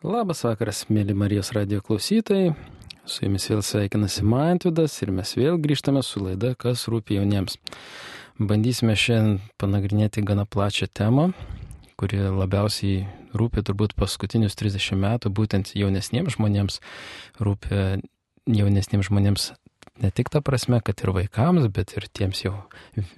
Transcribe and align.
Labas 0.00 0.38
vakaras, 0.46 0.86
mėly 0.88 1.12
Marijos 1.12 1.50
radio 1.52 1.82
klausytojai. 1.84 2.54
Su 3.04 3.26
jumis 3.26 3.44
vėl 3.50 3.60
sveikinasi 3.60 4.22
Mantvidas 4.24 4.94
ir 5.04 5.10
mes 5.12 5.34
vėl 5.36 5.58
grįžtame 5.60 6.00
su 6.00 6.22
laida 6.24 6.54
Kas 6.56 6.86
rūpi 6.88 7.18
jauniems. 7.18 7.58
Bandysime 8.40 8.94
šiandien 8.96 9.42
panagrinėti 9.60 10.24
gana 10.24 10.46
plačią 10.48 10.88
temą, 10.88 11.26
kuri 12.00 12.22
labiausiai 12.32 13.02
rūpi 13.36 13.60
turbūt 13.60 13.92
paskutinius 14.00 14.56
30 14.56 14.96
metų, 15.04 15.34
būtent 15.36 15.74
jaunesniems 15.76 16.38
žmonėms, 16.38 16.80
rūpi 17.36 18.00
jaunesniems 18.48 19.12
žmonėms 19.12 19.50
ne 20.00 20.14
tik 20.16 20.32
ta 20.32 20.40
prasme, 20.40 20.80
kad 20.80 21.04
ir 21.04 21.12
vaikams, 21.12 21.68
bet 21.68 21.92
ir 22.00 22.08
tiems 22.08 22.40
jau 22.46 22.56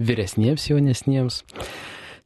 vyresniems 0.03 0.67
jaunesniems. 0.67 1.45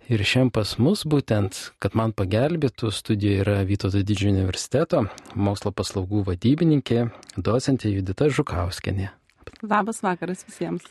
Ir 0.06 0.22
šiandien 0.22 0.52
pas 0.54 0.76
mus 0.78 1.00
būtent, 1.02 1.56
kad 1.82 1.96
man 1.98 2.12
pagelbėtų, 2.14 2.92
studijoje 2.94 3.40
yra 3.42 3.56
Vytauto 3.66 3.98
didžiojo 4.06 4.36
universiteto 4.36 5.00
mokslo 5.34 5.72
paslaugų 5.74 6.22
vadybininkė, 6.28 7.08
docentė 7.34 7.90
Judita 7.90 8.28
Žukauskenė. 8.30 9.10
Labas 9.66 10.04
vakaras 10.06 10.44
visiems. 10.46 10.86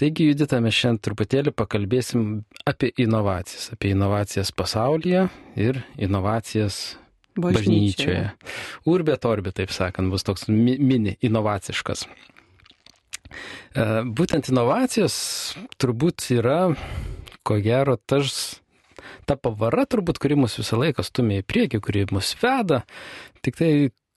Taigi, 0.00 0.26
Judita, 0.32 0.58
mes 0.64 0.74
šiandien 0.74 0.98
truputėlį 1.04 1.52
pakalbėsim 1.54 2.26
apie 2.66 2.90
inovacijas, 2.98 3.68
apie 3.76 3.92
inovacijas 3.94 4.50
pasaulyje 4.56 5.28
ir 5.60 5.82
inovacijas 6.00 6.80
bažnyčioje. 7.38 8.30
Urbė 8.90 9.14
torbė, 9.20 9.54
taip 9.54 9.70
sakant, 9.70 10.10
bus 10.10 10.26
toks 10.26 10.48
mini 10.50 11.14
inovaciškas. 11.22 12.06
E, 13.78 13.84
būtent 14.10 14.50
inovacijos 14.50 15.14
turbūt 15.78 16.26
yra 16.34 16.72
ko 17.50 17.58
gero 17.64 17.98
tas, 17.98 18.60
ta 19.26 19.34
pavara 19.34 19.86
turbūt, 19.90 20.22
kuri 20.22 20.38
mus 20.38 20.54
visą 20.60 20.78
laiką 20.78 21.02
stumia 21.06 21.42
į 21.42 21.48
priekį, 21.50 21.82
kuri 21.82 22.06
mus 22.14 22.32
veda, 22.38 22.84
tik 23.42 23.58
tai 23.58 23.70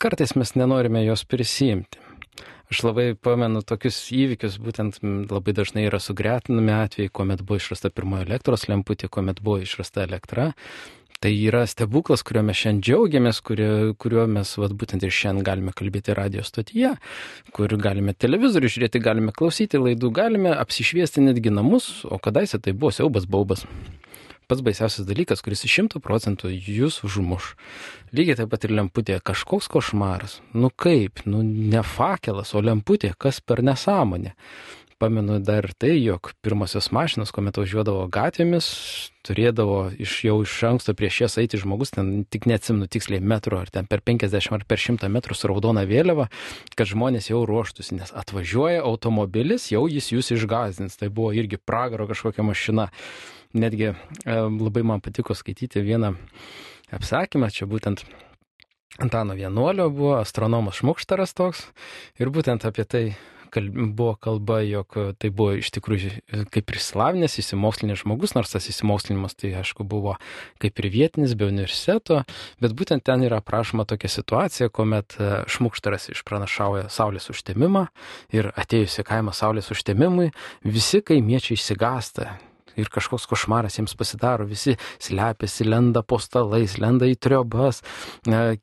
kartais 0.03 0.35
mes 0.37 0.53
nenorime 0.59 1.01
jos 1.07 1.25
prisimti. 1.25 2.01
Aš 2.71 2.79
labai 2.87 3.11
pamenu 3.19 3.61
tokius 3.61 3.97
įvykius, 4.15 4.55
būtent 4.63 4.95
labai 5.03 5.53
dažnai 5.53 5.83
yra 5.85 5.99
sugretinami 6.01 6.73
atvejai, 6.73 7.11
kuomet 7.13 7.43
buvo 7.45 7.59
išrasta 7.59 7.91
pirmoji 7.93 8.25
elektros 8.25 8.65
lemputė, 8.69 9.09
kuomet 9.13 9.43
buvo 9.45 9.59
išrasta 9.61 10.05
elektra. 10.07 10.51
Tai 11.21 11.31
yra 11.31 11.63
stebuklas, 11.69 12.23
kuriuo 12.25 12.43
mes 12.47 12.57
šiandien 12.59 12.81
džiaugiamės, 12.83 13.41
kuriuo, 13.47 13.93
kuriuo 13.99 14.25
mes 14.31 14.49
vat, 14.59 14.73
būtent 14.79 15.05
ir 15.05 15.13
šiandien 15.13 15.45
galime 15.47 15.73
kalbėti 15.75 16.15
radio 16.17 16.43
stotyje, 16.43 16.95
kur 17.55 17.75
galime 17.79 18.15
televizorių 18.15 18.71
žiūrėti, 18.73 19.03
galime 19.03 19.35
klausyti 19.35 19.79
laidų, 19.79 20.11
galime 20.15 20.55
apsišviesti 20.57 21.23
netgi 21.23 21.53
namus, 21.53 22.03
o 22.03 22.19
kadaise 22.19 22.59
tai 22.59 22.75
buvo 22.75 22.91
siaubas 22.95 23.29
baubas 23.29 23.67
pats 24.47 24.63
baisiausias 24.63 25.07
dalykas, 25.07 25.41
kuris 25.41 25.63
šimtų 25.65 26.01
procentų 26.03 26.51
jūs 26.51 26.99
užmuš. 27.07 27.53
Lygiai 28.13 28.37
taip 28.37 28.51
pat 28.51 28.67
ir 28.67 28.75
lemputė, 28.77 29.17
kažkoks 29.25 29.69
košmaras. 29.71 30.39
Nu 30.53 30.69
kaip, 30.69 31.23
nu 31.25 31.41
ne 31.43 31.81
fakelas, 31.81 32.53
o 32.53 32.61
lemputė, 32.61 33.13
kas 33.17 33.41
per 33.41 33.63
nesąmonę. 33.65 34.35
Pamenu 35.01 35.39
dar 35.39 35.65
tai, 35.77 35.95
jog 36.03 36.31
pirmosios 36.43 36.89
mašinos, 36.93 37.31
kuomet 37.33 37.57
važiuodavo 37.57 38.05
gatvėmis, 38.13 38.67
turėdavo 39.25 39.77
iš 40.03 40.15
jau 40.27 40.35
iš 40.43 40.55
anksto 40.69 40.95
prieš 40.97 41.19
jas 41.23 41.37
eiti 41.41 41.59
žmogus, 41.61 41.93
ten 41.95 42.23
tik 42.29 42.47
neatsimnu 42.49 42.87
tiksliai 42.91 43.23
metrų, 43.23 43.61
ar 43.63 43.71
ten 43.73 43.87
per 43.89 44.03
50 44.05 44.57
ar 44.57 44.65
per 44.69 44.81
100 44.83 45.09
metrų 45.11 45.37
su 45.37 45.49
raudona 45.51 45.85
vėliava, 45.89 46.29
kad 46.77 46.89
žmonės 46.91 47.31
jau 47.31 47.43
ruoštųsi, 47.49 47.97
nes 47.99 48.13
atvažiuoja 48.23 48.83
automobilis, 48.85 49.71
jau 49.73 49.85
jis 49.91 50.11
jūs 50.13 50.33
išgazins. 50.37 50.99
Tai 50.99 51.09
buvo 51.09 51.33
irgi 51.35 51.57
pragaro 51.57 52.07
kažkokia 52.09 52.45
mašina. 52.45 52.89
Netgi 53.53 53.91
e, 53.91 53.95
labai 54.33 54.81
man 54.81 55.01
patiko 55.05 55.35
skaityti 55.37 55.83
vieną 55.85 56.15
apsakymą, 56.93 57.51
čia 57.53 57.67
būtent 57.69 58.01
Antano 58.97 59.33
Vienuolio 59.33 59.89
buvo 59.89 60.15
astronomas 60.19 60.77
Šmukštaras 60.81 61.33
toks 61.33 61.63
ir 62.21 62.29
būtent 62.29 62.65
apie 62.69 62.85
tai 62.85 63.03
kalb, 63.53 63.77
buvo 63.97 64.15
kalba, 64.19 64.59
jog 64.65 64.97
tai 65.21 65.31
buvo 65.33 65.57
iš 65.59 65.71
tikrųjų 65.75 66.13
kaip 66.53 66.71
ir 66.73 66.79
išsilavinęs, 66.79 67.37
įsimokslinęs 67.41 68.03
žmogus, 68.03 68.35
nors 68.37 68.53
tas 68.53 68.69
įsimokslinimas 68.71 69.37
tai 69.39 69.53
aišku 69.61 69.85
buvo 69.87 70.15
kaip 70.63 70.79
ir 70.81 70.89
vietinis, 70.93 71.35
be 71.39 71.47
universiteto, 71.49 72.23
bet 72.63 72.77
būtent 72.77 73.05
ten 73.05 73.25
yra 73.25 73.41
aprašoma 73.43 73.87
tokia 73.89 74.11
situacija, 74.11 74.71
kuomet 74.73 75.17
e, 75.19 75.33
šmukštaras 75.51 76.09
išpranašauja 76.13 76.89
saulės 76.93 77.29
užtemimą 77.33 77.87
ir 78.35 78.51
atėjus 78.53 79.01
į 79.03 79.07
kaimą 79.11 79.35
saulės 79.35 79.71
užtemimui, 79.73 80.31
visi 80.65 81.03
kaimiečiai 81.05 81.59
išsigasta 81.59 82.33
ir 82.79 82.89
kažkoks 82.93 83.27
košmaras 83.29 83.77
jiems 83.79 83.95
pasidaro, 83.97 84.47
visi 84.49 84.75
slepiasi, 85.03 85.67
lenda 85.67 86.03
po 86.05 86.19
stalais, 86.21 86.77
lenda 86.81 87.07
į 87.09 87.17
triobas, 87.21 87.81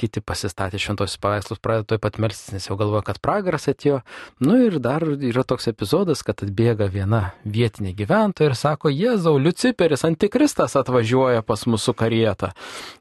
kiti 0.00 0.22
pasistatė 0.24 0.80
šventosius 0.80 1.20
paveikslus, 1.22 1.60
pradeda 1.62 1.92
toj 1.92 2.02
pat 2.02 2.18
melstis, 2.22 2.54
nes 2.54 2.68
jau 2.68 2.76
galvoja, 2.80 3.04
kad 3.10 3.20
pragaras 3.22 3.68
atėjo. 3.70 4.00
Nu 4.44 4.58
ir 4.64 4.78
dar 4.82 5.04
yra 5.04 5.44
toks 5.46 5.70
epizodas, 5.70 6.24
kad 6.26 6.44
atbėga 6.44 6.90
viena 6.92 7.22
vietinė 7.44 7.94
gyventoja 7.98 8.50
ir 8.50 8.56
sako, 8.58 8.92
Jėzau, 8.92 9.36
Liuciperis, 9.40 10.04
antikristas 10.08 10.76
atvažiuoja 10.78 11.44
pas 11.46 11.66
mūsų 11.68 11.94
karietą. 11.98 12.52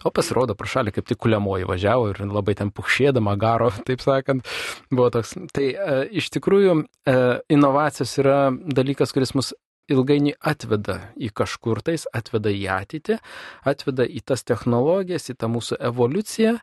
O 0.06 0.14
pasirodo, 0.16 0.56
pro 0.58 0.70
šalį 0.70 0.94
kaip 0.96 1.10
tik 1.10 1.22
kuliamoji 1.24 1.68
važiavo 1.70 2.12
ir 2.14 2.22
labai 2.28 2.56
ten 2.60 2.74
pušėdama 2.76 3.36
garo, 3.40 3.72
taip 3.88 4.04
sakant, 4.06 4.48
buvo 4.92 5.10
toks. 5.14 5.36
Tai 5.56 5.66
e, 5.70 5.98
iš 6.22 6.30
tikrųjų 6.36 6.78
e, 6.80 7.18
inovacijos 7.56 8.16
yra 8.22 8.40
dalykas, 8.52 9.14
kuris 9.16 9.36
mus 9.38 9.54
ilgainiui 9.92 10.38
atveda 10.40 11.00
į 11.20 11.32
kažkur 11.36 11.82
tais, 11.86 12.06
atveda 12.16 12.54
į 12.54 12.66
ateitį, 12.76 13.20
atveda 13.68 14.06
į 14.06 14.24
tas 14.32 14.46
technologijas, 14.48 15.30
į 15.32 15.38
tą 15.40 15.52
mūsų 15.52 15.80
evoliuciją, 15.90 16.58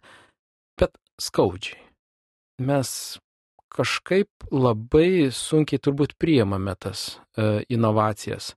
bet 0.81 0.97
skaudžiai. 1.23 1.81
Mes 2.67 2.91
kažkaip 3.77 4.49
labai 4.53 5.29
sunkiai 5.35 5.83
turbūt 5.83 6.15
priemame 6.21 6.73
tas 6.81 7.19
e, 7.37 7.65
inovacijas. 7.73 8.55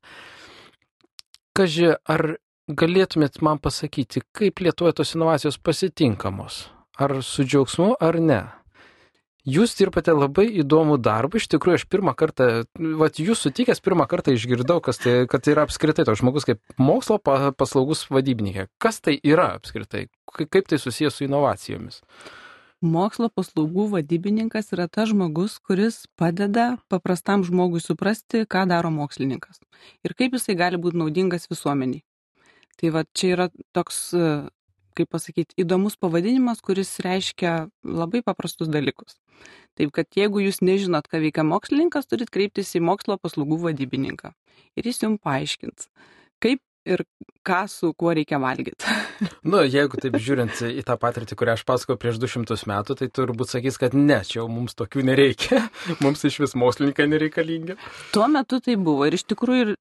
Kaži, 1.58 1.92
ar 2.08 2.38
galėtumėt 2.70 3.42
man 3.44 3.60
pasakyti, 3.60 4.24
kaip 4.32 4.62
Lietuvoje 4.64 5.00
tos 5.02 5.16
inovacijos 5.18 5.60
pasitinkamos? 5.60 6.68
Ar 7.00 7.20
su 7.24 7.44
džiaugsmu, 7.44 7.96
ar 8.00 8.20
ne? 8.24 8.42
Jūs 9.50 9.74
dirbate 9.80 10.14
labai 10.14 10.46
įdomų 10.62 11.00
darbą, 11.02 11.40
iš 11.40 11.48
tikrųjų 11.54 11.80
aš 11.80 11.86
pirmą 11.90 12.14
kartą, 12.18 12.50
vat 13.00 13.22
jūs 13.22 13.46
sutikęs 13.46 13.82
pirmą 13.82 14.06
kartą 14.10 14.34
išgirdau, 14.36 14.82
tai, 14.84 15.16
kad 15.32 15.46
tai 15.46 15.56
yra 15.56 15.66
apskritai 15.66 16.06
toks 16.06 16.22
žmogus 16.22 16.46
kaip 16.50 16.62
mokslo 16.78 17.18
paslaugus 17.20 18.06
vadybininkė. 18.12 18.68
Kas 18.82 19.02
tai 19.02 19.18
yra 19.24 19.54
apskritai? 19.58 20.08
Kaip 20.38 20.70
tai 20.70 20.78
susijęs 20.82 21.18
su 21.18 21.26
inovacijomis? 21.26 22.04
Mokslo 22.80 23.28
paslaugų 23.36 23.90
vadybininkas 23.96 24.70
yra 24.76 24.86
tas 24.88 25.10
žmogus, 25.12 25.58
kuris 25.60 26.06
padeda 26.20 26.78
paprastam 26.88 27.44
žmogui 27.44 27.82
suprasti, 27.84 28.46
ką 28.48 28.64
daro 28.70 28.92
mokslininkas 28.94 29.60
ir 30.06 30.16
kaip 30.16 30.38
jisai 30.38 30.56
gali 30.60 30.80
būti 30.80 31.00
naudingas 31.02 31.50
visuomeniai. 31.52 32.04
Tai 32.80 32.94
va 32.96 33.04
čia 33.12 33.34
yra 33.36 33.48
toks 33.76 34.00
kaip 35.00 35.10
pasakyti, 35.16 35.58
įdomus 35.64 35.98
pavadinimas, 36.00 36.62
kuris 36.66 36.94
reiškia 37.06 37.54
labai 37.84 38.22
paprastus 38.26 38.70
dalykus. 38.72 39.18
Taip 39.80 39.94
kad 39.96 40.12
jeigu 40.20 40.44
jūs 40.44 40.62
nežinot, 40.66 41.08
ką 41.08 41.22
veikia 41.24 41.46
mokslininkas, 41.48 42.10
turit 42.12 42.32
kreiptis 42.34 42.76
į 42.76 42.84
mokslo 42.84 43.18
paslaugų 43.22 43.62
vadybininką. 43.70 44.34
Ir 44.76 44.90
jis 44.92 45.04
jums 45.06 45.24
paaiškins, 45.24 45.88
kaip 46.44 46.62
ir 46.86 47.04
ką 47.46 47.68
su 47.68 47.94
kuo 47.94 48.14
reikia 48.14 48.40
valgyti. 48.40 48.86
nu, 49.52 49.62
jeigu 49.64 49.98
taip 50.02 50.18
žiūrint 50.22 50.60
į 50.68 50.84
tą 50.88 50.96
patirtį, 51.00 51.38
kurią 51.40 51.56
aš 51.58 51.64
pasakojau 51.68 52.00
prieš 52.02 52.20
200 52.22 52.58
metų, 52.70 52.98
tai 53.00 53.08
turbūt 53.16 53.54
sakys, 53.54 53.80
kad 53.82 53.96
ne, 53.98 54.20
čia 54.28 54.42
jau 54.42 54.48
mums 54.52 54.78
tokių 54.80 55.06
nereikia, 55.10 55.62
mums 56.04 56.24
iš 56.28 56.40
vis 56.44 56.56
mokslininkai 56.60 57.08
nereikalingi. 57.10 57.78
Tuo 58.14 58.28
metu 58.32 58.60
tai 58.64 58.76
buvo 58.80 59.08
ir 59.10 59.18
iš 59.18 59.26
tikrųjų 59.32 59.66
ir 59.66 59.74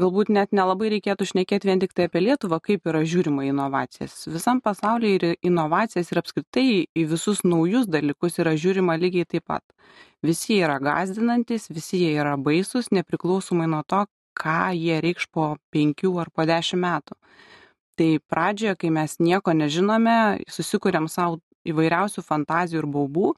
galbūt 0.00 0.32
net 0.36 0.54
nelabai 0.56 0.92
reikėtų 0.96 1.30
šnekėti 1.32 1.70
vien 1.70 1.82
tik 1.82 1.96
tai 1.96 2.08
apie 2.10 2.22
Lietuvą, 2.24 2.60
kaip 2.64 2.86
yra 2.92 3.02
žiūrima 3.06 3.48
inovacijas. 3.48 4.22
Visam 4.30 4.62
pasaulyje 4.64 5.18
ir 5.18 5.26
inovacijas 5.50 6.12
ir 6.12 6.22
apskritai 6.22 6.68
į 6.84 7.08
visus 7.10 7.44
naujus 7.46 7.90
dalykus 7.90 8.38
yra 8.42 8.54
žiūrima 8.60 8.98
lygiai 9.00 9.28
taip 9.28 9.48
pat. 9.50 9.64
Visi 10.22 10.58
yra 10.60 10.76
gazdinantis, 10.84 11.70
visi 11.72 12.02
jie 12.02 12.12
yra 12.20 12.36
baisus, 12.36 12.90
nepriklausomai 12.92 13.68
nuo 13.72 13.80
to, 13.88 14.04
ką 14.36 14.72
jie 14.76 15.00
reikš 15.04 15.28
po 15.34 15.54
penkių 15.74 16.14
ar 16.22 16.30
po 16.34 16.46
dešimt 16.48 16.82
metų. 16.84 17.16
Tai 18.00 18.10
pradžioje, 18.32 18.76
kai 18.80 18.90
mes 18.94 19.18
nieko 19.20 19.52
nežinome, 19.52 20.40
susikūrėm 20.48 21.08
savo 21.10 21.40
įvairiausių 21.68 22.24
fantazijų 22.24 22.84
ir 22.84 22.88
baubų 22.88 23.34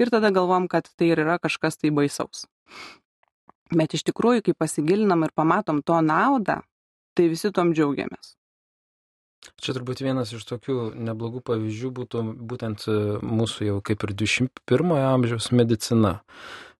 ir 0.00 0.12
tada 0.12 0.32
galvom, 0.32 0.68
kad 0.70 0.88
tai 0.96 1.12
ir 1.12 1.20
yra 1.26 1.36
kažkas 1.42 1.76
tai 1.76 1.92
baisaus. 1.92 2.46
Bet 3.70 3.94
iš 3.94 4.06
tikrųjų, 4.08 4.46
kai 4.48 4.56
pasigilinam 4.56 5.26
ir 5.26 5.34
pamatom 5.36 5.82
to 5.86 6.00
naudą, 6.02 6.60
tai 7.14 7.28
visi 7.30 7.52
tom 7.54 7.74
džiaugiamės. 7.76 8.34
Čia 9.60 9.72
turbūt 9.76 10.02
vienas 10.04 10.32
iš 10.36 10.44
tokių 10.48 10.92
neblogų 11.00 11.40
pavyzdžių 11.44 11.90
būtų 11.96 12.22
būtent 12.48 12.84
e, 12.88 12.96
mūsų 13.24 13.68
jau 13.70 13.76
kaip 13.84 14.04
ir 14.04 14.12
21 14.22 14.92
amžiaus 15.00 15.48
medicina. 15.56 16.18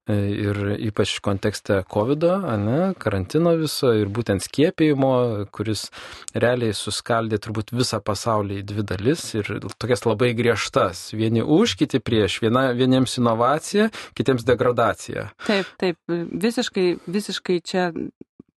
E, 0.08 0.14
ir 0.32 0.58
ypač 0.88 1.18
kontekste 1.22 1.82
COVID, 1.92 2.24
ne, 2.62 2.78
karantino 2.98 3.52
viso 3.60 3.92
ir 3.94 4.08
būtent 4.08 4.42
skiepijimo, 4.46 5.10
kuris 5.52 5.88
realiai 6.32 6.72
suskaldė 6.76 7.38
turbūt 7.44 7.74
visą 7.76 8.00
pasaulį 8.04 8.62
į 8.62 8.66
dvi 8.70 8.86
dalis 8.88 9.26
ir 9.36 9.50
tokias 9.76 10.06
labai 10.08 10.32
griežtas. 10.38 11.10
Vieni 11.12 11.44
už, 11.44 11.76
kiti 11.82 12.00
prieš. 12.00 12.40
Viena, 12.40 12.70
vieniems 12.76 13.18
inovacija, 13.20 13.90
kitiems 14.16 14.46
degradacija. 14.48 15.28
Taip, 15.46 15.68
taip, 15.82 16.00
visiškai, 16.08 16.88
visiškai 17.04 17.60
čia 17.60 17.90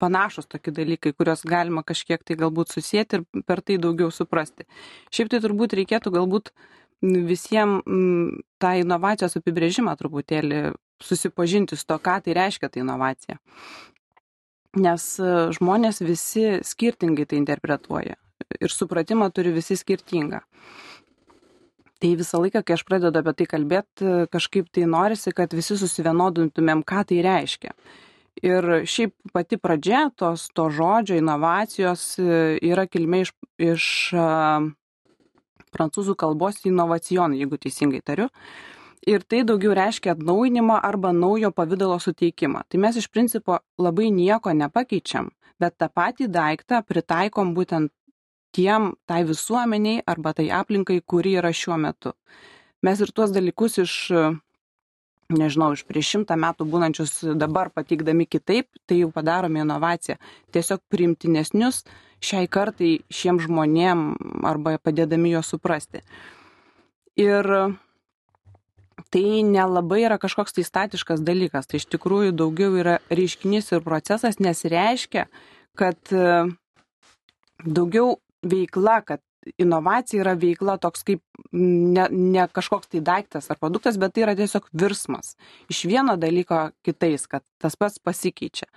panašus 0.04 0.48
tokie 0.51 0.72
dalykai, 0.75 1.13
kuriuos 1.16 1.44
galima 1.48 1.84
kažkiek 1.84 2.24
tai 2.24 2.39
galbūt 2.39 2.72
susijęti 2.72 3.19
ir 3.19 3.44
per 3.48 3.62
tai 3.62 3.78
daugiau 3.84 4.12
suprasti. 4.16 4.66
Šiaip 5.12 5.31
tai 5.31 5.44
turbūt 5.44 5.75
reikėtų 5.80 6.12
galbūt 6.16 6.54
visiems 7.04 7.84
tą 8.63 8.74
inovacijos 8.80 9.36
apibrėžimą 9.39 9.96
truputėlį 10.00 10.63
susipažinti 11.01 11.78
su 11.78 11.86
to, 11.88 11.98
ką 11.98 12.19
tai 12.24 12.36
reiškia 12.38 12.69
ta 12.69 12.81
inovacija. 12.81 13.38
Nes 14.84 15.06
e, 15.22 15.31
žmonės 15.54 16.01
visi 16.01 16.60
skirtingai 16.66 17.28
tai 17.30 17.40
interpretuoja 17.42 18.18
ir 18.60 18.74
supratimą 18.74 19.30
turi 19.34 19.54
visi 19.54 19.78
skirtingą. 19.78 20.42
Tai 22.01 22.10
visą 22.19 22.42
laiką, 22.44 22.63
kai 22.66 22.75
aš 22.75 22.84
pradedu 22.84 23.22
apie 23.22 23.34
tai 23.40 23.45
kalbėti, 23.48 24.10
kažkaip 24.34 24.68
tai 24.75 24.88
norisi, 24.90 25.31
kad 25.36 25.54
visi 25.56 25.78
susivienodintumėm, 25.80 26.84
ką 26.84 27.06
tai 27.10 27.22
reiškia. 27.24 27.72
Ir 28.44 28.68
šiaip 28.89 29.13
pati 29.31 29.60
pradžia 29.62 30.07
tos 30.18 30.50
to 30.57 30.68
žodžio 30.74 31.19
inovacijos 31.22 32.18
e, 32.19 32.57
yra 32.66 32.88
kilmė 32.89 33.24
iš, 33.28 33.34
iš 33.62 33.86
prancūzų 35.74 36.18
kalbos 36.19 36.63
inovacijon, 36.68 37.38
jeigu 37.38 37.62
teisingai 37.62 38.01
tariu. 38.06 38.28
Uh, 38.28 38.74
ir 39.07 39.23
tai 39.27 39.44
daugiau 39.47 39.73
reiškia 39.75 40.13
atnaujinimą 40.15 40.79
arba 40.83 41.11
naujo 41.13 41.51
pavidalo 41.51 42.00
suteikimą. 42.00 42.63
Tai 42.69 42.79
mes 42.79 42.97
iš 42.97 43.09
principo 43.11 43.59
labai 43.77 44.11
nieko 44.11 44.53
nepakeičiam, 44.53 45.29
bet 45.59 45.77
tą 45.77 45.89
patį 45.89 46.29
daiktą 46.31 46.81
pritaikom 46.88 47.53
būtent 47.57 47.91
tiem 48.53 48.94
tai 49.09 49.23
visuomeniai 49.27 50.03
arba 50.07 50.33
tai 50.33 50.50
aplinkai, 50.53 51.01
kuri 51.05 51.38
yra 51.41 51.51
šiuo 51.51 51.77
metu. 51.77 52.13
Mes 52.83 53.00
ir 53.01 53.11
tuos 53.15 53.31
dalykus 53.33 53.79
iš, 53.81 53.94
nežinau, 55.33 55.71
iš 55.73 55.85
prieš 55.88 56.13
šimtą 56.15 56.38
metų 56.39 56.67
būnančius 56.69 57.13
dabar 57.39 57.71
pateikdami 57.73 58.27
kitaip, 58.27 58.67
tai 58.85 59.01
jau 59.01 59.11
padarome 59.11 59.63
inovaciją. 59.63 60.19
Tiesiog 60.53 60.83
priimtinesnius 60.91 61.83
šiai 62.23 62.47
kartai 62.47 62.97
šiem 63.11 63.39
žmonėm 63.44 64.11
arba 64.47 64.77
padėdami 64.77 65.33
juos 65.33 65.50
suprasti. 65.55 66.03
Ir 67.19 67.47
tai 69.13 69.44
nelabai 69.48 70.04
yra 70.06 70.18
kažkoks 70.22 70.56
tai 70.57 70.66
statiškas 70.68 71.24
dalykas, 71.25 71.68
tai 71.69 71.81
iš 71.81 71.88
tikrųjų 71.94 72.34
daugiau 72.38 72.75
yra 72.80 73.00
reiškinys 73.13 73.72
ir 73.74 73.86
procesas, 73.86 74.40
nes 74.44 74.63
reiškia, 74.69 75.28
kad 75.80 76.13
e, 76.13 76.34
daugiau 77.66 78.18
veikla, 78.44 79.00
kad 79.06 79.24
inovacija 79.60 80.24
yra 80.24 80.36
veikla 80.40 80.78
toks 80.81 81.04
kaip 81.07 81.22
ne, 81.51 82.07
ne 82.12 82.45
kažkoks 82.51 82.92
tai 82.92 83.01
daiktas 83.04 83.50
ar 83.51 83.60
produktas, 83.60 83.98
bet 84.00 84.16
tai 84.16 84.25
yra 84.28 84.36
tiesiog 84.40 84.69
virsmas 84.72 85.36
iš 85.72 85.84
vieno 85.89 86.16
dalyko 86.19 86.69
kitais, 86.86 87.28
kad 87.28 87.44
tas 87.62 87.75
pats 87.80 88.00
pasikeičia. 88.00 88.69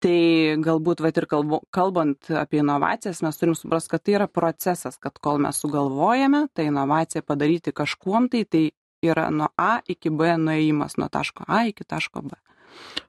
Tai 0.00 0.16
galbūt, 0.64 1.02
va 1.04 1.10
ir 1.12 1.26
kalbu, 1.28 1.58
kalbant 1.76 2.30
apie 2.32 2.62
inovacijas, 2.62 3.20
mes 3.20 3.36
turim 3.36 3.52
suprasti, 3.56 3.90
kad 3.92 4.04
tai 4.04 4.14
yra 4.16 4.26
procesas, 4.32 4.96
kad 4.96 5.18
kol 5.20 5.36
mes 5.44 5.58
sugalvojame 5.60 6.46
tą 6.56 6.64
inovaciją 6.64 7.20
padaryti 7.28 7.74
kažkuom 7.76 8.30
tai, 8.32 8.46
tai 8.48 8.62
yra 9.02 9.30
nuo 9.30 9.48
A 9.58 9.80
iki 9.88 10.12
B 10.12 10.34
nuėjimas 10.36 10.98
nuo 11.00 11.08
taško 11.12 11.46
A 11.48 11.64
iki 11.70 11.86
taško 11.88 12.22
B. 12.26 12.38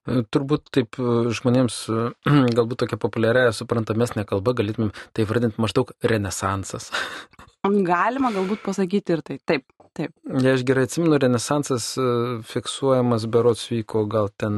E, 0.08 0.22
turbūt 0.34 0.72
taip 0.74 0.98
e, 1.00 1.08
žmonėms 1.36 1.78
e, 1.92 2.06
galbūt 2.58 2.84
tokia 2.84 3.00
populiaria 3.02 3.52
suprantamesnė 3.56 4.26
kalba 4.30 4.56
galėtumėm 4.58 4.94
tai 5.16 5.28
vardinti 5.30 5.62
maždaug 5.62 5.94
renesansas. 6.04 6.92
Galima 7.62 8.32
galbūt 8.34 8.64
pasakyti 8.66 9.14
ir 9.14 9.22
tai. 9.26 9.38
Taip, 9.46 9.68
Taip. 9.92 10.14
Jei 10.40 10.54
aš 10.56 10.62
gerai 10.64 10.86
atsimenu, 10.88 11.18
renesansas 11.20 11.86
e, 12.00 12.04
fiksuojamas 12.48 13.26
berots 13.28 13.66
vyko 13.68 14.06
gal 14.08 14.30
ten 14.40 14.54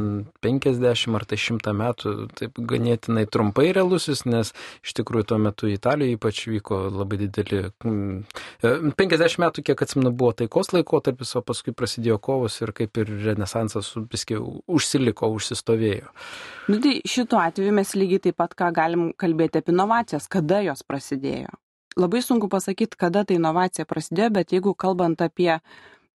50 0.45 1.15
ar 1.17 1.25
tai 1.25 1.39
100 1.41 1.73
metų, 1.79 2.11
taip 2.37 2.61
ganėtinai 2.71 3.23
trumpai 3.33 3.71
realusis, 3.73 4.21
nes 4.29 4.51
iš 4.85 4.93
tikrųjų 4.99 5.25
tuo 5.31 5.39
metu 5.41 5.71
Italijoje 5.71 6.19
ypač 6.19 6.43
vyko 6.51 6.83
labai 6.99 7.17
dideli. 7.23 7.63
50 7.81 9.17
e, 9.17 9.31
metų, 9.41 9.65
kiek 9.71 9.81
atsimenu, 9.87 10.13
buvo 10.13 10.35
taikos 10.43 10.69
laikotarpis, 10.75 11.33
o 11.33 11.41
paskui 11.41 11.73
prasidėjo 11.73 12.19
kovos 12.21 12.59
ir 12.61 12.75
kaip 12.77 13.01
ir 13.01 13.09
renesansas 13.25 13.89
viskiai 14.13 14.37
užsiliko, 14.37 15.33
užsistovėjo. 15.33 16.13
Nu, 16.69 16.77
tai 16.77 16.99
šituo 17.09 17.41
atveju 17.41 17.73
mes 17.81 17.97
lygiai 17.97 18.27
taip 18.29 18.37
pat 18.37 18.53
ką 18.53 18.69
galim 18.77 19.09
kalbėti 19.17 19.65
apie 19.65 19.73
inovacijas, 19.73 20.29
kada 20.29 20.61
jos 20.69 20.85
prasidėjo 20.85 21.57
labai 21.99 22.21
sunku 22.25 22.49
pasakyt 22.49 22.97
kada 22.99 23.23
ta 23.25 23.35
inovacija 23.35 23.85
prasidėjo 23.89 24.33
bet 24.39 24.53
jeigu 24.55 24.73
kalbant 24.73 25.21
apie 25.21 25.59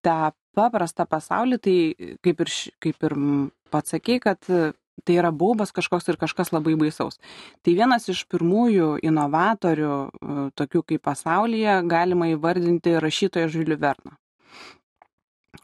tą 0.06 0.32
paprastą 0.56 1.06
pasaulį 1.10 1.60
tai 1.60 1.78
kaip 2.24 2.44
ir 2.46 2.52
kaip 2.84 3.08
ir 3.10 3.16
pats 3.74 3.96
sakei 3.96 4.20
kad 4.24 4.40
tai 5.04 5.18
yra 5.20 5.32
baubas 5.36 5.74
kažkoks 5.76 6.08
ir 6.08 6.18
kažkas 6.18 6.54
labai 6.56 6.76
baisaus. 6.80 7.20
Tai 7.64 7.74
vienas 7.76 8.08
iš 8.10 8.24
pirmųjų 8.32 8.94
inovatorių, 9.04 9.96
tokių 10.56 10.84
kaip 10.92 11.04
pasaulyje, 11.04 11.82
galima 11.92 12.30
įvardinti 12.32 12.96
rašytoją 13.04 13.50
Žiulių 13.52 13.78
Verną. 13.82 14.16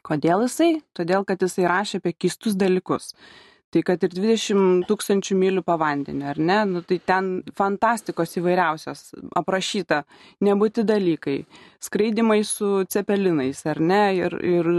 Kodėl 0.03 0.43
jisai? 0.47 0.81
Todėl, 0.97 1.23
kad 1.27 1.41
jisai 1.43 1.69
rašė 1.69 2.01
apie 2.01 2.13
keistus 2.17 2.57
dalykus 2.59 3.13
tai 3.71 3.81
kad 3.87 4.03
ir 4.03 4.11
20 4.11 4.83
tūkstančių 4.89 5.37
mylių 5.39 5.63
pavandeniu, 5.63 6.25
ar 6.33 6.39
ne? 6.39 6.59
Nu, 6.67 6.81
tai 6.83 6.97
ten 7.07 7.29
fantastikos 7.55 8.35
įvairiausios 8.41 9.13
aprašyta, 9.39 10.03
nebūti 10.43 10.83
dalykai, 10.87 11.37
skraidimai 11.83 12.41
su 12.47 12.83
cepelinais, 12.91 13.63
ar 13.71 13.79
ne, 13.79 14.01
ir, 14.19 14.35
ir 14.43 14.71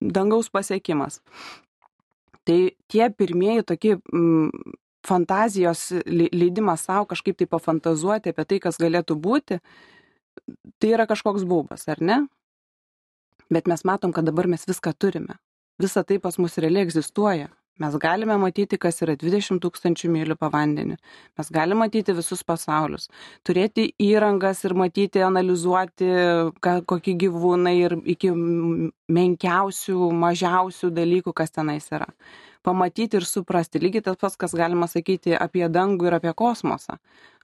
dangaus 0.00 0.50
pasiekimas. 0.54 1.20
Tai 2.46 2.58
tie 2.86 3.10
pirmieji 3.10 3.66
tokie 3.66 3.96
mm, 3.98 4.76
fantazijos 5.06 5.88
leidimas 6.06 6.86
savo 6.86 7.10
kažkaip 7.10 7.38
tai 7.40 7.50
pafantazuoti 7.50 8.30
apie 8.30 8.46
tai, 8.46 8.62
kas 8.62 8.78
galėtų 8.82 9.18
būti, 9.18 9.58
tai 10.78 10.94
yra 10.94 11.08
kažkoks 11.10 11.46
baubas, 11.48 11.88
ar 11.90 12.02
ne? 12.02 12.22
Bet 13.50 13.66
mes 13.70 13.82
matom, 13.86 14.14
kad 14.14 14.26
dabar 14.26 14.46
mes 14.50 14.66
viską 14.66 14.94
turime. 14.98 15.38
Visa 15.82 16.02
tai 16.06 16.18
pas 16.22 16.38
mus 16.38 16.58
realiai 16.58 16.86
egzistuoja. 16.86 17.50
Mes 17.76 17.96
galime 18.00 18.38
matyti, 18.40 18.78
kas 18.80 19.02
yra 19.04 19.12
20 19.20 19.60
tūkstančių 19.60 20.08
mylių 20.08 20.36
pavandeniu. 20.40 20.94
Mes 21.36 21.50
galime 21.52 21.82
matyti 21.82 22.14
visus 22.16 22.40
pasaulius. 22.48 23.10
Turėti 23.44 23.90
įrangas 24.00 24.64
ir 24.64 24.72
matyti, 24.80 25.20
analizuoti, 25.20 26.08
ką, 26.64 26.78
kokie 26.88 27.12
gyvūnai 27.20 27.74
ir 27.82 27.96
iki 28.16 28.32
menkiausių, 28.32 30.08
mažiausių 30.24 30.90
dalykų, 30.96 31.36
kas 31.36 31.52
tenais 31.52 31.90
yra. 31.92 32.08
Pamatyti 32.64 33.20
ir 33.20 33.28
suprasti. 33.28 33.84
Lygiai 33.84 34.08
tas 34.08 34.16
pats, 34.24 34.40
kas 34.40 34.56
galima 34.56 34.88
sakyti 34.88 35.36
apie 35.36 35.68
dangų 35.68 36.08
ir 36.08 36.16
apie 36.16 36.32
kosmosą. 36.32 36.96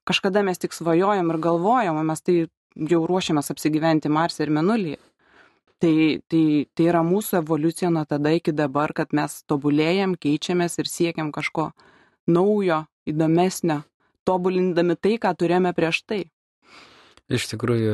Kažkada 0.08 0.40
mes 0.42 0.58
tik 0.58 0.72
svajojom 0.72 1.28
ir 1.28 1.44
galvojom, 1.44 2.00
mes 2.08 2.24
tai 2.24 2.40
jau 2.88 3.04
ruošiamės 3.04 3.52
apsigyventi 3.52 4.08
Marse 4.08 4.46
ir 4.46 4.50
Menulyje 4.50 4.96
tai 5.82 6.22
tai 6.30 6.44
tai 6.74 6.86
yra 6.90 7.02
mūsų 7.06 7.40
evoliucija 7.42 7.90
nuo 7.90 8.04
tada 8.08 8.30
iki 8.38 8.54
dabar 8.54 8.94
kad 8.94 9.14
mes 9.18 9.40
tobulėjam 9.50 10.14
keičiamės 10.24 10.78
ir 10.78 10.90
siekiam 10.90 11.32
kažko 11.34 11.72
naujo 12.30 12.84
įdomesnio 13.10 13.80
tobulindami 14.28 14.94
tai 14.96 15.16
ką 15.24 15.34
turėjome 15.38 15.74
prieš 15.74 16.04
tai 16.06 16.20
Iš 17.32 17.46
tikrųjų, 17.54 17.92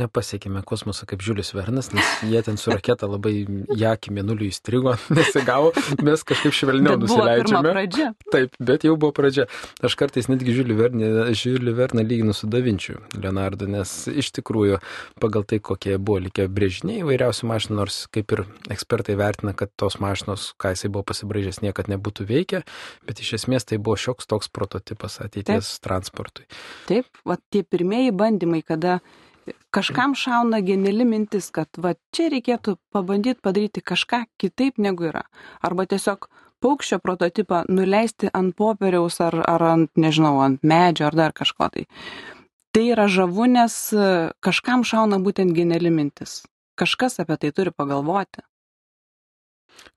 nepasiekėme 0.00 0.62
kosmoso 0.68 1.06
kaip 1.08 1.22
Žiulis 1.24 1.54
Vernas, 1.56 1.90
nes 1.96 2.06
jie 2.28 2.40
ten 2.44 2.58
su 2.60 2.72
raketa 2.72 3.08
labai 3.08 3.46
jakį 3.80 4.14
mėnulį 4.18 4.50
įstrigo, 4.52 4.96
nesigavo, 5.16 5.72
mes 6.04 6.24
kažkaip 6.26 6.56
švelniau 6.56 6.98
bet 6.98 7.06
nusileidžiame. 7.06 7.72
Pradžia. 7.72 8.10
Taip, 8.32 8.56
bet 8.60 8.84
jau 8.84 8.96
buvo 9.00 9.14
pradžia. 9.16 9.46
Aš 9.86 9.96
kartais 10.00 10.28
netgi 10.30 10.54
Žiulį 10.58 10.76
Verną, 10.78 11.10
Žiulį 11.36 11.74
Verną 11.78 12.04
lyginu 12.04 12.34
su 12.36 12.50
Davinčiu 12.50 12.98
Leonardo, 13.16 13.68
nes 13.70 13.94
iš 14.10 14.32
tikrųjų 14.36 14.80
pagal 15.22 15.46
tai, 15.48 15.60
kokie 15.64 15.96
buvo 15.96 16.20
likę 16.26 16.48
brėžiniai 16.50 17.04
įvairiausių 17.04 17.50
mašinų, 17.50 17.78
nors 17.80 18.02
kaip 18.12 18.34
ir 18.36 18.44
ekspertai 18.72 19.16
vertina, 19.20 19.54
kad 19.56 19.72
tos 19.80 19.98
mašinos, 20.02 20.50
ką 20.60 20.74
jisai 20.74 20.90
buvo 20.92 21.06
pasibrėžęs, 21.10 21.62
niekad 21.64 21.90
nebūtų 21.92 22.26
veikę, 22.28 22.62
bet 23.08 23.22
iš 23.22 23.38
esmės 23.40 23.68
tai 23.68 23.80
buvo 23.80 23.96
šioks 24.00 24.28
toks 24.30 24.50
prototipas 24.52 25.20
ateities 25.22 25.76
Taip. 25.76 25.84
transportui. 25.86 26.46
Taip, 26.90 27.08
va 27.26 27.38
tie 27.52 27.62
pirmieji 27.62 28.12
bandymai 28.16 28.49
bandymai, 28.50 28.62
kada 28.62 29.00
kažkam 29.70 30.14
šauna 30.14 30.60
geniali 30.60 31.04
mintis, 31.04 31.50
kad 31.50 31.68
va 31.76 31.94
čia 32.12 32.30
reikėtų 32.30 32.76
pabandyti 32.92 33.40
padaryti 33.42 33.80
kažką 33.80 34.26
kitaip 34.38 34.78
negu 34.78 35.08
yra. 35.10 35.22
Arba 35.62 35.86
tiesiog 35.86 36.28
paukščio 36.60 36.98
prototipą 37.00 37.64
nuleisti 37.68 38.28
ant 38.32 38.54
popieriaus 38.56 39.20
ar, 39.20 39.34
ar 39.46 39.62
ant, 39.62 39.90
nežinau, 39.96 40.40
ant 40.40 40.62
medžio 40.62 41.06
ar 41.06 41.14
dar 41.14 41.32
kažko 41.32 41.70
tai. 41.72 41.86
Tai 42.72 42.84
yra 42.86 43.08
žavu, 43.08 43.46
nes 43.46 43.74
kažkam 44.40 44.84
šauna 44.84 45.18
būtent 45.18 45.54
geniali 45.54 45.90
mintis. 45.90 46.44
Kažkas 46.78 47.20
apie 47.20 47.36
tai 47.36 47.50
turi 47.50 47.70
pagalvoti. 47.70 48.44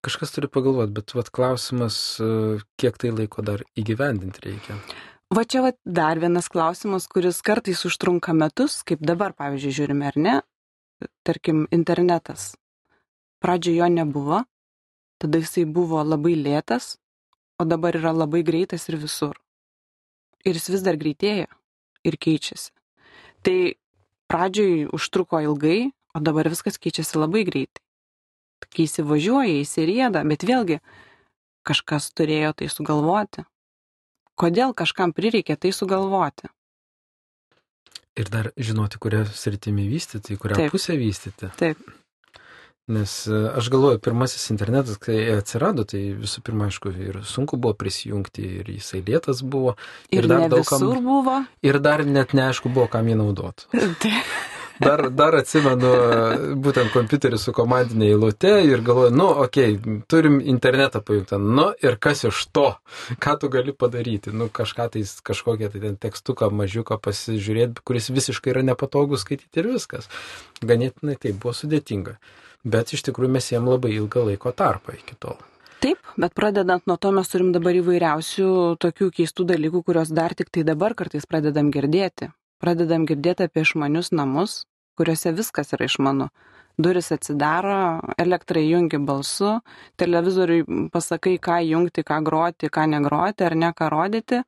Kažkas 0.01 0.31
turi 0.31 0.47
pagalvoti, 0.47 0.93
bet 0.93 1.13
vat, 1.13 1.29
klausimas, 1.29 2.17
e, 2.19 2.59
kiek 2.79 2.97
tai 2.97 3.11
laiko 3.11 3.43
dar 3.43 3.63
įgyvendinti 3.75 4.45
reikia. 4.45 4.77
Va 5.33 5.41
čia 5.49 5.63
va 5.65 5.71
dar 5.81 6.19
vienas 6.21 6.45
klausimas, 6.51 7.07
kuris 7.09 7.39
kartais 7.41 7.79
užtrunka 7.87 8.35
metus, 8.37 8.81
kaip 8.85 9.01
dabar, 9.01 9.31
pavyzdžiui, 9.33 9.71
žiūrime, 9.73 10.05
ar 10.11 10.17
ne, 10.19 10.33
tarkim, 11.25 11.63
internetas. 11.73 12.51
Pradžioje 13.41 13.79
jo 13.79 13.87
nebuvo, 13.89 14.43
tada 15.17 15.39
jisai 15.41 15.63
buvo 15.65 16.03
labai 16.05 16.35
lėtas, 16.37 16.99
o 17.57 17.65
dabar 17.65 17.97
yra 17.97 18.11
labai 18.13 18.43
greitas 18.45 18.85
ir 18.91 18.99
visur. 19.01 19.39
Ir 20.45 20.59
jis 20.59 20.69
vis 20.75 20.83
dar 20.85 20.99
greitėja 21.01 21.47
ir 22.05 22.17
keičiasi. 22.27 22.69
Tai 23.41 23.57
pradžioj 24.29 24.91
užtruko 24.93 25.41
ilgai, 25.47 25.93
o 26.13 26.21
dabar 26.21 26.51
viskas 26.53 26.77
keičiasi 26.77 27.17
labai 27.17 27.41
greitai. 27.47 27.81
Kai 28.69 28.85
įsivažiuoja, 28.85 29.57
įsirėda, 29.63 30.21
bet 30.29 30.45
vėlgi 30.45 30.77
kažkas 31.65 32.11
turėjo 32.13 32.53
tai 32.59 32.69
sugalvoti. 32.69 33.47
Kodėl 34.39 34.73
kažkam 34.77 35.13
prireikė 35.13 35.57
tai 35.59 35.73
sugalvoti? 35.75 36.49
Ir 38.17 38.29
dar 38.29 38.51
žinoti, 38.57 38.99
kurią 39.01 39.25
sritimi 39.33 39.87
vystyti, 39.89 40.37
kurią 40.37 40.57
Taip. 40.57 40.73
pusę 40.73 40.97
vystyti. 40.97 41.49
Taip. 41.57 41.81
Nes 42.93 43.11
e, 43.31 43.37
aš 43.57 43.69
galvoju, 43.71 43.99
pirmasis 44.03 44.49
internetas, 44.51 44.97
kai 45.01 45.15
atsirado, 45.37 45.85
tai 45.87 46.01
visų 46.19 46.43
pirma, 46.43 46.67
aišku, 46.67 46.91
ir 46.99 47.21
sunku 47.25 47.57
buvo 47.57 47.77
prisijungti, 47.79 48.43
ir 48.59 48.73
jisai 48.73 48.99
lėtas 49.07 49.39
buvo. 49.41 49.77
Ir, 50.11 50.25
ir 50.25 50.29
dar 50.29 50.49
daug 50.51 50.67
kam 50.67 50.83
buvo. 51.05 51.37
Ir 51.63 51.79
dar 51.81 52.03
net 52.05 52.35
neaišku 52.35 52.73
buvo, 52.73 52.89
kam 52.91 53.07
jį 53.07 53.21
naudoti. 53.21 53.71
Dar, 54.81 55.03
dar 55.13 55.35
atsimenu 55.37 55.89
būtent 56.63 56.89
kompiuterį 56.93 57.37
su 57.37 57.53
komandinė 57.53 58.07
eilute 58.13 58.53
ir 58.65 58.81
galvoju, 58.85 59.13
nu, 59.13 59.27
okei, 59.45 59.75
okay, 59.77 59.97
turim 60.09 60.39
internetą 60.41 61.03
pajungtą, 61.05 61.37
nu 61.37 61.67
ir 61.85 61.99
kas 62.01 62.23
iš 62.25 62.41
to, 62.55 62.65
ką 63.21 63.35
tu 63.41 63.51
gali 63.53 63.75
padaryti, 63.77 64.33
nu 64.33 64.49
kažką 64.49 64.89
tai, 64.95 65.05
kažkokią 65.29 65.69
tai 65.75 65.83
ten 65.85 65.99
tekstuką 66.07 66.49
mažiuką 66.49 66.97
pasižiūrėti, 67.05 67.85
kuris 67.85 68.09
visiškai 68.09 68.55
yra 68.55 68.65
nepatogus 68.65 69.27
skaityti 69.27 69.61
ir 69.61 69.71
viskas. 69.75 70.09
Ganėtinai 70.65 71.19
tai 71.21 71.37
buvo 71.37 71.53
sudėtinga. 71.53 72.17
Bet 72.65 72.95
iš 72.95 73.05
tikrųjų 73.05 73.33
mes 73.35 73.51
jiem 73.51 73.67
labai 73.69 73.93
ilgą 73.93 74.25
laiko 74.31 74.53
tarpą 74.57 74.97
iki 74.97 75.19
tol. 75.19 75.37
Taip, 75.83 75.99
bet 76.17 76.31
pradedant 76.33 76.87
nuo 76.87 76.95
to 76.97 77.11
mes 77.11 77.27
turim 77.29 77.51
dabar 77.53 77.75
įvairiausių 77.75 78.47
tokių 78.79 79.09
keistų 79.19 79.51
dalykų, 79.51 79.83
kuriuos 79.83 80.13
dar 80.15 80.33
tik 80.33 80.49
tai 80.49 80.63
dabar 80.63 80.95
kartais 80.95 81.27
pradedam 81.27 81.69
girdėti 81.75 82.31
pradedam 82.63 83.07
girdėti 83.09 83.47
apie 83.47 83.65
išmanius 83.65 84.13
namus, 84.15 84.63
kuriuose 84.97 85.35
viskas 85.35 85.75
yra 85.75 85.89
išmanu. 85.89 86.29
Duris 86.81 87.11
atsidaro, 87.13 88.01
elektrą 88.17 88.63
įjungi 88.63 88.97
balsu, 89.05 89.59
televizoriui 90.01 90.87
pasakai, 90.93 91.35
ką 91.37 91.59
jungti, 91.67 92.01
ką 92.07 92.23
groti, 92.25 92.71
ką 92.73 92.87
negroti 92.95 93.45
ar 93.45 93.55
ne 93.59 93.69
ką 93.77 93.91
rodyti 93.93 94.41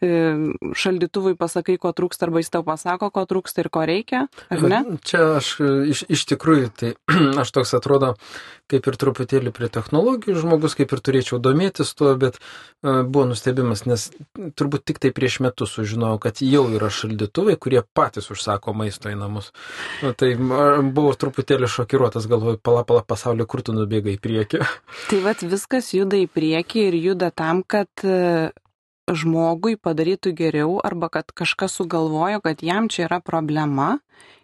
šaldytuvui 0.00 1.34
pasakai, 1.36 1.76
ko 1.80 1.92
trūksta, 1.92 2.24
arba 2.26 2.40
jis 2.40 2.52
tau 2.54 2.64
pasako, 2.64 3.10
ko 3.12 3.24
trūksta 3.28 3.60
ir 3.60 3.68
ko 3.72 3.84
reikia, 3.88 4.22
ar 4.48 4.62
ne? 4.64 4.80
Čia 5.04 5.26
aš 5.36 5.50
iš, 5.92 6.04
iš 6.08 6.24
tikrųjų, 6.32 6.70
tai 6.72 6.92
aš 7.42 7.52
toks 7.52 7.74
atrodo, 7.76 8.14
kaip 8.70 8.86
ir 8.88 8.96
truputėlį 9.02 9.52
prie 9.52 9.68
technologijų 9.72 10.38
žmogus, 10.40 10.76
kaip 10.78 10.94
ir 10.94 11.02
turėčiau 11.04 11.40
domėtis 11.42 11.92
tuo, 11.98 12.14
bet 12.16 12.38
uh, 12.38 13.02
buvo 13.04 13.26
nustebimas, 13.32 13.84
nes 13.90 14.06
turbūt 14.56 14.86
tik 14.88 15.02
tai 15.02 15.12
prieš 15.16 15.40
metus 15.44 15.74
sužinojau, 15.76 16.20
kad 16.22 16.40
jau 16.44 16.64
yra 16.72 16.88
šaldytuvai, 16.88 17.58
kurie 17.60 17.82
patys 17.96 18.30
užsako 18.32 18.72
maisto 18.78 19.12
į 19.12 19.18
namus. 19.20 19.52
Nu, 20.00 20.14
tai 20.16 20.32
buvau 20.38 21.12
truputėlį 21.12 21.68
šokiruotas, 21.68 22.30
galvoju, 22.30 22.62
pala, 22.64 22.86
pala 22.88 23.04
pasaulio, 23.04 23.44
kur 23.50 23.64
tu 23.66 23.76
nubėgai 23.76 24.16
į 24.16 24.24
priekį. 24.24 24.64
Tai 25.10 25.22
vad 25.28 25.44
viskas 25.44 25.92
juda 25.92 26.16
į 26.22 26.30
priekį 26.32 26.88
ir 26.88 27.00
juda 27.10 27.32
tam, 27.34 27.60
kad 27.66 27.90
žmogui 29.16 29.76
padarytų 29.80 30.32
geriau 30.36 30.78
arba 30.84 31.10
kad 31.12 31.32
kažkas 31.36 31.76
sugalvojo, 31.78 32.40
kad 32.44 32.62
jam 32.62 32.88
čia 32.88 33.06
yra 33.08 33.20
problema 33.20 33.98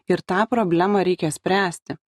ir 0.08 0.22
tą 0.22 0.46
problemą 0.50 1.04
reikia 1.06 1.30
spręsti. 1.34 1.98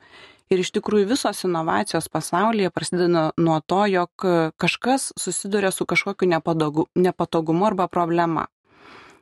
Ir 0.48 0.62
iš 0.62 0.70
tikrųjų 0.72 1.10
visos 1.10 1.44
inovacijos 1.44 2.08
pasaulyje 2.08 2.70
prasideda 2.72 3.30
nuo 3.36 3.58
to, 3.60 3.82
jog 3.92 4.26
kažkas 4.56 5.10
susiduria 5.20 5.70
su 5.70 5.84
kažkokiu 5.84 6.28
nepatogu, 6.30 6.86
nepatogumu 6.96 7.66
arba 7.68 7.88
problema. 7.88 8.46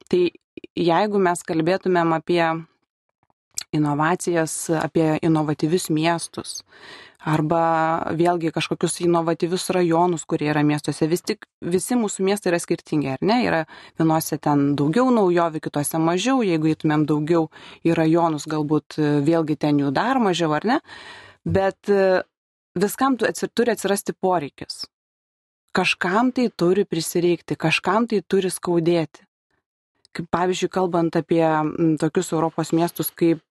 Tai 0.07 0.21
jeigu 0.79 1.19
mes 1.19 1.43
kalbėtumėm 1.43 2.15
apie 2.15 2.45
inovacijas, 3.77 4.57
apie 4.81 5.17
inovatyvius 5.25 5.91
miestus, 5.95 6.63
arba 7.27 7.61
vėlgi 8.15 8.53
kažkokius 8.55 9.01
inovatyvius 9.03 9.67
rajonus, 9.75 10.25
kurie 10.29 10.49
yra 10.53 10.63
miestuose. 10.67 11.09
Vis 11.11 11.25
tik 11.27 11.47
visi 11.61 11.99
mūsų 11.99 12.27
miestai 12.29 12.53
yra 12.53 12.61
skirtingi, 12.63 13.11
ar 13.17 13.25
ne? 13.27 13.41
Yra 13.47 13.63
vienose 13.99 14.39
ten 14.43 14.69
daugiau 14.79 15.11
naujovių, 15.15 15.63
kitose 15.67 16.01
mažiau, 16.03 16.45
jeigu 16.47 16.71
įtumėm 16.73 17.07
daugiau 17.09 17.49
į 17.87 17.97
rajonus, 17.99 18.47
galbūt 18.51 18.99
e, 19.01 19.13
vėlgi 19.27 19.59
ten 19.67 19.83
jų 19.83 19.93
dar 19.97 20.23
mažiau, 20.23 20.55
ar 20.57 20.69
ne? 20.71 20.81
Bet 21.47 21.91
e, 21.91 22.23
viskam 22.79 23.19
turi 23.19 23.75
atsirasti 23.75 24.15
poreikis. 24.15 24.85
Kažkam 25.77 26.31
tai 26.33 26.49
turi 26.49 26.87
prisireikti, 26.89 27.59
kažkam 27.59 28.07
tai 28.09 28.23
turi 28.25 28.49
skaudėti. 28.55 29.27
Kaip 30.17 30.31
pavyzdžiui, 30.33 30.73
kalbant 30.73 31.19
apie 31.19 31.45
tokius 32.01 32.33
Europos 32.33 32.73
miestus 32.77 33.13
kaip 33.13 33.45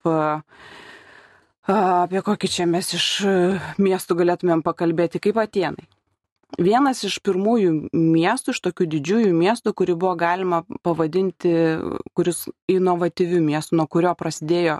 Apie 1.66 2.22
kokį 2.22 2.48
čia 2.52 2.66
mes 2.70 2.92
iš 2.94 3.06
e, 3.26 3.32
miestų 3.82 4.20
galėtumėm 4.20 4.62
pakalbėti, 4.62 5.18
kaip 5.18 5.40
Atenai. 5.42 5.88
Vienas 6.62 7.02
iš 7.08 7.18
pirmųjų 7.26 7.72
miestų, 7.90 8.54
iš 8.54 8.60
tokių 8.68 8.86
didžiųjų 8.94 9.32
miestų, 9.34 9.74
kurį 9.74 9.96
buvo 9.98 10.14
galima 10.20 10.62
pavadinti, 10.86 11.56
kuris 12.14 12.44
inovatyvių 12.70 13.42
miestų, 13.48 13.80
nuo 13.80 13.88
kurio 13.90 14.14
prasidėjo 14.16 14.78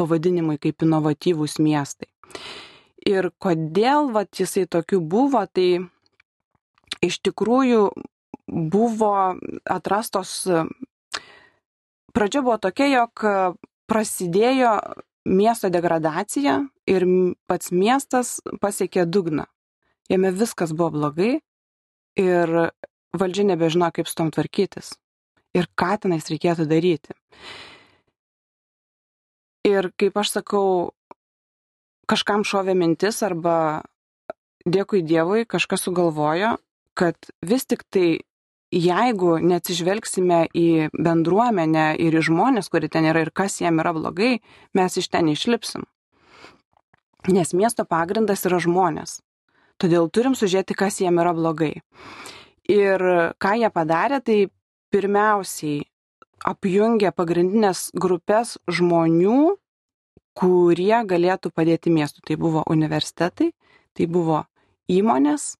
pavadinimai 0.00 0.56
kaip 0.56 0.82
inovatyvūs 0.86 1.58
miestai. 1.60 2.08
Ir 3.04 3.28
kodėl 3.36 4.08
vat, 4.16 4.32
jisai 4.40 4.64
tokiu 4.64 5.02
buvo, 5.04 5.44
tai 5.52 5.84
iš 7.04 7.20
tikrųjų 7.28 7.90
buvo 8.48 9.14
atrastos, 9.68 10.48
pradžia 12.16 12.42
buvo 12.44 12.58
tokia, 12.62 12.88
jog 12.92 13.24
prasidėjo 13.90 14.76
miesto 15.28 15.70
degradacija 15.72 16.60
ir 16.90 17.06
pats 17.46 17.72
miestas 17.72 18.40
pasiekė 18.62 19.06
dugną. 19.06 19.46
Jame 20.10 20.32
viskas 20.34 20.72
buvo 20.74 20.90
blogai 20.96 21.32
ir 22.18 22.56
valdžia 23.12 23.46
nebežino, 23.52 23.88
kaip 23.94 24.08
su 24.08 24.18
tom 24.18 24.32
tvarkytis 24.34 24.96
ir 25.56 25.68
ką 25.76 25.96
tenais 26.00 26.28
reikėtų 26.32 26.66
daryti. 26.68 27.14
Ir 29.68 29.92
kaip 30.00 30.16
aš 30.18 30.32
sakau, 30.38 30.66
kažkam 32.10 32.42
šovė 32.46 32.74
mintis 32.74 33.22
arba 33.22 33.84
dėkui 34.66 35.04
Dievui 35.06 35.46
kažkas 35.46 35.86
sugalvojo, 35.86 36.56
kad 36.98 37.16
vis 37.46 37.66
tik 37.68 37.84
tai 37.92 38.22
jeigu 38.72 39.36
neatsižvelgsime 39.44 40.46
į 40.56 40.68
bendruomenę 40.96 41.92
ir 42.00 42.16
į 42.16 42.24
žmonės, 42.28 42.70
kurie 42.72 42.88
ten 42.88 43.06
yra 43.08 43.26
ir 43.26 43.30
kas 43.34 43.60
jiem 43.60 43.80
yra 43.82 43.92
blogai, 43.96 44.40
mes 44.74 44.96
iš 44.96 45.10
ten 45.12 45.28
išlipsim. 45.28 45.84
Nes 47.28 47.52
miesto 47.54 47.84
pagrindas 47.84 48.46
yra 48.48 48.58
žmonės. 48.62 49.20
Todėl 49.78 50.08
turim 50.10 50.34
sužiūrėti, 50.38 50.74
kas 50.78 51.00
jiem 51.02 51.20
yra 51.22 51.34
blogai. 51.36 51.82
Ir 52.70 53.02
ką 53.42 53.54
jie 53.60 53.70
padarė, 53.74 54.20
tai 54.24 54.38
pirmiausiai 54.92 55.82
apjungė 56.46 57.12
pagrindinės 57.14 57.90
grupės 57.94 58.56
žmonių, 58.66 59.56
kurie 60.38 60.98
galėtų 61.06 61.52
padėti 61.54 61.92
miestui. 61.92 62.24
Tai 62.26 62.38
buvo 62.40 62.64
universitetai, 62.70 63.52
tai 63.92 64.06
buvo 64.06 64.44
įmonės, 64.90 65.56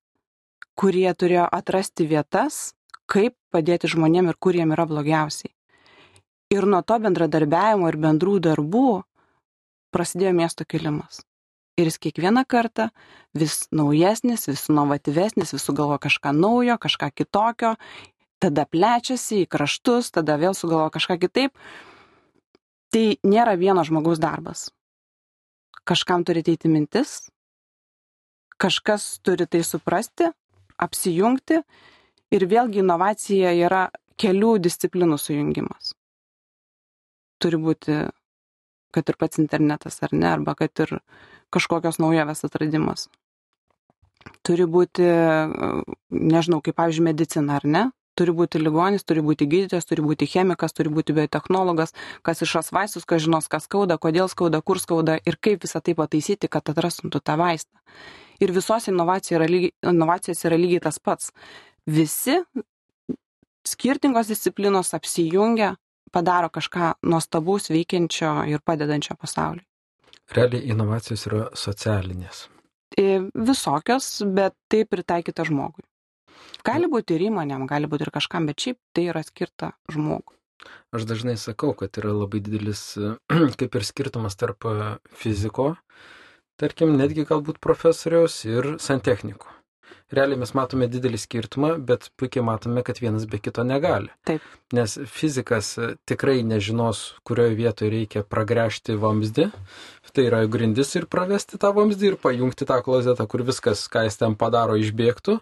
kurie 0.78 1.10
turėjo 1.14 1.46
atrasti 1.52 2.06
vietas, 2.08 2.72
kaip 3.10 3.34
padėti 3.52 3.90
žmonėm 3.90 4.30
ir 4.30 4.38
kur 4.38 4.56
jiem 4.56 4.72
yra 4.74 4.86
blogiausiai. 4.88 5.52
Ir 6.52 6.66
nuo 6.68 6.82
to 6.84 6.98
bendradarbiavimo 7.00 7.88
ir 7.88 7.96
bendrų 7.96 8.38
darbų 8.44 9.02
prasidėjo 9.92 10.32
miesto 10.36 10.66
kilimas. 10.68 11.22
Ir 11.80 11.88
jis 11.88 11.96
kiekvieną 12.04 12.44
kartą 12.44 12.90
vis 13.32 13.66
naujesnis, 13.72 14.44
vis 14.50 14.66
inovatyvesnis, 14.68 15.54
vis 15.56 15.64
sugalvo 15.64 15.96
kažką 15.96 16.34
naujo, 16.36 16.76
kažką 16.76 17.08
kitokio, 17.16 17.76
tada 18.42 18.66
plečiasi 18.68 19.44
į 19.44 19.48
kraštus, 19.48 20.10
tada 20.12 20.36
vėl 20.36 20.52
sugalvo 20.56 20.90
kažką 20.92 21.16
kitaip. 21.22 21.56
Tai 22.92 23.04
nėra 23.24 23.56
vieno 23.56 23.84
žmogaus 23.88 24.20
darbas. 24.20 24.68
Kažkam 25.88 26.26
turi 26.28 26.42
ateiti 26.44 26.68
mintis, 26.68 27.30
kažkas 28.60 29.16
turi 29.24 29.48
tai 29.48 29.64
suprasti, 29.66 30.28
apsijungti 30.76 31.62
Ir 32.32 32.46
vėlgi 32.48 32.80
inovacija 32.80 33.52
yra 33.52 33.86
kelių 34.20 34.56
disciplinų 34.64 35.18
sujungimas. 35.20 35.92
Turi 37.42 37.58
būti, 37.60 37.98
kad 38.94 39.08
ir 39.10 39.18
pats 39.20 39.40
internetas 39.42 39.98
ar 40.06 40.14
ne, 40.14 40.28
arba 40.30 40.54
kad 40.56 40.84
ir 40.84 41.00
kažkokios 41.52 42.00
naujovės 42.00 42.44
atradimas. 42.48 43.08
turi 44.46 44.66
būti, 44.66 45.06
nežinau, 46.10 46.60
kaip 46.62 46.76
pavyzdžiui, 46.78 47.04
medicina 47.08 47.58
ar 47.58 47.66
ne, 47.66 47.82
turi 48.18 48.34
būti 48.36 48.60
ligonis, 48.60 49.04
turi 49.08 49.22
būti 49.24 49.48
gydytojas, 49.50 49.86
turi 49.88 50.04
būti 50.04 50.28
chemikas, 50.28 50.74
turi 50.76 50.92
būti 50.92 51.16
biotehnologas, 51.16 51.94
kas 52.26 52.42
išras 52.44 52.72
vaistus, 52.74 53.06
kas 53.08 53.24
žinos, 53.24 53.48
kas 53.52 53.66
skauda, 53.68 53.98
kodėl 53.98 54.28
skauda, 54.30 54.62
kur 54.62 54.80
skauda 54.82 55.18
ir 55.24 55.38
kaip 55.40 55.64
visą 55.64 55.82
tai 55.84 55.96
pataisyti, 55.98 56.50
kad 56.52 56.68
atrastum 56.68 57.12
tą 57.12 57.36
vaistą. 57.40 57.72
Ir 58.42 58.52
visos 58.52 58.88
inovacijos 58.90 59.38
yra, 59.38 59.46
lygiai, 59.48 59.72
inovacijos 59.92 60.44
yra 60.48 60.58
lygiai 60.58 60.82
tas 60.82 60.98
pats. 60.98 61.30
Visi 61.86 62.36
skirtingos 63.66 64.28
disciplinos 64.30 64.94
apsijungia, 64.94 65.74
padaro 66.12 66.50
kažką 66.52 66.92
nuostabaus, 67.02 67.70
veikiančio 67.70 68.42
ir 68.50 68.62
padedančio 68.64 69.16
pasauliui. 69.18 69.66
Realiai 70.32 70.70
inovacijos 70.70 71.26
yra 71.28 71.46
socialinės. 71.58 72.46
Visokios, 73.48 74.22
bet 74.36 74.54
tai 74.70 74.84
pritaikyta 74.86 75.46
žmogui. 75.48 75.84
Gali 76.66 76.86
būti 76.90 77.16
ir 77.16 77.26
įmonėm, 77.30 77.66
gali 77.66 77.88
būti 77.90 78.06
ir 78.06 78.12
kažkam, 78.14 78.46
bet 78.46 78.62
šiaip 78.62 78.78
tai 78.94 79.08
yra 79.10 79.22
skirta 79.26 79.72
žmogui. 79.90 80.36
Aš 80.94 81.08
dažnai 81.10 81.34
sakau, 81.40 81.72
kad 81.74 81.98
yra 81.98 82.12
labai 82.14 82.42
didelis 82.44 82.84
kaip 83.58 83.74
ir 83.74 83.88
skirtumas 83.88 84.38
tarp 84.38 84.68
fiziko, 85.18 85.72
tarkim, 86.60 86.94
netgi 87.00 87.26
galbūt 87.26 87.58
profesoriaus 87.64 88.44
ir 88.46 88.76
santechniko 88.78 89.50
realiai 90.14 90.40
mes 90.42 90.52
matome 90.56 90.88
didelį 90.90 91.20
skirtumą, 91.20 91.72
bet 91.88 92.10
puikiai 92.20 92.44
matome, 92.46 92.84
kad 92.86 93.00
vienas 93.02 93.26
be 93.30 93.40
kito 93.42 93.64
negali. 93.66 94.12
Taip. 94.28 94.44
Nes 94.72 94.96
fizikas 95.12 95.74
e, 95.78 95.92
tikrai 96.08 96.40
nežinos, 96.46 97.02
kurioje 97.28 97.56
vietoje 97.58 97.92
reikia 97.92 98.24
pragręžti 98.24 98.96
vamzdį, 99.00 99.50
tai 100.12 100.26
yra 100.28 100.42
grindis 100.50 100.92
ir 100.98 101.08
pravesti 101.12 101.60
tą 101.60 101.72
vamzdį 101.76 102.12
ir 102.12 102.18
pajungti 102.20 102.68
tą 102.68 102.80
klozetą, 102.84 103.26
kur 103.28 103.44
viskas, 103.48 103.86
ką 103.92 104.06
jis 104.08 104.20
ten 104.20 104.36
padaro, 104.40 104.76
išbėgtų, 104.80 105.38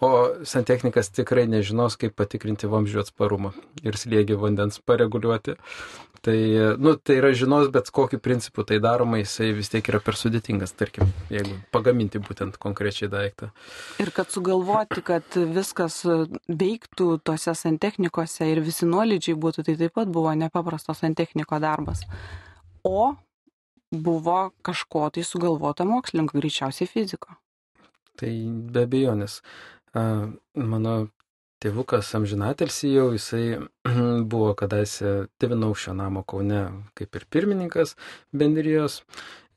o 0.00 0.10
santechnikas 0.48 1.12
tikrai 1.12 1.46
nežinos, 1.50 1.96
kaip 2.00 2.16
patikrinti 2.18 2.70
vamzdžių 2.70 3.02
atsparumą 3.04 3.52
ir 3.84 3.98
slėgį 4.00 4.38
vandens 4.40 4.80
pareguliuoti. 4.84 5.56
Tai, 6.20 6.36
nu, 6.76 6.92
tai 7.00 7.14
yra 7.16 7.30
žinos, 7.32 7.70
bet 7.72 7.88
kokiu 7.96 8.18
principu 8.20 8.60
tai 8.68 8.76
daroma, 8.84 9.22
jisai 9.22 9.54
vis 9.56 9.70
tiek 9.72 9.86
yra 9.88 10.02
per 10.04 10.18
sudėtingas, 10.20 10.74
tarkim, 10.76 11.08
jeigu 11.32 11.54
pagaminti 11.72 12.20
būtent 12.20 12.58
konkrečiai 12.60 13.08
daiktą. 13.08 13.48
Ir 14.04 14.12
kad 14.12 14.28
sugalvoti, 14.28 15.00
kad 15.06 15.38
viskas 15.56 16.02
veiktų 16.44 17.08
tose 17.24 17.54
santechnikose 17.56 18.50
ir 18.52 18.60
visi 18.66 18.88
nuolydžiai 18.88 19.38
būtų, 19.40 19.64
tai 19.64 19.78
taip 19.80 19.96
pat 19.96 20.12
buvo 20.12 20.34
nepaprastos 20.36 21.00
santechniko 21.00 21.56
darbas. 21.62 22.04
O 22.84 23.14
buvo 23.90 24.50
kažko 24.60 25.08
tai 25.16 25.24
sugalvota 25.24 25.88
mokslininko, 25.88 26.36
greičiausiai 26.36 26.88
fiziko. 26.88 27.32
Tai 28.20 28.30
be 28.74 28.84
abejonės. 28.84 29.40
Mano 29.94 30.94
tėvukas 31.60 32.08
amžinatelsi 32.16 32.92
jau, 32.94 33.10
jisai 33.16 33.60
buvo 34.32 34.54
kadaise 34.58 35.26
Devinaušio 35.42 35.94
namo 35.96 36.22
Kaune 36.22 36.64
kaip 36.98 37.16
ir 37.16 37.28
pirmininkas 37.30 37.96
bendrijos. 38.32 39.02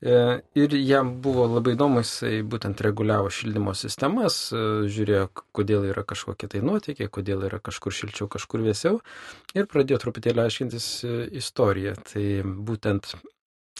E, 0.04 0.42
ir 0.58 0.74
jam 0.84 1.14
buvo 1.24 1.46
labai 1.48 1.72
įdomu, 1.78 2.02
jisai 2.02 2.42
būtent 2.44 2.82
reguliavo 2.84 3.30
šildymo 3.32 3.72
sistemas, 3.78 4.36
e, 4.52 4.58
žiūrėjo, 4.92 5.30
kodėl 5.56 5.86
yra 5.94 6.02
kažkokie 6.04 6.50
tai 6.52 6.60
nuotykiai, 6.66 7.08
kodėl 7.08 7.46
yra 7.48 7.60
kažkur 7.64 7.94
šilčiau, 7.96 8.28
kažkur 8.28 8.66
vėsiau. 8.66 8.98
Ir 9.56 9.70
pradėjo 9.70 10.02
truputėlį 10.04 10.44
aiškintis 10.44 10.88
e, 11.08 11.14
istoriją. 11.40 11.96
Tai 12.10 12.26
būtent 12.68 13.14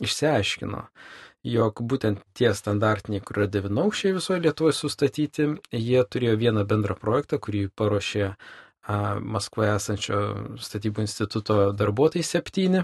išsiaiškino, 0.00 0.86
jog 1.44 1.80
būtent 1.84 2.22
tie 2.36 2.50
standartiniai, 2.56 3.22
kur 3.24 3.42
yra 3.42 3.48
devynaukščiai 3.52 4.16
visoje 4.16 4.42
Lietuvoje 4.44 4.76
sustatyti, 4.78 5.48
jie 5.70 6.04
turėjo 6.08 6.38
vieną 6.40 6.64
bendrą 6.68 6.96
projektą, 7.00 7.38
kurį 7.38 7.68
paruošė 7.76 8.34
Maskvoje 9.34 9.70
esančio 9.78 10.18
statybų 10.60 11.06
instituto 11.06 11.56
darbuotojai 11.72 12.26
septyni 12.28 12.82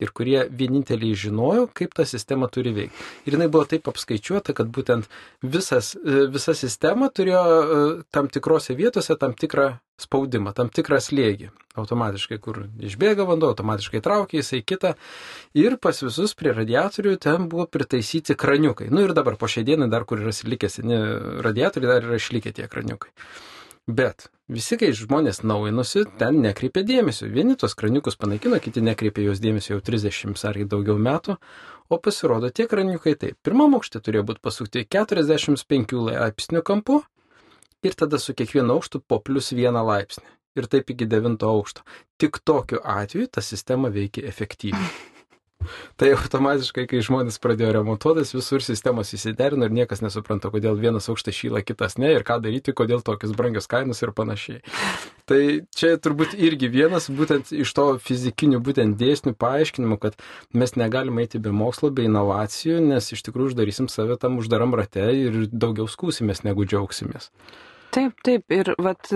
ir 0.00 0.12
kurie 0.16 0.44
vieninteliai 0.50 1.16
žinojo, 1.18 1.68
kaip 1.76 1.94
ta 1.96 2.06
sistema 2.08 2.48
turi 2.52 2.72
veikti. 2.76 3.06
Ir 3.28 3.36
jinai 3.36 3.50
buvo 3.52 3.66
taip 3.68 3.88
apskaičiuota, 3.92 4.54
kad 4.56 4.72
būtent 4.72 5.08
visas, 5.42 5.92
e, 6.00 6.24
visa 6.32 6.56
sistema 6.56 7.10
turėjo 7.12 7.44
e, 7.44 7.80
tam 8.14 8.30
tikrose 8.32 8.76
vietose 8.78 9.16
tam 9.20 9.36
tikrą 9.36 9.74
spaudimą, 10.00 10.54
tam 10.56 10.70
tikrą 10.72 11.00
slėgį. 11.04 11.50
Automatiškai, 11.80 12.40
kur 12.42 12.64
išbėga 12.82 13.26
vanduo, 13.28 13.52
automatiškai 13.52 14.00
traukia 14.04 14.40
jisai 14.40 14.62
kitą. 14.66 14.94
Ir 15.56 15.76
pas 15.82 16.00
visus 16.02 16.34
prie 16.38 16.54
radiatorių 16.56 17.14
ten 17.20 17.46
buvo 17.52 17.68
pritaisyti 17.70 18.34
kraniukai. 18.38 18.88
Nu 18.90 19.04
ir 19.04 19.14
dabar 19.16 19.36
po 19.40 19.48
šiai 19.50 19.66
dienai 19.68 19.90
dar 19.92 20.08
kur 20.08 20.22
yra 20.22 20.32
likęs 20.32 20.80
radiatoriai, 21.46 21.92
dar 21.92 22.08
yra 22.08 22.18
išlikę 22.20 22.52
tie 22.56 22.68
kraniukai. 22.70 23.12
Bet 23.90 24.28
visi, 24.50 24.76
kai 24.78 24.92
žmonės 24.94 25.40
naujinosi, 25.42 26.04
ten 26.20 26.38
nekreipė 26.44 26.84
dėmesio. 26.86 27.26
Vieni 27.32 27.56
tos 27.58 27.74
kraniukus 27.78 28.18
panaikino, 28.20 28.60
kiti 28.62 28.82
nekreipė 28.86 29.24
jos 29.24 29.40
dėmesio 29.42 29.76
jau 29.76 29.82
30 29.88 30.44
ar 30.46 30.58
daugiau 30.70 30.98
metų, 31.00 31.36
o 31.90 31.98
pasirodo 31.98 32.52
tie 32.54 32.68
kraniukai 32.70 33.16
taip. 33.18 33.38
Pirmam 33.42 33.74
aukšte 33.78 34.02
turėjo 34.04 34.28
būti 34.28 34.44
pasukti 34.46 34.84
45 34.86 35.96
laipsnių 36.06 36.62
kampu 36.62 37.00
ir 37.82 37.96
tada 37.98 38.20
su 38.22 38.36
kiekvienu 38.36 38.76
aukštu 38.76 39.02
po 39.02 39.18
plus 39.24 39.50
vieną 39.56 39.82
laipsnį. 39.88 40.26
Ir 40.58 40.66
taip 40.70 40.90
iki 40.94 41.06
devinto 41.06 41.50
aukšto. 41.50 41.82
Tik 42.18 42.42
tokiu 42.46 42.82
atveju 42.84 43.30
ta 43.34 43.42
sistema 43.42 43.90
veikia 43.90 44.26
efektyviai. 44.30 44.92
Tai 46.00 46.08
automatiškai, 46.16 46.86
kai 46.88 47.02
žmonės 47.04 47.36
pradėjo 47.42 47.74
remontuotis, 47.76 48.32
visur 48.32 48.64
sistemos 48.64 49.12
įsiderino 49.16 49.68
ir 49.68 49.74
niekas 49.76 50.00
nesupranta, 50.04 50.50
kodėl 50.52 50.78
vienas 50.80 51.10
aukštas 51.12 51.36
šyla, 51.36 51.62
kitas 51.66 51.98
ne 52.00 52.12
ir 52.14 52.24
ką 52.26 52.38
daryti, 52.44 52.74
kodėl 52.76 53.04
tokius 53.04 53.34
brangius 53.36 53.68
kainos 53.70 54.00
ir 54.02 54.14
panašiai. 54.16 54.62
Tai 55.30 55.40
čia 55.76 55.92
turbūt 56.02 56.32
irgi 56.34 56.70
vienas 56.72 57.10
būtent 57.12 57.52
iš 57.54 57.74
to 57.76 57.86
fizikinių 58.02 58.62
būtent 58.66 58.96
dėsnių 58.98 59.36
paaiškinimų, 59.38 60.00
kad 60.02 60.16
mes 60.56 60.74
negalime 60.80 61.26
eiti 61.26 61.38
be 61.42 61.52
mokslo, 61.54 61.92
be 61.94 62.08
inovacijų, 62.08 62.80
nes 62.90 63.12
iš 63.14 63.22
tikrųjų 63.28 63.52
uždarysim 63.52 63.90
save 63.92 64.18
tam 64.18 64.40
uždaram 64.40 64.74
rate 64.74 65.06
ir 65.14 65.44
daugiau 65.52 65.86
skūsimės 65.90 66.42
negu 66.48 66.66
džiaugsimės. 66.66 67.30
Taip, 67.90 68.20
taip. 68.22 68.44
Ir 68.54 68.68
vat, 68.78 69.08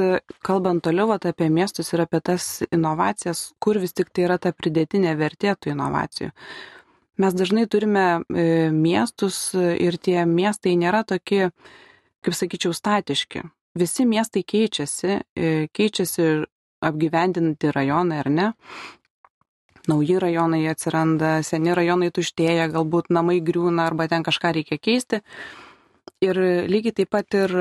kalbant 0.42 0.82
toliau 0.82 1.06
vat, 1.12 1.26
apie 1.30 1.46
miestus 1.52 1.92
ir 1.94 2.02
apie 2.02 2.18
tas 2.24 2.64
inovacijas, 2.74 3.52
kur 3.62 3.78
vis 3.78 3.94
tik 3.94 4.10
tai 4.10 4.24
yra 4.26 4.38
ta 4.42 4.50
pridėtinė 4.50 5.12
vertė 5.18 5.54
tų 5.54 5.74
inovacijų. 5.76 6.32
Mes 7.22 7.36
dažnai 7.38 7.68
turime 7.70 8.06
e, 8.26 8.46
miestus 8.74 9.52
ir 9.54 10.00
tie 10.02 10.24
miestai 10.26 10.74
nėra 10.80 11.04
tokie, 11.06 11.52
kaip 12.26 12.34
sakyčiau, 12.34 12.74
statiški. 12.74 13.44
Visi 13.78 14.06
miestai 14.10 14.42
keičiasi, 14.42 15.20
e, 15.38 15.54
keičiasi 15.70 16.28
apgyvendinti 16.82 17.70
rajonai 17.70 18.20
ar 18.24 18.32
ne. 18.34 18.50
Nauji 19.86 20.18
rajonai 20.18 20.64
atsiranda, 20.72 21.36
seni 21.46 21.74
rajonai 21.76 22.10
tuštėja, 22.10 22.66
galbūt 22.74 23.14
namai 23.14 23.38
griūna 23.44 23.86
arba 23.86 24.08
ten 24.10 24.26
kažką 24.26 24.56
reikia 24.58 24.82
keisti. 24.82 25.22
Ir 26.24 26.40
lygiai 26.66 26.98
taip 26.98 27.14
pat 27.14 27.36
ir 27.38 27.54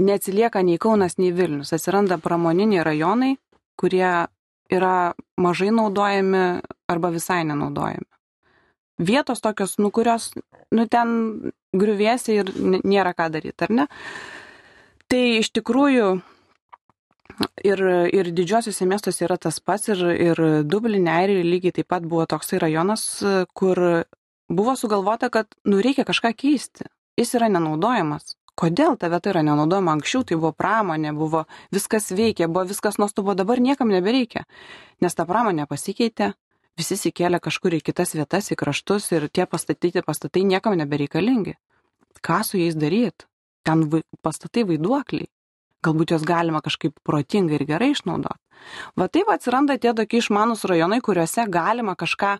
neatsilieka 0.00 0.62
nei 0.64 0.78
Kaunas, 0.80 1.18
nei 1.18 1.32
Vilnius. 1.36 1.72
Atsiranda 1.76 2.18
pramoniniai 2.18 2.84
rajonai, 2.86 3.34
kurie 3.80 4.10
yra 4.70 4.94
mažai 5.40 5.70
naudojami 5.74 6.44
arba 6.90 7.10
visai 7.14 7.42
nenaudojami. 7.44 8.08
Vietos 9.00 9.40
tokios, 9.40 9.78
nu 9.78 9.90
kurios, 9.90 10.32
nu 10.76 10.84
ten 10.86 11.14
griuvėsi 11.72 12.36
ir 12.42 12.50
nėra 12.60 13.14
ką 13.16 13.30
daryti, 13.32 13.64
ar 13.64 13.72
ne? 13.72 13.86
Tai 15.10 15.22
iš 15.40 15.48
tikrųjų 15.56 16.10
ir, 17.64 17.82
ir 18.12 18.30
didžiosiuose 18.36 18.86
miestuose 18.86 19.24
yra 19.24 19.38
tas 19.40 19.58
pats 19.64 19.88
ir, 19.88 20.04
ir 20.28 20.42
Dublinė, 20.68 21.14
Airija 21.22 21.46
lygiai 21.46 21.78
taip 21.80 21.88
pat 21.90 22.04
buvo 22.06 22.26
toksai 22.28 22.60
rajonas, 22.62 23.06
kur 23.56 23.80
buvo 24.50 24.76
sugalvota, 24.76 25.30
kad 25.32 25.48
nu 25.64 25.80
reikia 25.80 26.04
kažką 26.04 26.34
keisti. 26.36 26.86
Jis 27.18 27.34
yra 27.36 27.48
nenaudojamas 27.52 28.36
kodėl 28.60 28.98
ta 29.00 29.08
vieta 29.12 29.32
yra 29.32 29.42
nenaudojama 29.46 29.94
anksčiau, 29.96 30.26
tai 30.26 30.36
buvo 30.36 30.52
pramonė, 30.56 31.14
buvo 31.16 31.46
viskas 31.74 32.10
veikia, 32.12 32.48
buvo 32.48 32.66
viskas 32.70 33.00
nuostabu, 33.00 33.34
dabar 33.38 33.62
niekam 33.62 33.92
nebereikia, 33.92 34.44
nes 35.00 35.16
ta 35.16 35.26
pramonė 35.28 35.66
pasikeitė, 35.70 36.32
visi 36.78 36.96
įsikėlė 36.98 37.40
kažkur 37.42 37.78
į 37.78 37.82
kitas 37.90 38.14
vietas, 38.16 38.52
į 38.52 38.58
kraštus 38.60 39.10
ir 39.16 39.28
tie 39.32 39.46
pastatyti 39.48 40.04
pastatai 40.06 40.44
niekam 40.48 40.76
nebereikalingi. 40.80 41.56
Ką 42.20 42.42
su 42.44 42.60
jais 42.60 42.76
daryti? 42.76 43.26
Ten 43.64 43.84
pastatai 44.24 44.66
vaiduokliai. 44.68 45.28
Galbūt 45.84 46.12
juos 46.12 46.24
galima 46.28 46.60
kažkaip 46.60 46.98
protingai 47.04 47.56
ir 47.56 47.64
gerai 47.68 47.94
išnaudoti. 47.94 48.40
Va 49.00 49.08
taip 49.08 49.30
atsiranda 49.32 49.78
tie 49.80 49.94
tokie 49.96 50.20
išmanus 50.20 50.66
rajonai, 50.68 51.00
kuriuose 51.04 51.46
galima 51.48 51.94
kažką 51.96 52.34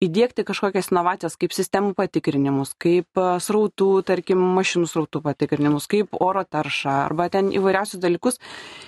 įdiegti 0.00 0.44
kažkokias 0.48 0.88
inovacijas 0.90 1.36
kaip 1.40 1.52
sistemų 1.52 1.92
patikrinimus, 1.98 2.72
kaip 2.80 3.20
srautų, 3.44 3.90
tarkim, 4.08 4.40
mašinų 4.56 4.88
srautų 4.88 5.20
patikrinimus, 5.24 5.88
kaip 5.90 6.16
oro 6.16 6.42
taršą 6.44 6.94
arba 7.04 7.28
ten 7.32 7.50
įvairiausius 7.52 8.00
dalykus. 8.00 8.40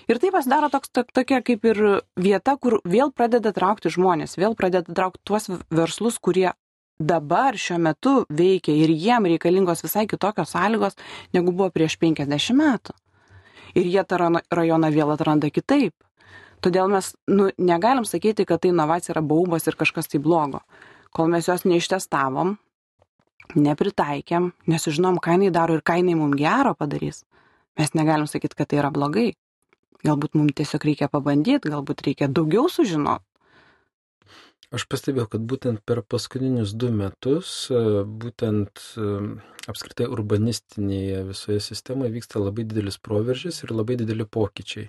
Ir 0.09 0.21
tai 0.23 0.33
pasidaro 0.33 0.71
toks, 0.73 0.89
to, 0.89 1.05
tokia 1.05 1.43
kaip 1.45 1.69
ir 1.69 1.83
vieta, 2.17 2.57
kur 2.57 2.81
vėl 2.89 3.13
pradeda 3.13 3.53
traukti 3.53 3.93
žmonės, 3.93 4.39
vėl 4.41 4.57
pradeda 4.57 4.89
traukti 4.89 5.21
tuos 5.29 5.51
verslus, 5.71 6.17
kurie 6.19 6.51
dabar 7.03 7.59
šiuo 7.59 7.79
metu 7.83 8.15
veikia 8.31 8.75
ir 8.79 8.93
jiem 8.95 9.27
reikalingos 9.35 9.85
visai 9.85 10.07
kitokios 10.09 10.55
sąlygos, 10.55 10.97
negu 11.35 11.53
buvo 11.53 11.69
prieš 11.75 11.99
50 12.01 12.57
metų. 12.57 12.97
Ir 13.77 13.89
jie 13.89 14.05
tą 14.05 14.19
rajoną 14.53 14.91
vėl 14.93 15.13
atranda 15.13 15.49
kitaip. 15.51 15.95
Todėl 16.63 16.89
mes 16.93 17.11
nu, 17.27 17.49
negalim 17.59 18.05
sakyti, 18.07 18.47
kad 18.47 18.63
tai 18.63 18.71
inovacija 18.71 19.17
yra 19.17 19.23
baubas 19.27 19.67
ir 19.67 19.77
kažkas 19.81 20.13
tai 20.13 20.21
blogo. 20.23 20.61
Kol 21.13 21.29
mes 21.33 21.49
jos 21.49 21.67
neištestavom, 21.69 22.55
nepritaikėm, 23.59 24.53
nesužinom, 24.71 25.19
ką 25.21 25.37
jinai 25.37 25.51
daro 25.55 25.77
ir 25.77 25.85
ką 25.85 25.99
jinai 26.01 26.17
mums 26.17 26.39
gero 26.41 26.73
padarys, 26.79 27.25
mes 27.79 27.93
negalim 27.99 28.29
sakyti, 28.31 28.57
kad 28.57 28.71
tai 28.71 28.81
yra 28.81 28.93
blogai. 28.95 29.33
Galbūt 30.03 30.35
mums 30.35 30.57
tiesiog 30.59 30.89
reikia 30.89 31.11
pabandyti, 31.13 31.71
galbūt 31.71 32.03
reikia 32.07 32.31
daugiau 32.33 32.67
sužinoti. 32.73 33.27
Aš 34.73 34.87
pastebėjau, 34.89 35.29
kad 35.35 35.43
būtent 35.45 35.83
per 35.85 36.01
paskutinius 36.01 36.71
du 36.73 36.89
metus, 36.97 37.51
e, 37.69 37.81
būtent 38.23 38.81
e, 38.97 39.09
apskritai 39.69 40.07
urbanistinėje 40.09 41.19
visoje 41.29 41.59
sistemoje 41.61 42.15
vyksta 42.15 42.41
labai 42.41 42.65
didelis 42.65 42.97
proveržis 42.97 43.61
ir 43.67 43.75
labai 43.77 43.99
dideli 44.01 44.25
pokyčiai. 44.25 44.89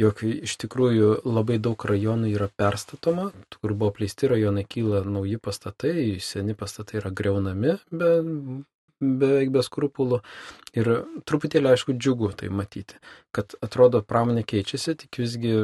Jok 0.00 0.24
iš 0.26 0.56
tikrųjų 0.58 1.10
labai 1.22 1.60
daug 1.62 1.78
rajonų 1.86 2.32
yra 2.34 2.48
perstatoma, 2.50 3.28
kur 3.60 3.74
buvo 3.78 3.92
pleisti 3.94 4.26
rajonai, 4.32 4.64
kyla 4.66 5.04
nauji 5.06 5.38
pastatai, 5.38 6.16
seni 6.18 6.56
pastatai 6.58 6.98
yra 6.98 7.12
greunami, 7.14 7.76
be, 7.94 8.10
beveik 8.98 9.52
be 9.54 9.62
skrupulų. 9.62 10.18
Ir 10.74 10.90
truputėlį 11.30 11.70
aišku 11.74 11.94
džiugu 11.94 12.32
tai 12.40 12.50
matyti, 12.50 12.98
kad 13.34 13.54
atrodo 13.62 14.02
pramonė 14.02 14.42
keičiasi, 14.42 14.96
tik 15.04 15.20
visgi 15.22 15.54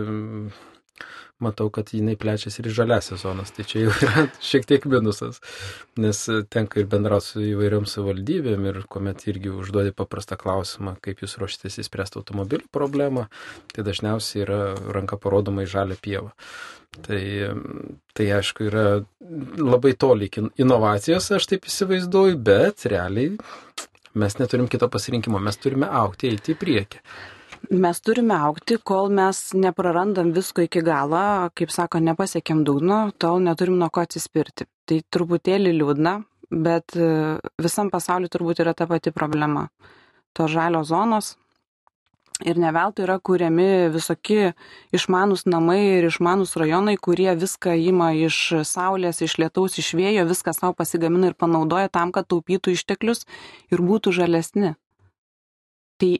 matau, 1.40 1.70
kad 1.72 1.90
jinai 1.94 2.16
plečiasi 2.20 2.62
ir 2.62 2.70
žaliasias 2.76 3.24
zonas. 3.24 3.52
Tai 3.56 3.64
čia 3.68 3.86
jau 3.86 3.94
yra 3.94 4.26
šiek 4.50 4.66
tiek 4.68 4.86
minusas, 4.90 5.40
nes 6.00 6.22
tenka 6.52 6.82
ir 6.82 6.88
bendrauti 6.90 7.32
su 7.32 7.44
įvairiom 7.52 7.88
savivaldybėm 7.88 8.68
ir 8.70 8.82
kuomet 8.92 9.24
irgi 9.32 9.52
užduodi 9.54 9.94
paprastą 9.96 10.38
klausimą, 10.40 10.96
kaip 11.04 11.24
jūs 11.24 11.38
ruošitės 11.40 11.80
įspręsti 11.84 12.20
automobilių 12.20 12.68
problemą, 12.74 13.28
tai 13.74 13.86
dažniausiai 13.86 14.44
yra 14.44 14.60
ranka 14.92 15.20
parodoma 15.20 15.64
į 15.64 15.72
žalę 15.74 15.98
pievą. 16.00 16.34
Tai, 17.06 17.20
tai 18.18 18.24
aišku, 18.34 18.64
yra 18.66 18.86
labai 19.62 19.92
toli 19.94 20.26
iki 20.26 20.42
inovacijos, 20.58 21.28
aš 21.36 21.46
taip 21.52 21.68
įsivaizduoju, 21.70 22.40
bet 22.42 22.82
realiai 22.90 23.36
mes 24.18 24.34
neturim 24.40 24.66
kito 24.66 24.88
pasirinkimo, 24.90 25.38
mes 25.38 25.60
turime 25.62 25.86
aukti, 25.86 26.32
eiti 26.34 26.56
į 26.56 26.58
priekį 26.58 27.04
mes 27.68 28.00
turime 28.00 28.34
aukti, 28.34 28.78
kol 28.82 29.10
mes 29.12 29.38
neprarandam 29.54 30.32
visko 30.34 30.64
iki 30.64 30.82
galo, 30.86 31.50
kaip 31.54 31.72
sako, 31.74 32.00
nepasiekėm 32.02 32.64
dugno, 32.64 33.10
tol 33.18 33.40
neturim 33.44 33.78
nuo 33.80 33.90
ko 33.92 34.04
atsispirti. 34.06 34.66
Tai 34.88 35.00
truputėlį 35.14 35.74
liūdna, 35.76 36.14
bet 36.50 36.96
e, 36.96 37.38
visam 37.62 37.90
pasauliu 37.92 38.30
turbūt 38.32 38.64
yra 38.64 38.74
ta 38.74 38.88
pati 38.90 39.12
problema. 39.14 39.68
To 40.34 40.48
žalio 40.50 40.82
zonos. 40.86 41.36
Ir 42.40 42.56
ne 42.56 42.70
veltui 42.72 43.04
yra 43.04 43.18
kūriami 43.20 43.90
visokie 43.92 44.54
išmanus 44.96 45.44
namai 45.44 45.98
ir 45.98 46.06
išmanus 46.08 46.54
rajonai, 46.56 46.96
kurie 46.96 47.34
viską 47.36 47.74
ima 47.76 48.14
iš 48.16 48.64
saulės, 48.64 49.20
iš 49.20 49.36
lietaus, 49.42 49.76
iš 49.76 49.92
vėjo, 49.98 50.24
viską 50.30 50.54
savo 50.56 50.72
pasigamina 50.78 51.28
ir 51.28 51.36
panaudoja 51.36 51.92
tam, 51.92 52.14
kad 52.16 52.30
taupytų 52.32 52.72
išteklius 52.78 53.26
ir 53.68 53.84
būtų 53.84 54.14
žalesni. 54.22 54.72
Tai 56.00 56.10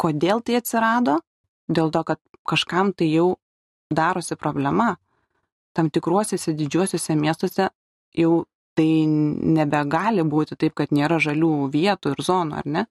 Kodėl 0.00 0.42
tai 0.44 0.58
atsirado? 0.60 1.20
Dėl 1.68 1.90
to, 1.94 2.02
kad 2.06 2.20
kažkam 2.46 2.92
tai 2.94 3.08
jau 3.10 3.36
darosi 3.90 4.36
problema. 4.36 4.96
Tam 5.76 5.90
tikruosiuose 5.92 6.54
didžiuosiuose 6.56 7.16
miestuose 7.18 7.70
jau 8.16 8.44
tai 8.76 8.90
nebegali 9.08 10.24
būti 10.24 10.56
taip, 10.60 10.74
kad 10.76 10.92
nėra 10.92 11.18
žalių 11.22 11.70
vietų 11.72 12.12
ir 12.12 12.22
zonų, 12.24 12.60
ar 12.60 12.68
ne? 12.68 12.84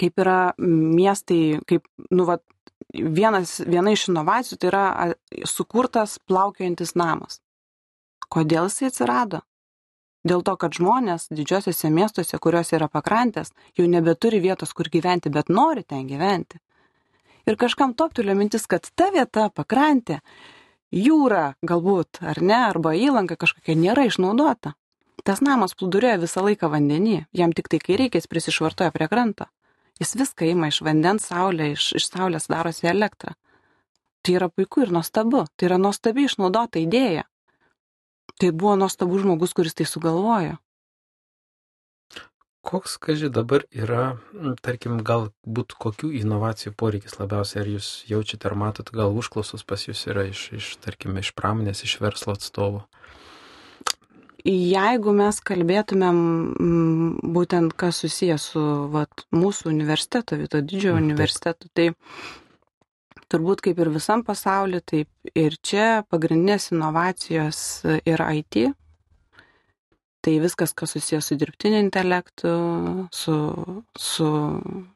Kaip 0.00 0.18
yra 0.18 0.38
miestai, 0.58 1.60
kaip, 1.70 1.86
nu, 2.10 2.26
va, 2.26 2.40
vienas, 2.94 3.60
viena 3.66 3.94
iš 3.94 4.08
inovacijų 4.10 4.58
tai 4.58 4.70
yra 4.70 4.84
sukurtas 5.46 6.18
plaukiojantis 6.26 6.94
namas. 6.98 7.40
Kodėl 8.32 8.66
jisai 8.70 8.90
atsirado? 8.90 9.44
Dėl 10.24 10.42
to 10.42 10.56
kad 10.60 10.74
žmonės 10.74 11.28
didžiuosiuose 11.30 11.90
miestuose 11.92 12.38
kuriuose 12.40 12.78
yra 12.78 12.88
pakrantės 12.88 13.52
jau 13.78 13.86
nebeturi 13.88 14.40
vietos 14.40 14.72
kur 14.72 14.88
gyventi 14.90 15.30
bet 15.30 15.52
nori 15.52 15.84
ten 15.84 16.06
gyventi. 16.08 16.60
Ir 17.44 17.58
kažkam 17.60 17.92
toptelėjo 17.92 18.38
mintis 18.38 18.64
kad 18.66 18.88
ta 18.96 19.10
vieta 19.12 19.50
pakrantė 19.52 20.20
jūra 20.94 21.54
galbūt 21.62 22.22
ar 22.24 22.40
ne 22.40 22.56
arba 22.70 22.94
įlanka 22.96 23.36
kažkokia 23.36 23.76
nėra 23.76 24.08
išnaudota. 24.08 24.74
Tas 25.24 25.40
namas 25.44 25.76
plūduriuoja 25.76 26.20
visą 26.20 26.42
laiką 26.44 26.68
vandeny 26.72 27.24
jam 27.32 27.52
tiktai 27.52 27.80
kai 27.80 28.00
reikia 28.00 28.20
jis 28.20 28.28
prisišvartuoja 28.32 28.92
prie 28.92 29.08
kranto. 29.08 29.46
Jis 30.00 30.16
viską 30.18 30.48
ima 30.50 30.72
iš 30.72 30.80
vandens 30.82 31.28
saulė 31.30 31.70
iš 31.76 31.92
iš 32.00 32.08
saulės 32.10 32.48
darosi 32.50 32.88
elektrą. 32.90 33.36
Tai 34.24 34.34
yra 34.40 34.48
puiku 34.48 34.82
ir 34.82 34.90
nuostabu. 34.92 35.44
Tai 35.56 35.68
yra 35.68 35.78
nuostabiai 35.78 36.26
išnaudota 36.26 36.80
idėja 36.80 37.28
Tai 38.40 38.50
buvo 38.50 38.74
nuostabus 38.76 39.22
žmogus, 39.22 39.54
kuris 39.54 39.76
tai 39.78 39.86
sugalvojo. 39.86 40.58
Koks, 42.64 42.96
kaži, 42.96 43.28
dabar 43.28 43.66
yra, 43.76 44.16
tarkim, 44.64 44.96
galbūt 45.04 45.74
kokių 45.76 46.08
inovacijų 46.22 46.72
poreikis 46.80 47.18
labiausiai, 47.18 47.60
ar 47.60 47.68
jūs 47.74 47.88
jaučiate, 48.08 48.48
ar 48.48 48.56
matot, 48.56 48.88
gal 48.88 49.12
užklausos 49.12 49.66
pas 49.68 49.84
jūs 49.84 50.06
yra 50.08 50.24
iš, 50.30 50.46
iš 50.56 50.70
tarkim, 50.80 51.18
iš 51.20 51.34
pramonės, 51.36 51.84
iš 51.84 51.98
verslo 52.00 52.32
atstovų? 52.32 52.80
Jeigu 54.44 55.12
mes 55.16 55.42
kalbėtumėm 55.44 56.18
būtent 57.36 57.76
kas 57.80 58.00
susijęs 58.02 58.48
su 58.54 58.64
vat, 58.92 59.26
mūsų 59.32 59.70
universiteto, 59.70 60.36
Vito 60.40 60.60
didžiojo 60.60 60.98
universitetu, 61.00 61.68
tai 61.72 61.90
turbūt 63.34 63.64
kaip 63.66 63.82
ir 63.82 63.90
visam 63.90 64.22
pasauly, 64.26 64.78
taip 64.86 65.34
ir 65.34 65.58
čia 65.66 66.04
pagrindinės 66.06 66.70
inovacijos 66.70 67.58
yra 68.06 68.30
IT. 68.38 68.70
Tai 70.24 70.32
viskas, 70.40 70.72
kas 70.72 70.94
susijęs 70.94 71.26
su 71.28 71.36
dirbtiniu 71.36 71.82
intelektu, 71.82 72.52
su, 73.12 73.34
su 74.00 74.28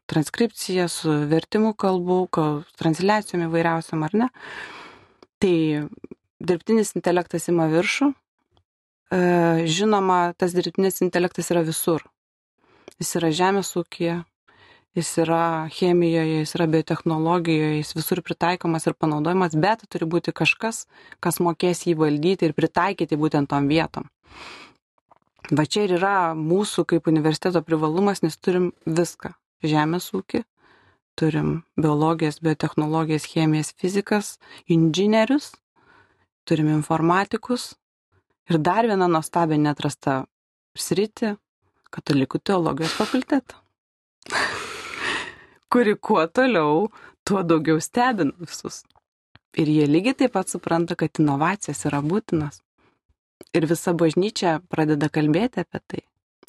transkripcija, 0.09 0.87
su 0.89 1.19
vertimu 1.29 1.75
kalbų, 1.77 2.23
transliacijom 2.81 3.45
įvairiausiam 3.45 4.07
ar 4.07 4.17
ne. 4.23 4.29
Tai 5.43 5.59
dirbtinis 6.41 6.95
intelektas 6.97 7.51
ima 7.53 7.69
viršų. 7.69 8.09
E, 9.13 9.21
žinoma, 9.69 10.33
tas 10.41 10.57
dirbtinis 10.57 11.03
intelektas 11.05 11.53
yra 11.53 11.67
visur. 11.67 12.07
Jis 12.97 13.13
yra 13.21 13.29
žemės 13.29 13.75
ūkija, 13.77 14.23
jis 14.97 15.11
yra 15.23 15.69
chemijoje, 15.73 16.41
jis 16.41 16.55
yra 16.57 16.67
biotechnologijoje, 16.67 17.79
jis 17.79 17.95
visur 17.97 18.23
pritaikomas 18.25 18.87
ir 18.87 18.97
panaudojamas, 18.99 19.57
bet 19.57 19.85
turi 19.93 20.09
būti 20.09 20.33
kažkas, 20.33 20.87
kas 21.21 21.41
mokės 21.45 21.85
jį 21.87 21.97
valdyti 22.03 22.49
ir 22.49 22.57
pritaikyti 22.57 23.19
būtent 23.21 23.51
tom 23.53 23.69
vietom. 23.69 24.09
Va 25.51 25.65
čia 25.65 25.87
ir 25.87 25.97
yra 25.97 26.35
mūsų 26.37 26.85
kaip 26.89 27.09
universiteto 27.09 27.63
privalumas, 27.65 28.23
nes 28.23 28.37
turim 28.37 28.73
viską. 28.85 29.33
Žemės 29.65 30.11
ūkį, 30.15 30.45
turim 31.19 31.63
biologijas, 31.75 32.39
biotechnologijas, 32.45 33.27
chemijas, 33.27 33.73
fizikas, 33.75 34.37
inžinierius, 34.71 35.51
turim 36.47 36.69
informatikus 36.77 37.73
ir 38.49 38.61
dar 38.63 38.87
vieną 38.87 39.09
nuostabią 39.11 39.59
netrastą 39.65 40.21
sritį- 40.79 41.37
katalikų 41.95 42.39
teologijos 42.39 42.95
fakultetą 42.95 43.68
kuri 45.73 45.97
kuo 45.97 46.27
toliau, 46.27 46.89
tuo 47.25 47.43
daugiau 47.43 47.81
stebina 47.81 48.33
visus. 48.41 48.83
Ir 49.59 49.69
jie 49.69 49.87
lygiai 49.89 50.17
taip 50.19 50.35
pat 50.37 50.51
supranta, 50.53 50.97
kad 50.97 51.21
inovacijas 51.21 51.85
yra 51.89 52.01
būtinas. 52.05 52.61
Ir 53.57 53.67
visa 53.71 53.95
bažnyčia 53.97 54.59
pradeda 54.69 55.09
kalbėti 55.09 55.65
apie 55.65 55.81
tai. 55.87 56.03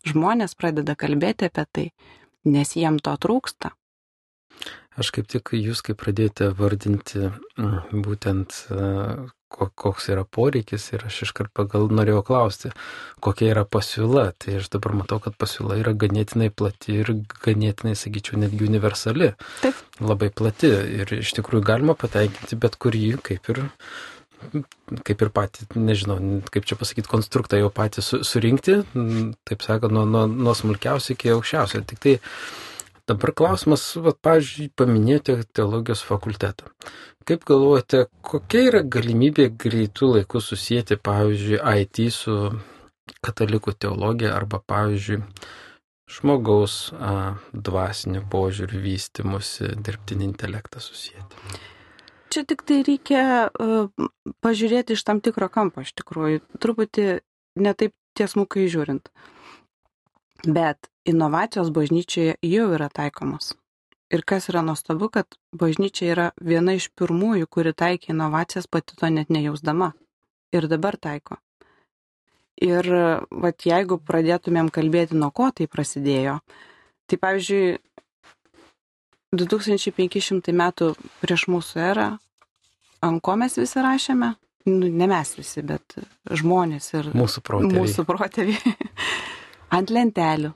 Žmonės 0.07 0.55
pradeda 0.59 0.95
kalbėti 0.99 1.47
apie 1.49 1.65
tai, 1.71 1.85
nes 2.45 2.75
jiem 2.75 2.99
to 3.03 3.15
trūksta. 3.25 3.73
Aš 4.99 5.11
kaip 5.15 5.29
tik 5.31 5.53
jūs, 5.55 5.81
kai 5.85 5.95
pradėjote 5.95 6.49
vardinti 6.59 7.29
būtent 8.05 8.65
koks 9.49 10.09
yra 10.13 10.23
poreikis 10.25 10.85
ir 10.93 11.05
aš 11.07 11.23
iškart 11.27 11.51
pagal 11.57 11.89
norėjau 11.93 12.21
klausti, 12.27 12.71
kokia 13.23 13.49
yra 13.53 13.65
pasiūla. 13.65 14.29
Tai 14.39 14.59
aš 14.61 14.69
dabar 14.75 14.95
matau, 15.01 15.19
kad 15.23 15.37
pasiūla 15.41 15.79
yra 15.81 15.95
ganėtinai 15.97 16.51
plati 16.53 16.99
ir 17.01 17.11
ganėtinai, 17.45 17.95
sakyčiau, 17.99 18.39
netgi 18.43 18.69
universali. 18.69 19.33
Taip. 19.63 19.81
Labai 19.99 20.29
plati 20.31 20.69
ir 21.01 21.17
iš 21.19 21.33
tikrųjų 21.39 21.65
galima 21.65 21.97
pateikinti 21.97 22.59
bet 22.61 22.79
kurį, 22.79 23.17
kaip 23.25 23.51
ir 23.53 23.65
kaip 25.03 25.19
ir 25.19 25.31
patį, 25.35 25.65
nežinau, 25.75 26.17
kaip 26.53 26.63
čia 26.67 26.77
pasakyti, 26.79 27.09
konstruktą 27.11 27.59
jau 27.59 27.67
patį 27.75 28.03
su, 28.05 28.19
surinkti, 28.23 28.77
taip 29.47 29.65
sakant, 29.65 29.91
nuo, 29.91 30.05
nuo, 30.07 30.25
nuo 30.31 30.53
smulkiausio 30.55 31.15
iki 31.15 31.33
aukščiausio. 31.33 31.83
Tik 31.89 31.99
tai 32.05 32.13
Dabar 33.09 33.31
klausimas, 33.33 33.83
va, 33.97 34.13
pavyzdžiui, 34.13 34.67
paminėjote 34.77 35.39
teologijos 35.57 36.03
fakultetą. 36.05 36.69
Kaip 37.25 37.45
galvojate, 37.49 38.03
kokia 38.25 38.67
yra 38.67 38.81
galimybė 38.85 39.47
greitų 39.63 40.11
laikų 40.15 40.41
susijęti, 40.45 40.99
pavyzdžiui, 41.05 41.57
IT 41.81 42.03
su 42.13 42.35
katalikų 43.25 43.73
teologija 43.81 44.35
arba, 44.37 44.61
pavyzdžiui, 44.61 45.23
žmogaus 46.09 46.77
a, 46.93 47.15
dvasinio 47.53 48.21
požiūrių 48.29 48.83
vystimusi 48.85 49.73
dirbtinį 49.77 50.29
intelektą 50.29 50.81
susijęti. 50.81 51.59
Čia 52.29 52.45
tik 52.45 52.61
tai 52.69 52.83
reikia 52.85 53.23
uh, 53.49 53.89
pažiūrėti 54.45 54.93
iš 54.93 55.01
tam 55.05 55.17
tikro 55.25 55.49
kampo, 55.49 55.81
iš 55.81 55.95
tikrųjų, 55.97 56.43
truputį 56.61 57.05
netaip 57.57 57.95
tiesmukai 58.17 58.67
žiūrint. 58.69 59.09
Bet 60.45 60.87
inovacijos 61.09 61.71
bažnyčioje 61.75 62.37
jau 62.45 62.69
yra 62.75 62.87
taikomos. 62.93 63.53
Ir 64.09 64.23
kas 64.25 64.47
yra 64.49 64.63
nuostabu, 64.65 65.09
kad 65.13 65.35
bažnyčia 65.53 66.07
yra 66.13 66.29
viena 66.41 66.73
iš 66.77 66.87
pirmųjų, 66.97 67.45
kuri 67.51 67.75
taikė 67.77 68.13
inovacijas 68.15 68.65
pati 68.65 68.95
to 68.97 69.09
net 69.13 69.29
nejausdama. 69.29 69.91
Ir 70.55 70.65
dabar 70.71 70.97
taiko. 70.97 71.37
Ir 72.59 72.87
vat, 73.29 73.63
jeigu 73.63 73.99
pradėtumėm 74.01 74.71
kalbėti, 74.73 75.15
nuo 75.15 75.29
ko 75.31 75.51
tai 75.55 75.69
prasidėjo, 75.71 76.39
tai 77.07 77.19
pavyzdžiui, 77.21 77.77
2500 79.37 80.55
metų 80.57 80.93
prieš 81.21 81.45
mūsų 81.53 81.81
erą, 81.85 82.07
ant 83.05 83.21
ko 83.23 83.35
mes 83.37 83.55
visi 83.61 83.83
rašėme? 83.85 84.33
Nu, 84.69 84.89
ne 84.89 85.07
mes 85.07 85.35
visi, 85.37 85.61
bet 85.65 85.95
žmonės 86.41 86.89
ir 86.97 87.11
mūsų 87.15 87.45
protėviai. 87.45 87.77
Mūsų 87.77 88.05
protėviai. 88.09 88.73
Ant 89.73 89.91
lentelių. 89.93 90.53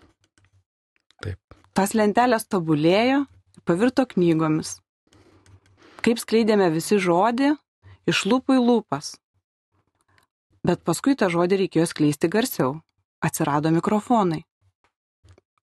Taip. 1.23 1.39
Tas 1.73 1.93
lentelės 1.97 2.47
tobulėjo, 2.49 3.23
pavirto 3.65 4.05
knygomis. 4.09 4.77
Kaip 6.03 6.19
skleidėme 6.19 6.67
visi 6.73 6.99
žodį, 6.99 7.53
iš 8.09 8.25
lūpų 8.27 8.57
į 8.59 8.63
lūpas. 8.63 9.13
Bet 10.63 10.83
paskui 10.87 11.15
tą 11.19 11.29
žodį 11.31 11.63
reikėjo 11.63 11.87
skleisti 11.91 12.29
garsiau. 12.31 12.81
Atsirado 13.23 13.71
mikrofonai. 13.71 14.41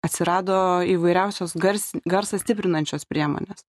Atsirado 0.04 0.80
įvairiausios 0.88 1.52
gars, 1.60 1.90
garsą 2.08 2.40
stiprinančios 2.40 3.04
priemonės. 3.08 3.66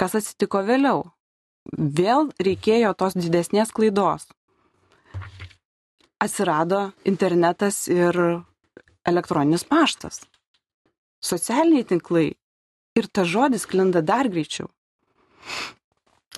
Kas 0.00 0.16
atsitiko 0.16 0.60
vėliau? 0.64 1.06
Vėl 1.76 2.28
reikėjo 2.40 2.92
tos 2.96 3.16
didesnės 3.16 3.72
klaidos. 3.72 4.28
Atsirado 6.20 6.90
internetas 7.08 7.86
ir 7.88 8.16
elektroninis 9.10 9.66
paštas. 9.68 10.22
Socialiniai 11.20 11.86
tinklai. 11.88 12.30
Ir 12.98 13.06
tas 13.06 13.28
žodis 13.30 13.68
klinda 13.70 14.00
dar 14.02 14.28
greičiau. 14.32 14.70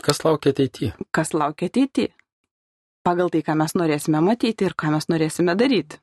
Kas 0.02 0.20
laukia 0.24 0.52
ateityje? 0.52 0.92
Kas 1.14 1.32
laukia 1.32 1.70
ateityje? 1.70 2.12
pagal 3.02 3.30
tai, 3.34 3.42
ką 3.46 3.56
mes 3.58 3.74
norėsime 3.78 4.22
matyti 4.22 4.66
ir 4.66 4.76
ką 4.78 4.92
mes 4.94 5.08
norėsime 5.10 5.54
daryti. 5.58 5.98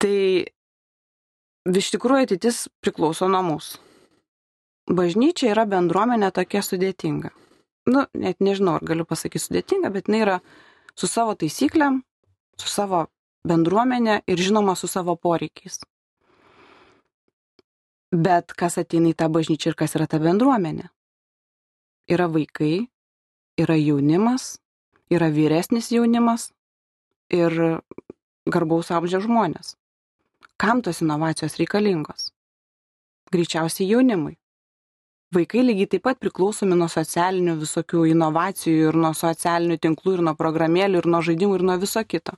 Tai 0.00 0.18
iš 1.80 1.90
tikrųjų 1.94 2.28
ateitis 2.28 2.66
priklauso 2.84 3.28
nuo 3.32 3.42
mūsų. 3.46 3.82
Bažnyčia 4.96 5.50
yra 5.50 5.66
bendruomenė 5.66 6.30
tokia 6.34 6.62
sudėtinga. 6.62 7.32
Nu, 7.90 8.04
net 8.14 8.38
nežinau, 8.42 8.76
ar 8.78 8.86
galiu 8.86 9.06
pasakyti 9.06 9.42
sudėtinga, 9.42 9.90
bet 9.94 10.08
jinai 10.08 10.22
yra 10.24 10.36
su 10.98 11.08
savo 11.10 11.34
taisyklėm, 11.38 12.00
su 12.58 12.70
savo 12.70 13.06
bendruomenė 13.50 14.20
ir 14.26 14.42
žinoma 14.48 14.74
su 14.76 14.90
savo 14.90 15.16
poreikiais. 15.16 15.80
Bet 18.12 18.54
kas 18.56 18.78
ateina 18.80 19.10
į 19.10 19.16
tą 19.18 19.28
bažnyčią 19.32 19.72
ir 19.72 19.78
kas 19.78 19.96
yra 19.98 20.06
ta 20.06 20.20
bendruomenė? 20.22 20.86
Yra 22.06 22.28
vaikai, 22.30 22.86
yra 23.58 23.74
jaunimas, 23.76 24.56
yra 25.10 25.28
vyresnis 25.34 25.90
jaunimas 25.90 26.52
ir 27.34 27.80
garbaus 28.46 28.92
amžiaus 28.94 29.26
žmonės. 29.26 29.74
Kam 30.56 30.82
tos 30.82 31.02
inovacijos 31.02 31.58
reikalingos? 31.60 32.30
Greičiausiai 33.34 33.90
jaunimui. 33.90 34.36
Vaikai 35.34 35.64
lygiai 35.66 35.90
taip 35.90 36.04
pat 36.06 36.20
priklausomi 36.22 36.78
nuo 36.78 36.86
socialinių 36.88 37.56
visokių 37.58 38.04
inovacijų 38.12 38.92
ir 38.92 38.98
nuo 39.02 39.10
socialinių 39.18 39.76
tinklų 39.82 40.14
ir 40.16 40.22
nuo 40.28 40.36
programėlių 40.38 41.02
ir 41.02 41.08
nuo 41.10 41.20
žaidimų 41.26 41.58
ir 41.58 41.64
nuo 41.66 41.76
viso 41.82 42.02
kito. 42.06 42.36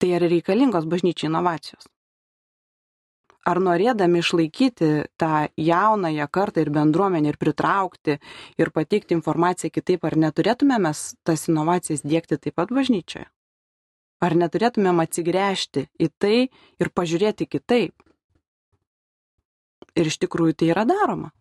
Tai 0.00 0.12
ar 0.16 0.24
reikalingos 0.32 0.86
bažnyčiai 0.88 1.28
inovacijos? 1.28 1.88
ar 3.50 3.60
norėdami 3.62 4.20
išlaikyti 4.20 4.88
tą 5.20 5.48
jaunąją 5.56 6.26
kartą 6.32 6.64
ir 6.64 6.70
bendruomenę 6.74 7.32
ir 7.32 7.38
pritraukti 7.40 8.18
ir 8.60 8.70
pateikti 8.70 9.16
informaciją 9.16 9.72
kitaip, 9.72 10.04
ar 10.04 10.16
neturėtume 10.16 10.78
mes 10.78 11.14
tas 11.24 11.48
inovacijas 11.48 12.04
dėkti 12.04 12.38
taip 12.38 12.58
pat 12.60 12.72
bažnyčioje? 12.74 13.26
Ar 14.20 14.36
neturėtumėm 14.36 15.00
atsigręžti 15.00 15.86
į 15.96 16.10
tai 16.20 16.36
ir 16.80 16.92
pažiūrėti 16.92 17.48
kitaip? 17.48 17.94
Ir 19.96 20.06
iš 20.06 20.20
tikrųjų 20.22 20.60
tai 20.60 20.68
yra 20.74 20.84
daroma. 20.84 21.32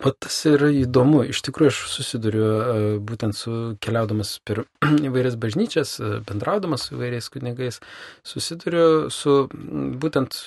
Pat 0.00 0.16
tas 0.22 0.36
yra 0.48 0.70
įdomu. 0.72 1.22
Iš 1.28 1.42
tikrųjų, 1.44 1.72
aš 1.72 1.80
susiduriu 1.92 2.44
e, 2.46 2.76
būtent 3.04 3.36
su 3.36 3.52
keliaudamas 3.82 4.36
per 4.46 4.64
įvairias 5.08 5.36
bažnyčias, 5.40 5.96
e, 6.00 6.20
bendraudamas 6.28 6.86
su 6.88 6.96
įvairiais 6.96 7.28
kunigais, 7.32 7.80
susiduriu 8.26 9.10
su 9.12 9.36
būtent 9.52 10.38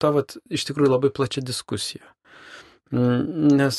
ta, 0.00 0.10
vat, 0.16 0.38
iš 0.50 0.66
tikrųjų 0.70 0.94
labai 0.94 1.12
plačia 1.14 1.44
diskusija. 1.44 2.02
Nes 2.90 3.78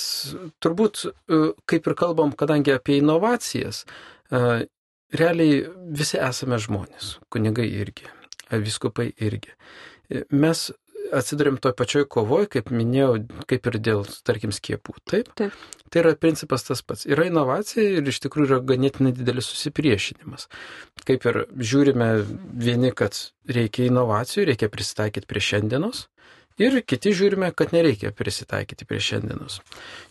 turbūt, 0.64 1.06
e, 1.10 1.42
kaip 1.68 1.92
ir 1.92 1.98
kalbam, 2.00 2.32
kadangi 2.38 2.72
apie 2.78 3.02
inovacijas, 3.02 3.84
realiai 4.32 5.66
visi 5.92 6.16
esame 6.24 6.56
žmonės, 6.62 7.18
kunigai 7.34 7.68
irgi, 7.68 8.08
viskupai 8.52 9.10
irgi. 9.20 9.52
Mes 10.32 10.70
atsidurėm 11.14 11.60
toj 11.62 11.76
pačioj 11.78 12.08
kovoj, 12.12 12.48
kaip 12.56 12.72
minėjau, 12.74 13.22
kaip 13.50 13.70
ir 13.72 13.78
dėl, 13.84 14.04
tarkim, 14.28 14.54
skiepų. 14.56 14.96
Taip? 15.12 15.32
Taip. 15.40 15.56
Tai 15.92 16.04
yra 16.04 16.14
principas 16.16 16.64
tas 16.64 16.80
pats. 16.88 17.04
Yra 17.10 17.26
inovacija 17.28 18.00
ir 18.00 18.08
iš 18.08 18.22
tikrųjų 18.24 18.48
yra 18.48 18.60
ganėtinai 18.64 19.12
didelis 19.16 19.50
susipriešinimas. 19.52 20.48
Kaip 21.08 21.28
ir 21.28 21.42
žiūrime 21.60 22.10
vieni, 22.64 22.94
kad 22.96 23.18
reikia 23.52 23.90
inovacijų, 23.90 24.48
reikia 24.54 24.72
prisitaikyti 24.72 25.28
prie 25.28 25.44
šiandienos, 25.44 26.06
Ir 26.62 26.78
kiti 26.86 27.14
žiūrime, 27.18 27.50
kad 27.58 27.72
nereikia 27.74 28.12
prisitaikyti 28.14 28.86
prie 28.86 29.00
šiandienos. 29.02 29.60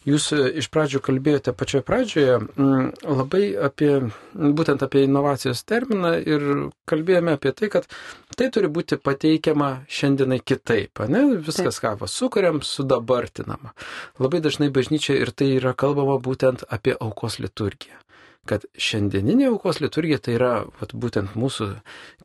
Jūs 0.08 0.30
e, 0.34 0.40
iš 0.62 0.70
pradžių 0.74 1.00
kalbėjote 1.06 1.54
pačioje 1.56 1.84
pradžioje 1.86 2.36
mm, 2.40 2.88
labai 3.06 3.42
apie, 3.68 3.92
būtent 4.34 4.82
apie 4.86 5.04
inovacijos 5.06 5.62
terminą 5.68 6.14
ir 6.18 6.46
kalbėjome 6.90 7.36
apie 7.38 7.54
tai, 7.56 7.70
kad 7.76 7.88
tai 8.36 8.50
turi 8.54 8.70
būti 8.72 8.98
pateikiama 8.98 9.70
šiandienai 10.00 10.40
kitaip, 10.42 11.04
ne? 11.12 11.24
Viskas, 11.46 11.78
ką 11.84 11.94
sukuriam, 12.10 12.62
sudabartinama. 12.66 13.74
Labai 14.18 14.42
dažnai 14.44 14.72
bažnyčia 14.74 15.20
ir 15.20 15.30
tai 15.36 15.52
yra 15.60 15.76
kalbama 15.78 16.18
būtent 16.22 16.66
apie 16.72 16.96
aukos 16.98 17.38
liturgiją 17.42 18.00
kad 18.48 18.64
šiandieninė 18.78 19.50
aukos 19.50 19.80
liturgija 19.82 20.20
tai 20.22 20.36
yra 20.38 20.52
vat, 20.80 20.94
būtent 20.96 21.36
mūsų 21.38 21.70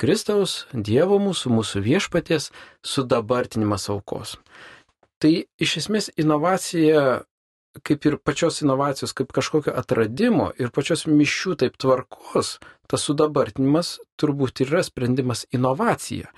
Kristaus, 0.02 0.66
Dievo 0.74 1.20
mūsų, 1.22 1.52
mūsų 1.58 1.84
viešpaties 1.86 2.52
sudabartinimas 2.86 3.90
aukos. 3.94 4.38
Tai 5.22 5.34
iš 5.62 5.78
esmės 5.84 6.10
inovacija, 6.20 7.24
kaip 7.86 8.08
ir 8.08 8.20
pačios 8.24 8.62
inovacijos, 8.64 9.16
kaip 9.16 9.34
kažkokio 9.36 9.76
atradimo 9.76 10.52
ir 10.60 10.72
pačios 10.76 11.06
mišių 11.10 11.58
taip 11.64 11.76
tvarkos, 11.82 12.58
tas 12.88 13.08
sudabartinimas 13.10 13.98
turbūt 14.20 14.64
yra 14.68 14.84
sprendimas 14.86 15.46
inovacija 15.56 16.32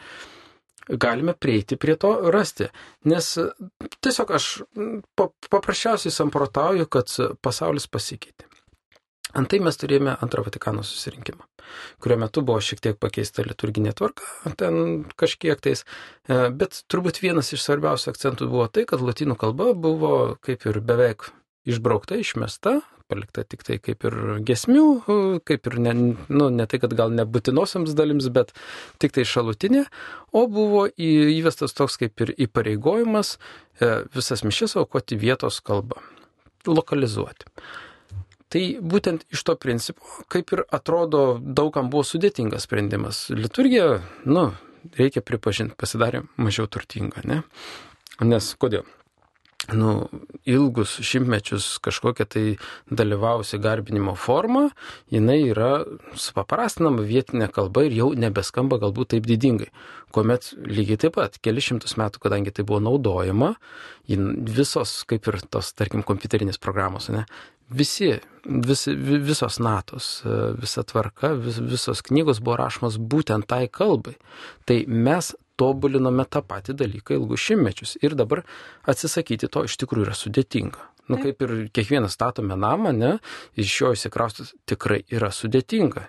galime 0.87 1.33
prieiti 1.33 1.75
prie 1.75 1.95
to 1.99 2.13
rasti. 2.31 2.69
Nes 3.03 3.33
tiesiog 3.99 4.31
aš 4.31 4.45
paprasčiausiai 5.51 6.13
samprotauju, 6.13 6.87
kad 6.87 7.11
pasaulis 7.43 7.87
pasikeitė. 7.91 8.46
Antai 9.35 9.59
mes 9.59 9.75
turėjome 9.75 10.13
antrą 10.23 10.45
Vatikano 10.45 10.85
susirinkimą, 10.87 11.43
kurio 12.03 12.17
metu 12.21 12.43
buvo 12.47 12.61
šiek 12.63 12.79
tiek 12.83 12.99
pakeista 12.99 13.43
liturginė 13.43 13.91
tvarka, 13.97 14.23
ten 14.59 15.03
kažkiek 15.19 15.59
tais, 15.63 15.83
e, 16.29 16.47
bet 16.55 16.83
turbūt 16.87 17.19
vienas 17.23 17.51
iš 17.51 17.65
svarbiausių 17.65 18.13
akcentų 18.13 18.47
buvo 18.53 18.69
tai, 18.71 18.85
kad 18.87 19.03
latinų 19.03 19.35
kalba 19.39 19.73
buvo 19.75 20.13
kaip 20.45 20.63
ir 20.69 20.79
beveik 20.79 21.27
išbraukta, 21.67 22.15
išmesta, 22.23 22.79
palikta 23.07 23.43
tik 23.47 23.63
tai 23.67 23.77
kaip 23.83 24.03
ir 24.07 24.15
gesmių, 24.47 24.85
kaip 25.47 25.67
ir 25.69 25.77
ne, 25.83 25.93
nu, 26.27 26.47
ne 26.53 26.67
tai, 26.69 26.79
kad 26.83 26.95
gal 26.95 27.11
nebūtinosiams 27.15 27.95
dalims, 27.97 28.29
bet 28.33 28.53
tik 29.01 29.15
tai 29.15 29.25
šalutinė, 29.27 29.85
o 30.35 30.45
buvo 30.51 30.85
įvestas 30.95 31.75
toks 31.77 31.99
kaip 31.99 32.23
ir 32.25 32.33
įpareigojimas 32.47 33.35
e, 33.35 33.91
visas 34.15 34.43
mišes 34.47 34.77
aukoti 34.79 35.19
vietos 35.19 35.59
kalbą, 35.63 35.99
lokalizuoti. 36.67 37.51
Tai 38.53 38.63
būtent 38.79 39.25
iš 39.33 39.43
to 39.43 39.57
principo, 39.59 40.03
kaip 40.31 40.53
ir 40.55 40.63
atrodo, 40.71 41.39
daugam 41.41 41.91
buvo 41.91 42.05
sudėtingas 42.07 42.67
sprendimas. 42.67 43.25
Liturgija, 43.33 43.97
nu, 44.23 44.49
reikia 44.95 45.23
pripažinti, 45.25 45.75
pasidarė 45.79 46.23
mažiau 46.39 46.69
turtinga, 46.71 47.25
ne? 47.27 47.41
Nes 48.23 48.53
kodėl? 48.57 48.87
nu, 49.73 50.07
ilgus 50.45 50.99
šimtmečius 51.03 51.77
kažkokia 51.83 52.25
tai 52.25 52.43
dalyvausi 52.89 53.59
garbinimo 53.59 54.15
forma, 54.15 54.69
jinai 55.11 55.39
yra 55.49 55.71
supaprastinama 56.15 57.03
vietinė 57.07 57.49
kalba 57.51 57.83
ir 57.87 57.97
jau 57.97 58.11
nebeskamba 58.15 58.79
galbūt 58.79 59.15
taip 59.15 59.27
didingai. 59.27 59.69
Kuomet 60.15 60.53
lygiai 60.63 61.01
taip 61.01 61.17
pat, 61.17 61.35
keli 61.43 61.63
šimtus 61.63 61.97
metų, 61.99 62.21
kadangi 62.23 62.53
tai 62.55 62.63
buvo 62.67 62.79
naudojama, 62.85 63.55
visos, 64.07 65.01
kaip 65.09 65.27
ir 65.27 65.41
tos, 65.51 65.73
tarkim, 65.75 66.05
kompiuterinės 66.07 66.61
programos, 66.63 67.09
ne, 67.11 67.25
visi, 67.69 68.13
visi, 68.45 68.95
visos 68.95 69.59
natos, 69.59 70.21
visa 70.61 70.83
tvarka, 70.87 71.33
vis, 71.33 71.59
visos 71.59 72.03
knygos 72.05 72.39
buvo 72.43 72.57
rašomos 72.61 72.99
būtent 72.99 73.47
tai 73.49 73.67
kalbai. 73.67 74.15
Tai 74.65 74.83
mes 74.87 75.33
tobulinome 75.57 76.25
tą 76.29 76.43
patį 76.45 76.77
dalyką 76.77 77.17
ilgus 77.17 77.43
šimtmečius. 77.47 77.97
Ir 78.05 78.15
dabar 78.17 78.43
atsisakyti 78.87 79.49
to 79.51 79.65
iš 79.67 79.77
tikrųjų 79.81 80.07
yra 80.07 80.17
sudėtinga. 80.17 80.85
Na, 81.07 81.15
nu, 81.15 81.21
kaip 81.23 81.43
ir 81.45 81.51
kiekvienas 81.71 82.17
statome 82.17 82.57
namą, 82.59 82.91
ne, 82.91 83.13
iš 83.55 83.75
jo 83.79 83.93
įsikraustis 83.95 84.51
tikrai 84.67 85.05
yra 85.07 85.29
sudėtinga. 85.31 86.03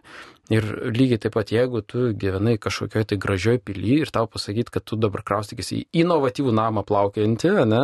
Ir 0.49 0.65
lygiai 0.97 1.21
taip 1.21 1.35
pat, 1.37 1.51
jeigu 1.53 1.83
tu 1.85 2.07
gyvenai 2.17 2.55
kažkokioje 2.57 3.11
tai 3.11 3.19
gražioje 3.21 3.61
pilyje 3.61 4.07
ir 4.07 4.13
tau 4.15 4.25
pasakyti, 4.31 4.73
kad 4.73 4.85
tu 4.89 4.97
dabar 4.97 5.21
kraustykis 5.27 5.75
į 5.77 5.81
inovatyvų 6.01 6.55
namą 6.57 6.85
plaukiantį, 6.89 7.51
ne, 7.69 7.83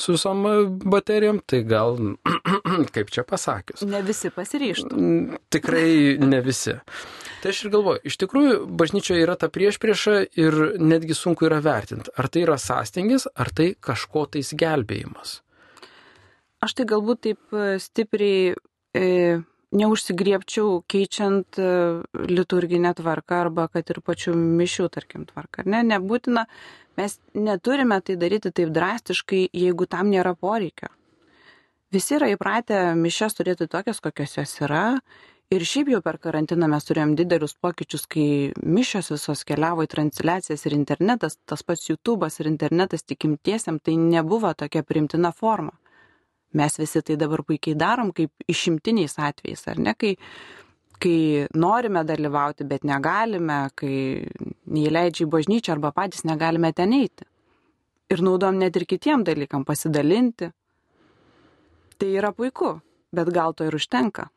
su 0.00 0.14
visom 0.14 0.40
e, 0.48 0.54
baterijom, 0.96 1.42
tai 1.44 1.60
gal, 1.68 1.98
kaip 2.94 3.12
čia 3.12 3.26
pasakius. 3.28 3.84
Ne 3.84 4.00
visi 4.06 4.30
pasiryštų. 4.32 5.02
Tikrai 5.52 6.16
ne 6.24 6.40
visi. 6.44 6.78
Tai 7.42 7.52
aš 7.52 7.60
ir 7.66 7.72
galvoju, 7.74 8.00
iš 8.08 8.16
tikrųjų, 8.22 8.54
bažnyčioje 8.80 9.26
yra 9.26 9.36
ta 9.36 9.50
prieš 9.52 9.76
priešą 9.82 10.14
ir 10.40 10.56
netgi 10.80 11.16
sunku 11.18 11.50
yra 11.50 11.60
vertinti, 11.64 12.14
ar 12.16 12.30
tai 12.32 12.46
yra 12.46 12.56
sąstingis, 12.60 13.28
ar 13.36 13.52
tai 13.52 13.74
kažko 13.76 14.24
tais 14.32 14.54
gelbėjimas. 14.56 15.42
Aš 16.64 16.78
tai 16.78 16.88
galbūt 16.88 17.20
taip 17.28 17.52
e, 17.52 17.76
stipriai 17.82 18.56
e, 18.96 19.04
neužsigriepčiau 19.74 20.82
keičiant 20.88 21.58
e, 21.58 21.70
liturginę 22.30 22.92
tvarką 22.94 23.40
arba 23.46 23.66
kad 23.72 23.90
ir 23.90 24.00
pačių 24.04 24.34
mišių, 24.36 24.88
tarkim, 24.94 25.26
tvarką. 25.26 25.66
Ne, 25.66 25.82
nebūtina, 25.86 26.46
mes 26.98 27.18
neturime 27.34 27.98
tai 28.00 28.18
daryti 28.20 28.52
taip 28.54 28.70
drastiškai, 28.74 29.48
jeigu 29.52 29.88
tam 29.90 30.12
nėra 30.14 30.36
poreikio. 30.38 30.92
Visi 31.94 32.16
yra 32.18 32.28
įpratę 32.32 32.94
mišes 32.98 33.38
turėti 33.38 33.68
tokias, 33.70 34.02
kokios 34.02 34.36
jos 34.38 34.54
yra. 34.66 35.00
Ir 35.54 35.62
šiaip 35.62 35.92
jau 35.92 36.00
per 36.02 36.16
karantiną 36.18 36.66
mes 36.66 36.86
turėjom 36.88 37.12
didelius 37.18 37.52
pokyčius, 37.62 38.08
kai 38.10 38.50
mišios 38.66 39.12
visos 39.14 39.44
keliavo 39.46 39.84
į 39.86 39.90
transliacijas 39.92 40.66
ir 40.66 40.74
internetas, 40.74 41.38
tas 41.46 41.62
pats 41.62 41.86
YouTube'as 41.86 42.40
ir 42.42 42.50
internetas 42.50 43.06
tikimtiesiam, 43.06 43.78
tai 43.78 43.94
nebuvo 43.94 44.50
tokia 44.58 44.82
primtina 44.82 45.30
forma. 45.30 45.76
Mes 46.56 46.78
visi 46.80 47.02
tai 47.04 47.16
dabar 47.20 47.42
puikiai 47.46 47.76
darom 47.78 48.12
kaip 48.16 48.32
išimtiniais 48.48 49.18
atvejais, 49.20 49.64
ar 49.68 49.80
ne, 49.82 49.92
kai, 49.98 50.14
kai 51.02 51.18
norime 51.54 52.02
dalyvauti, 52.08 52.66
bet 52.68 52.86
negalime, 52.88 53.58
kai 53.76 53.96
neįleidžia 54.72 55.26
į 55.26 55.32
bažnyčią 55.34 55.76
arba 55.76 55.92
patys 55.96 56.24
negalime 56.28 56.72
ten 56.72 56.94
eiti. 56.96 57.28
Ir 58.08 58.22
naudom 58.22 58.56
net 58.60 58.76
ir 58.78 58.86
kitiem 58.86 59.24
dalykam 59.26 59.66
pasidalinti. 59.66 60.52
Tai 61.96 62.08
yra 62.12 62.30
puiku, 62.32 62.76
bet 63.12 63.32
gal 63.34 63.54
to 63.56 63.66
ir 63.66 63.76
užtenka. 63.76 64.28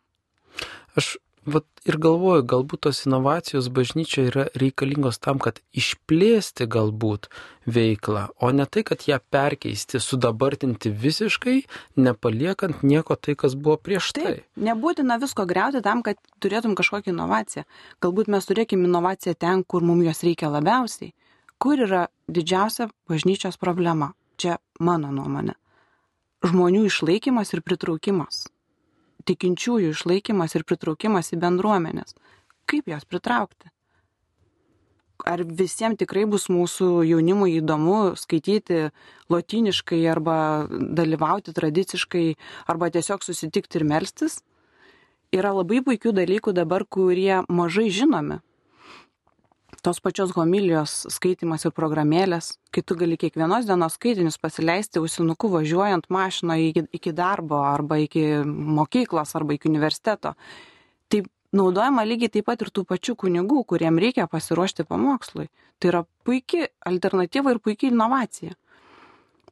Aš 0.97 1.17
Vat 1.49 1.65
ir 1.87 1.97
galvoju, 2.01 2.43
galbūt 2.51 2.83
tos 2.85 2.99
inovacijos 3.07 3.69
bažnyčia 3.73 4.25
yra 4.27 4.43
reikalingos 4.59 5.17
tam, 5.23 5.39
kad 5.41 5.61
išplėsti 5.77 6.67
galbūt 6.69 7.29
veiklą, 7.69 8.25
o 8.43 8.49
ne 8.53 8.65
tai, 8.69 8.83
kad 8.87 9.05
ją 9.07 9.17
perkeisti, 9.33 10.01
sudabartinti 10.03 10.91
visiškai, 11.05 11.55
nepaliekant 12.01 12.83
nieko 12.83 13.17
tai, 13.17 13.37
kas 13.39 13.55
buvo 13.55 13.77
prieš 13.81 14.11
tai. 14.17 14.25
Taip, 14.27 14.45
nebūtina 14.69 15.19
visko 15.21 15.47
greuti 15.49 15.81
tam, 15.85 16.03
kad 16.05 16.19
turėtum 16.43 16.75
kažkokią 16.77 17.13
inovaciją. 17.15 17.65
Galbūt 18.03 18.29
mes 18.35 18.49
turėkime 18.49 18.89
inovaciją 18.89 19.37
ten, 19.39 19.63
kur 19.63 19.85
mums 19.85 20.05
jos 20.09 20.23
reikia 20.27 20.51
labiausiai. 20.53 21.13
Kur 21.59 21.81
yra 21.87 22.05
didžiausia 22.29 22.91
bažnyčios 23.09 23.57
problema? 23.61 24.13
Čia 24.39 24.59
mano 24.79 25.11
nuomonė. 25.15 25.57
Žmonių 26.45 26.85
išlaikymas 26.87 27.51
ir 27.55 27.65
pritraukimas 27.65 28.45
tikinčiųjų 29.29 29.93
išlaikymas 29.95 30.55
ir 30.57 30.65
pritraukimas 30.67 31.33
į 31.35 31.41
bendruomenės. 31.43 32.15
Kaip 32.69 32.89
jas 32.91 33.05
pritraukti? 33.09 33.71
Ar 35.27 35.43
visiems 35.43 35.99
tikrai 35.99 36.23
bus 36.31 36.47
mūsų 36.47 37.03
jaunimui 37.09 37.57
įdomu 37.57 38.15
skaityti 38.19 38.85
lotyniškai 39.29 39.99
arba 40.07 40.37
dalyvauti 40.69 41.53
tradiciškai 41.55 42.25
arba 42.71 42.87
tiesiog 42.93 43.25
susitikti 43.27 43.81
ir 43.81 43.87
melstis? 43.89 44.39
Yra 45.35 45.51
labai 45.53 45.83
puikių 45.85 46.15
dalykų 46.15 46.55
dabar, 46.57 46.87
kurie 46.87 47.43
mažai 47.51 47.89
žinomi 47.93 48.39
tos 49.81 49.99
pačios 50.01 50.31
homilijos 50.35 51.05
skaitimas 51.13 51.65
ir 51.67 51.73
programėlės, 51.75 52.53
kai 52.73 52.83
tu 52.83 52.97
gali 52.99 53.17
kiekvienos 53.19 53.67
dienos 53.69 53.95
skaitinius 53.99 54.39
pasileisti 54.41 55.01
ausinuku 55.01 55.49
važiuojant 55.53 56.09
mašinoje 56.09 56.69
iki, 56.71 56.83
iki 56.99 57.13
darbo 57.15 57.61
arba 57.63 57.99
iki 58.01 58.23
mokyklos 58.45 59.35
arba 59.37 59.55
iki 59.55 59.69
universiteto. 59.69 60.33
Tai 61.09 61.21
naudojama 61.55 62.05
lygiai 62.05 62.33
taip 62.33 62.49
pat 62.49 62.65
ir 62.65 62.73
tų 62.73 62.85
pačių 62.89 63.15
kunigų, 63.23 63.63
kuriem 63.71 63.99
reikia 64.01 64.27
pasiruošti 64.31 64.87
pamokslui. 64.89 65.49
Tai 65.79 65.93
yra 65.93 66.03
puikia 66.27 66.69
alternatyva 66.85 67.55
ir 67.55 67.61
puikia 67.63 67.93
inovacija. 67.93 68.57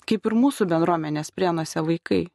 Kaip 0.07 0.27
ir 0.27 0.37
mūsų 0.39 0.67
bendruomenės 0.71 1.33
prienuose 1.35 1.83
vaikai, 1.83 2.25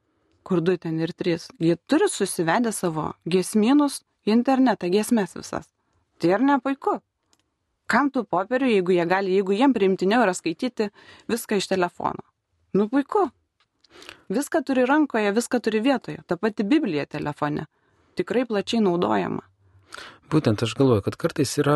kur 0.43 0.61
du 0.61 0.77
ten 0.77 0.99
ir 1.01 1.13
trys. 1.13 1.49
Jie 1.61 1.77
turi 1.87 2.09
susivedę 2.11 2.73
savo 2.73 3.13
giesmynus 3.29 4.03
į 4.27 4.37
internetą, 4.37 4.91
giesmės 4.93 5.37
visas. 5.39 5.71
Tai 6.19 6.37
ar 6.37 6.45
ne 6.45 6.59
puiku? 6.63 7.01
Kam 7.93 8.09
tų 8.13 8.25
popierių, 8.33 8.71
jeigu 8.79 8.97
jie 8.97 9.07
gali, 9.09 9.37
jeigu 9.37 9.57
jiem 9.57 9.75
priimtiniau 9.77 10.25
yra 10.25 10.35
skaityti 10.37 10.89
viską 11.31 11.61
iš 11.61 11.69
telefono. 11.75 12.25
Nu 12.73 12.89
puiku. 12.89 13.29
Viską 14.33 14.63
turi 14.65 14.87
rankoje, 14.89 15.33
viską 15.37 15.61
turi 15.61 15.83
vietoje. 15.85 16.23
Ta 16.27 16.39
pati 16.41 16.65
Biblija 16.65 17.05
telefone. 17.07 17.67
Tikrai 18.17 18.47
plačiai 18.49 18.81
naudojama. 18.85 19.45
Būtent 20.33 20.63
aš 20.65 20.73
galvoju, 20.79 21.03
kad 21.05 21.17
kartais 21.21 21.51
yra, 21.61 21.75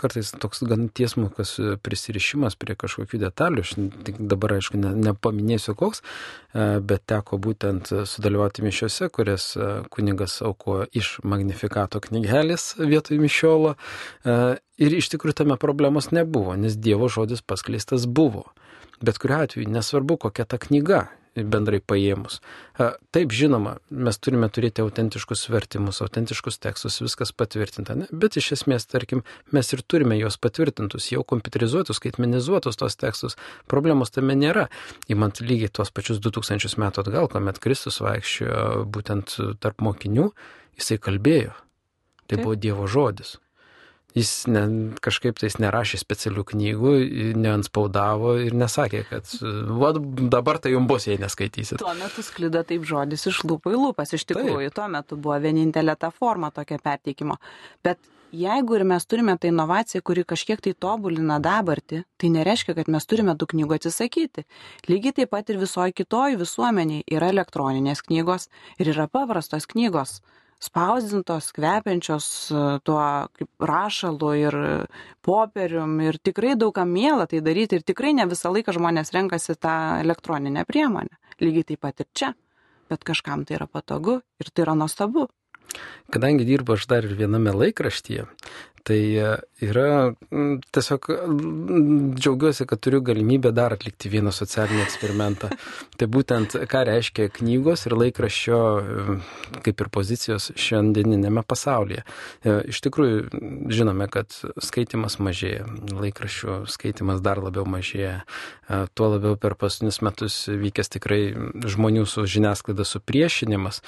kartais 0.00 0.30
toks 0.40 0.62
gan 0.64 0.86
tiesmukas 0.88 1.56
prisirišimas 1.84 2.56
prie 2.56 2.76
kažkokių 2.78 3.20
detalių, 3.20 3.64
aš 3.66 3.72
tik 4.06 4.20
dabar 4.30 4.54
aišku 4.56 4.80
ne, 4.80 4.94
nepaminėsiu 5.10 5.74
koks, 5.76 6.00
e, 6.00 6.68
bet 6.80 7.04
teko 7.10 7.36
būtent 7.42 7.92
sudalyvauti 8.08 8.64
mišiuose, 8.64 9.10
kurias 9.12 9.50
e, 9.60 9.68
kunigas 9.92 10.38
aukojo 10.46 10.88
iš 10.96 11.18
Magnifikato 11.28 12.00
knygelės 12.06 12.70
vietoj 12.80 13.20
mišiolo. 13.20 13.74
E, 13.76 14.38
ir 14.80 14.96
iš 14.96 15.12
tikrųjų 15.12 15.42
tame 15.42 15.60
problemos 15.60 16.08
nebuvo, 16.16 16.56
nes 16.56 16.78
Dievo 16.80 17.10
žodis 17.12 17.44
paskleistas 17.44 18.08
buvo. 18.08 18.46
Bet 19.04 19.20
kuriu 19.20 19.42
atveju 19.42 19.68
nesvarbu, 19.68 20.16
kokia 20.24 20.48
ta 20.48 20.56
knyga, 20.62 21.06
bendrai 21.44 21.80
paėmus. 21.84 22.40
Taip, 22.76 23.34
žinoma, 23.34 23.76
mes 23.90 24.18
turime 24.22 24.48
turėti 24.52 24.82
autentiškus 24.84 25.46
vertimus, 25.52 26.00
autentiškus 26.04 26.60
tekstus, 26.62 26.98
viskas 27.04 27.32
patvirtinta, 27.36 27.96
ne? 27.98 28.08
bet 28.12 28.38
iš 28.40 28.52
esmės, 28.58 28.88
tarkim, 28.90 29.22
mes 29.56 29.72
ir 29.72 29.84
turime 29.86 30.18
juos 30.18 30.38
patvirtintus, 30.40 31.10
jau 31.12 31.24
kompiuterizuotus, 31.28 32.00
skaitmenizuotus 32.00 32.80
tos 32.80 32.98
tekstus. 33.00 33.38
Problemos 33.70 34.14
tame 34.14 34.36
nėra. 34.38 34.68
Įmant 35.12 35.40
lygiai 35.44 35.72
tuos 35.72 35.92
pačius 35.94 36.20
2000 36.24 36.80
metų 36.82 37.04
atgal, 37.04 37.30
kuomet 37.32 37.60
Kristus 37.62 38.00
vaikščiojo 38.04 38.84
būtent 38.92 39.38
tarp 39.62 39.84
mokinių, 39.84 40.30
jisai 40.80 41.00
kalbėjo. 41.02 41.56
Tai 42.26 42.40
buvo 42.42 42.56
Dievo 42.58 42.88
žodis 42.90 43.36
jis 44.16 44.32
ne, 44.48 44.64
kažkaip 45.04 45.36
tais 45.40 45.58
nerašė 45.60 46.00
specialių 46.00 46.44
knygų, 46.50 46.94
neanspaudavo 47.36 48.36
ir 48.46 48.56
nesakė, 48.56 49.04
kad 49.10 49.30
va, 49.76 49.92
dabar 50.32 50.60
tai 50.62 50.72
jums 50.72 50.88
bus, 50.90 51.08
jei 51.10 51.20
neskaitysit. 51.20 51.82
Tuo 51.82 51.94
metu 51.98 52.24
sklido 52.24 52.62
taip 52.66 52.86
žodis 52.88 53.28
iš 53.28 53.42
lūpų 53.44 53.74
į 53.74 53.80
lūpas, 53.84 54.16
iš 54.16 54.26
tikrųjų, 54.32 54.70
taip. 54.70 54.76
tuo 54.78 54.90
metu 54.92 55.20
buvo 55.20 55.38
vienintelė 55.44 55.98
ta 56.00 56.12
forma 56.14 56.52
tokia 56.54 56.80
perteikimo. 56.82 57.36
Bet 57.84 58.00
jeigu 58.36 58.78
ir 58.78 58.84
mes 58.88 59.06
turime 59.06 59.36
tą 59.40 59.50
inovaciją, 59.52 60.02
kuri 60.06 60.24
kažkiek 60.28 60.62
tai 60.64 60.72
tobulina 60.86 61.36
dabartį, 61.42 62.02
tai 62.16 62.32
nereiškia, 62.32 62.76
kad 62.78 62.88
mes 62.92 63.06
turime 63.08 63.36
tų 63.36 63.50
knygų 63.52 63.78
atsisakyti. 63.78 64.46
Lygiai 64.88 65.14
taip 65.20 65.34
pat 65.34 65.52
ir 65.52 65.60
visoji 65.60 65.96
kitoji 65.96 66.40
visuomeniai 66.40 67.04
yra 67.12 67.30
elektroninės 67.34 68.04
knygos 68.06 68.48
ir 68.80 68.94
yra 68.94 69.08
paprastos 69.12 69.68
knygos 69.70 70.20
spausdintos, 70.62 71.50
kvepiančios 71.56 72.26
e, 72.50 72.64
tuo 72.86 73.02
kaip 73.36 73.68
rašalu 73.70 74.32
ir 74.40 74.58
popierium 75.26 75.98
ir 76.04 76.18
tikrai 76.18 76.54
daugam 76.58 76.92
mėla 76.92 77.28
tai 77.30 77.42
daryti 77.44 77.80
ir 77.80 77.86
tikrai 77.86 78.14
ne 78.16 78.26
visą 78.30 78.52
laiką 78.54 78.74
žmonės 78.76 79.12
renkasi 79.16 79.58
tą 79.60 79.76
elektroninę 80.02 80.64
priemonę. 80.68 81.12
Lygiai 81.42 81.70
taip 81.72 81.84
pat 81.84 82.04
ir 82.04 82.10
čia. 82.16 82.32
Bet 82.90 83.02
kažkam 83.04 83.42
tai 83.44 83.58
yra 83.58 83.66
patogu 83.66 84.20
ir 84.40 84.50
tai 84.52 84.64
yra 84.66 84.76
nuostabu. 84.78 85.26
Kadangi 86.14 86.46
dirbu 86.46 86.76
aš 86.76 86.86
dar 86.90 87.06
ir 87.08 87.16
viename 87.18 87.52
laikraštyje, 87.52 88.26
Tai 88.86 88.98
e, 89.18 89.30
yra 89.66 90.12
tiesiog 90.70 91.08
džiaugiuosi, 92.14 92.66
kad 92.70 92.78
turiu 92.78 93.00
galimybę 93.02 93.50
dar 93.50 93.74
atlikti 93.74 94.10
vieną 94.12 94.30
socialinį 94.34 94.84
eksperimentą. 94.84 95.50
Tai 95.98 96.06
būtent, 96.14 96.54
ką 96.70 96.82
reiškia 96.86 97.26
knygos 97.34 97.88
ir 97.88 97.96
laikraščio, 97.98 98.60
kaip 99.66 99.82
ir 99.82 99.90
pozicijos 99.96 100.52
šiandieninėme 100.54 101.42
pasaulyje. 101.42 102.04
E, 102.06 102.54
iš 102.70 102.84
tikrųjų, 102.86 103.42
žinome, 103.74 104.06
kad 104.12 104.38
skaitimas 104.62 105.18
mažėja, 105.18 105.66
laikraščių 105.90 106.60
skaitimas 106.70 107.24
dar 107.26 107.42
labiau 107.42 107.66
mažėja. 107.66 108.20
E, 108.22 108.84
tuo 108.94 109.10
labiau 109.16 109.34
per 109.34 109.58
paskutinius 109.58 109.98
metus 110.06 110.38
vykęs 110.46 110.94
tikrai 110.94 111.20
žmonių 111.66 112.06
su 112.06 112.22
žiniasklaida 112.36 112.86
supriešinimas. 112.86 113.82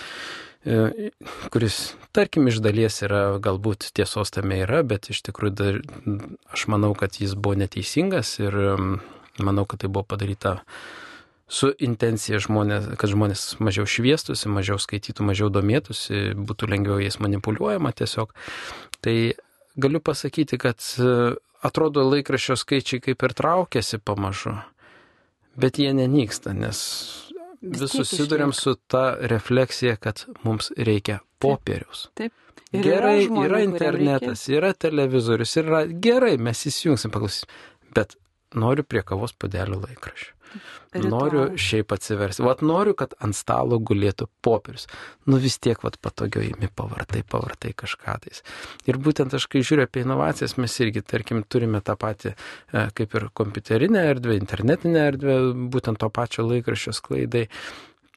E, 0.66 1.10
kuris, 1.54 1.94
tarkim, 2.12 2.48
iš 2.50 2.58
dalies 2.64 2.98
yra, 3.06 3.38
galbūt 3.42 3.92
tiesos 3.94 4.32
tame 4.34 4.58
yra, 4.64 4.82
bet 4.82 5.10
iš 5.12 5.22
tikrųjų 5.28 5.54
dar, 5.54 5.80
aš 6.54 6.66
manau, 6.72 6.94
kad 6.98 7.20
jis 7.22 7.36
buvo 7.38 7.54
neteisingas 7.60 8.34
ir 8.42 8.56
manau, 9.38 9.64
kad 9.68 9.84
tai 9.84 9.90
buvo 9.92 10.02
padaryta 10.08 10.58
su 11.48 11.70
intencija, 11.80 12.40
žmonės, 12.42 12.90
kad 13.00 13.12
žmonės 13.14 13.44
mažiau 13.64 13.86
šviestusi, 13.88 14.50
mažiau 14.52 14.76
skaitytų, 14.82 15.24
mažiau 15.30 15.48
domėtųsi, 15.52 16.34
būtų 16.36 16.68
lengviau 16.74 16.98
jais 17.00 17.16
manipuliuojama 17.22 17.94
tiesiog. 17.96 18.34
Tai 19.00 19.16
galiu 19.80 20.02
pasakyti, 20.04 20.58
kad 20.60 20.82
e, 20.98 21.38
atrodo 21.64 22.04
laikraščio 22.04 22.58
skaičiai 22.58 23.00
kaip 23.06 23.24
ir 23.24 23.36
traukiasi 23.38 24.02
pamažu, 24.02 24.58
bet 25.56 25.80
jie 25.80 25.94
nenyksta, 25.96 26.52
nes 26.52 26.82
vis 27.62 27.94
susidurėm 27.94 28.52
su 28.56 28.76
ta 28.90 29.16
refleksija, 29.32 29.96
kad 30.00 30.24
mums 30.44 30.70
reikia 30.76 31.20
popieriaus. 31.42 32.08
Taip. 32.18 32.32
Taip. 32.32 32.64
Ir 32.76 32.84
gerai, 32.84 33.14
yra, 33.22 33.26
žmonių, 33.26 33.44
yra 33.48 33.60
internetas, 33.64 34.44
yra 34.52 34.74
televizorius, 34.76 35.54
yra 35.62 35.84
gerai, 35.88 36.34
mes 36.36 36.66
įsijungsim, 36.68 37.12
paklausysim, 37.14 37.52
bet 37.96 38.18
noriu 38.58 38.84
prie 38.84 39.00
kavos 39.06 39.32
padelio 39.32 39.80
laikraščių. 39.80 40.34
Ritual. 40.92 41.10
Noriu 41.12 41.42
šiaip 41.60 41.92
atsiversti. 41.92 42.42
Vat 42.46 42.62
noriu, 42.64 42.94
kad 42.96 43.12
ant 43.24 43.36
stalo 43.36 43.76
gulėtų 43.76 44.28
popierius. 44.44 44.86
Nu 45.28 45.40
vis 45.42 45.58
tiek, 45.60 45.80
vat 45.84 45.98
patogiau 46.00 46.46
įmi 46.46 46.70
pavartai, 46.74 47.20
pavartai 47.28 47.74
kažką 47.76 48.14
tais. 48.24 48.40
Ir 48.88 49.00
būtent 49.04 49.36
aš, 49.36 49.48
kai 49.52 49.60
žiūriu 49.60 49.84
apie 49.84 50.04
inovacijas, 50.06 50.56
mes 50.56 50.78
irgi, 50.80 51.04
tarkim, 51.04 51.42
turime 51.44 51.82
tą 51.84 51.98
patį, 52.00 52.32
e, 52.32 52.86
kaip 52.96 53.18
ir 53.20 53.28
kompiuterinę 53.36 54.06
erdvę, 54.14 54.38
internetinę 54.40 55.04
erdvę, 55.12 55.38
būtent 55.74 56.00
to 56.00 56.08
pačio 56.08 56.46
laikraščio 56.48 56.96
sklaidai. 56.96 57.44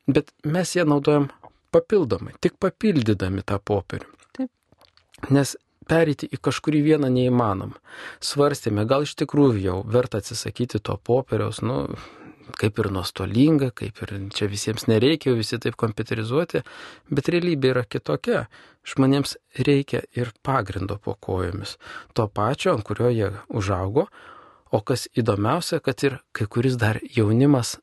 Bet 0.08 0.32
mes 0.48 0.72
ją 0.78 0.88
naudojam 0.88 1.28
papildomai, 1.76 2.38
tik 2.44 2.56
papildydami 2.62 3.44
tą 3.48 3.60
popierių. 3.60 4.08
Taip. 4.38 4.50
Nes 5.30 5.56
pereiti 5.92 6.30
į 6.32 6.40
kažkurį 6.46 6.82
vieną 6.86 7.10
neįmanom. 7.12 7.76
Svarstėme, 8.24 8.86
gal 8.88 9.06
iš 9.08 9.16
tikrųjų 9.20 9.62
jau 9.66 9.78
verta 9.84 10.22
atsisakyti 10.22 10.80
to 10.80 10.98
popieriaus, 10.98 11.62
nu, 11.66 11.84
kaip 12.58 12.80
ir 12.82 12.90
nuostolinga, 12.94 13.72
kaip 13.78 14.02
ir 14.06 14.14
čia 14.36 14.48
visiems 14.52 14.88
nereikia, 14.90 15.36
visi 15.38 15.60
taip 15.62 15.78
kompiuterizuoti, 15.80 16.64
bet 17.12 17.32
realybė 17.34 17.74
yra 17.76 17.86
kitokia. 17.86 18.46
Žmonėms 18.88 19.36
reikia 19.68 20.02
ir 20.18 20.32
pagrindo 20.42 20.98
po 20.98 21.14
kojomis. 21.14 21.78
To 22.18 22.26
pačio, 22.28 22.74
ant 22.74 22.86
kurio 22.88 23.12
jie 23.14 23.30
užaugo, 23.54 24.08
o 24.72 24.82
kas 24.82 25.08
įdomiausia, 25.18 25.82
kad 25.84 26.02
ir 26.08 26.20
kai 26.34 26.48
kuris 26.50 26.80
dar 26.82 26.98
jaunimas 27.16 27.78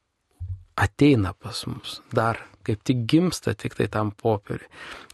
ateina 0.79 1.35
pas 1.35 1.65
mus, 1.67 2.01
dar 2.15 2.41
kaip 2.67 2.83
tik 2.85 3.05
gimsta 3.09 3.55
tik 3.57 3.77
tai 3.79 3.89
tam 3.93 4.11
popieriui. 4.13 4.69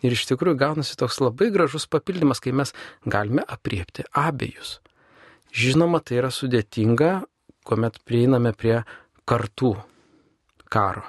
Ir 0.04 0.16
iš 0.16 0.26
tikrųjų 0.30 0.58
gaunasi 0.60 0.96
toks 0.98 1.20
labai 1.22 1.50
gražus 1.54 1.86
papildymas, 1.90 2.42
kai 2.42 2.52
mes 2.56 2.74
galime 3.06 3.44
apriepti 3.46 4.06
abejus. 4.10 4.78
Žinoma, 5.54 6.00
tai 6.02 6.18
yra 6.18 6.32
sudėtinga, 6.34 7.12
kuomet 7.64 8.00
prieiname 8.04 8.52
prie 8.58 8.80
kartų 9.28 9.74
karo. 10.72 11.04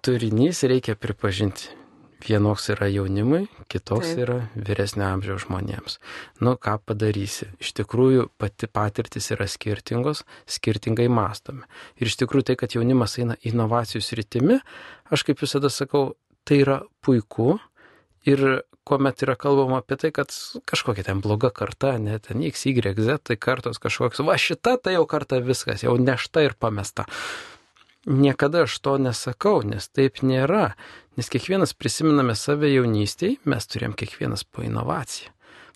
Turinys 0.00 0.62
reikia 0.64 0.96
pripažinti 0.96 1.80
vienoks 2.20 2.68
yra 2.74 2.88
jaunimui, 2.90 3.46
kitoks 3.70 4.12
Taip. 4.12 4.20
yra 4.24 4.36
vyresnio 4.54 5.06
amžiaus 5.08 5.46
žmonėms. 5.46 5.98
Nu, 6.44 6.54
ką 6.60 6.76
padarysi? 6.84 7.50
Iš 7.62 7.72
tikrųjų, 7.80 8.28
pati 8.40 8.68
patirtis 8.68 9.30
yra 9.34 9.48
skirtingos, 9.50 10.24
skirtingai 10.50 11.08
mastome. 11.12 11.68
Ir 12.00 12.10
iš 12.10 12.18
tikrųjų 12.20 12.50
tai, 12.50 12.58
kad 12.60 12.76
jaunimas 12.76 13.16
eina 13.20 13.38
inovacijų 13.46 14.02
sritimi, 14.04 14.60
aš 15.10 15.24
kaip 15.28 15.40
visada 15.40 15.72
sakau, 15.72 16.14
tai 16.44 16.62
yra 16.64 16.80
puiku. 17.04 17.58
Ir 18.28 18.62
kuomet 18.90 19.22
yra 19.22 19.36
kalbama 19.38 19.78
apie 19.80 19.96
tai, 20.00 20.10
kad 20.14 20.34
kažkokia 20.66 21.06
ten 21.06 21.22
bloga 21.22 21.52
karta, 21.54 21.94
net 22.02 22.26
ten 22.26 22.42
X, 22.42 22.66
Y, 22.66 22.82
Z, 22.98 23.20
tai 23.30 23.36
kartos 23.38 23.78
kažkoks, 23.82 24.22
va 24.26 24.34
šita 24.34 24.74
tai 24.82 24.96
jau 24.96 25.06
karta 25.10 25.38
viskas, 25.44 25.84
jau 25.86 25.94
nešta 26.00 26.42
ir 26.48 26.56
pamesta. 26.58 27.06
Niekada 28.10 28.64
aš 28.66 28.78
to 28.82 28.96
nesakau, 28.98 29.60
nes 29.62 29.86
taip 29.92 30.24
nėra. 30.26 30.72
Nes 31.20 31.28
kiekvienas 31.30 31.76
prisiminame 31.76 32.34
save 32.38 32.70
jaunystėje, 32.72 33.38
mes 33.44 33.68
turėjom 33.68 33.94
kiekvienas 34.00 34.42
po 34.48 34.64
inovaciją. 34.64 35.30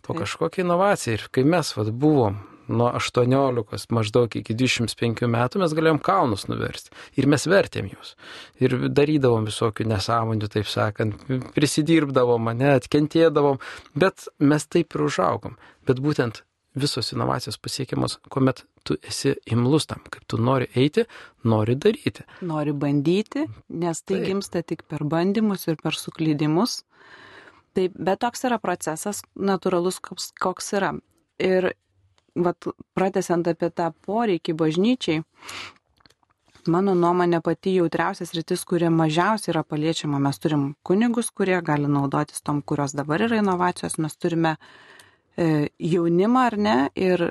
Po 0.04 0.16
kažkokią 0.16 0.64
inovaciją. 0.64 1.18
Ir 1.18 1.28
kai 1.30 1.44
mes 1.48 1.70
vat, 1.76 1.92
buvom 1.92 2.40
nuo 2.68 2.88
18 2.94 3.92
maždaug 3.94 4.36
iki 4.40 4.56
25 4.56 5.28
metų, 5.30 5.60
mes 5.62 5.74
galėjom 5.76 6.00
kalnus 6.04 6.46
nuversti. 6.50 6.94
Ir 7.20 7.28
mes 7.30 7.46
vertėm 7.50 7.90
juos. 7.92 8.14
Ir 8.62 8.76
darydavom 8.92 9.48
visokių 9.48 9.88
nesąmonių, 9.92 10.50
taip 10.52 10.70
sakant, 10.70 11.28
prisidirbdavom 11.56 12.50
mane, 12.50 12.74
atkentėdavom. 12.80 13.60
Bet 13.98 14.28
mes 14.38 14.66
taip 14.66 14.96
ir 14.96 15.06
užaugom. 15.08 15.58
Bet 15.88 16.00
būtent 16.04 16.44
visos 16.74 17.12
inovacijos 17.12 17.58
pasiekiamos, 17.58 18.18
kuomet 18.30 18.64
tu 18.84 18.96
esi 19.08 19.34
imlus 19.50 19.86
tam, 19.86 20.02
kaip 20.10 20.26
tu 20.28 20.38
nori 20.38 20.66
eiti, 20.74 21.06
nori 21.44 21.76
daryti. 21.78 22.24
Nori 22.42 22.74
bandyti, 22.74 23.46
nes 23.68 24.02
tai 24.02 24.18
Taip. 24.18 24.26
gimsta 24.28 24.62
tik 24.62 24.84
per 24.88 25.04
bandymus 25.04 25.68
ir 25.68 25.78
per 25.82 25.96
suklydimus. 25.98 26.82
Taip, 27.74 27.94
bet 27.98 28.20
toks 28.22 28.44
yra 28.46 28.60
procesas 28.62 29.22
natūralus, 29.34 29.98
koks, 30.02 30.30
koks 30.40 30.74
yra. 30.78 30.92
Ir 31.42 31.72
vat, 32.34 32.70
pratesiant 32.94 33.46
apie 33.48 33.70
tą 33.70 33.90
poreikį 34.06 34.54
bažnyčiai, 34.58 35.22
mano 36.66 36.94
nuomonė 36.98 37.42
pati 37.44 37.76
jautriausias 37.76 38.34
rytis, 38.36 38.64
kurie 38.64 38.90
mažiausiai 38.90 39.52
yra 39.52 39.62
paliečiama. 39.68 40.22
Mes 40.22 40.40
turim 40.40 40.72
kunigus, 40.82 41.30
kurie 41.30 41.60
gali 41.62 41.90
naudotis 41.90 42.42
tom, 42.42 42.62
kurios 42.62 42.96
dabar 42.96 43.22
yra 43.28 43.42
inovacijos, 43.42 44.00
mes 44.00 44.16
turime 44.16 44.56
E, 45.36 45.68
jaunimą 45.82 46.42
ar 46.46 46.54
ne 46.58 46.76
ir 46.94 47.22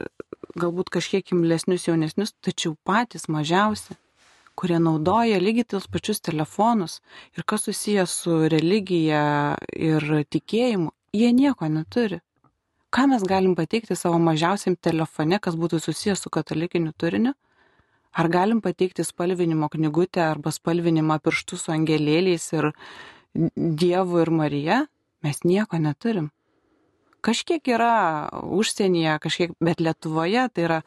galbūt 0.59 0.89
kažkiek 0.91 1.29
imlesnius 1.31 1.85
jaunesnius, 1.87 2.33
tačiau 2.43 2.75
patys 2.83 3.29
mažiausi, 3.31 3.95
kurie 4.59 4.79
naudoja 4.79 5.39
lygiai 5.39 5.69
tos 5.73 5.87
pačius 5.87 6.19
telefonus 6.19 6.99
ir 7.37 7.47
kas 7.47 7.63
susijęs 7.69 8.17
su 8.25 8.41
religija 8.51 9.23
ir 9.71 10.03
tikėjimu, 10.35 10.91
jie 11.15 11.31
nieko 11.31 11.71
neturi. 11.71 12.19
Ką 12.93 13.07
mes 13.09 13.23
galim 13.25 13.55
pateikti 13.57 13.97
savo 13.97 14.19
mažiausiam 14.21 14.75
telefone, 14.77 15.39
kas 15.41 15.57
būtų 15.57 15.79
susijęs 15.81 16.21
su 16.21 16.29
katalikiniu 16.33 16.93
turiniu? 16.93 17.33
Ar 18.13 18.29
galim 18.29 18.61
pateikti 18.61 19.01
spalvinimo 19.05 19.69
knygutę 19.73 20.21
arba 20.27 20.53
spalvinimą 20.53 21.17
pirštų 21.25 21.57
su 21.57 21.73
angelėliais 21.73 22.45
ir 22.53 22.71
Dievu 23.33 24.21
ir 24.21 24.29
Marija? 24.29 24.79
Mes 25.25 25.41
nieko 25.47 25.79
neturim 25.81 26.29
kažkiek 27.23 27.67
yra 27.71 27.93
užsienyje, 28.43 29.17
kažkiek, 29.23 29.53
bet 29.63 29.81
Lietuvoje 29.81 30.47
tai 30.53 30.67
yra 30.67 30.79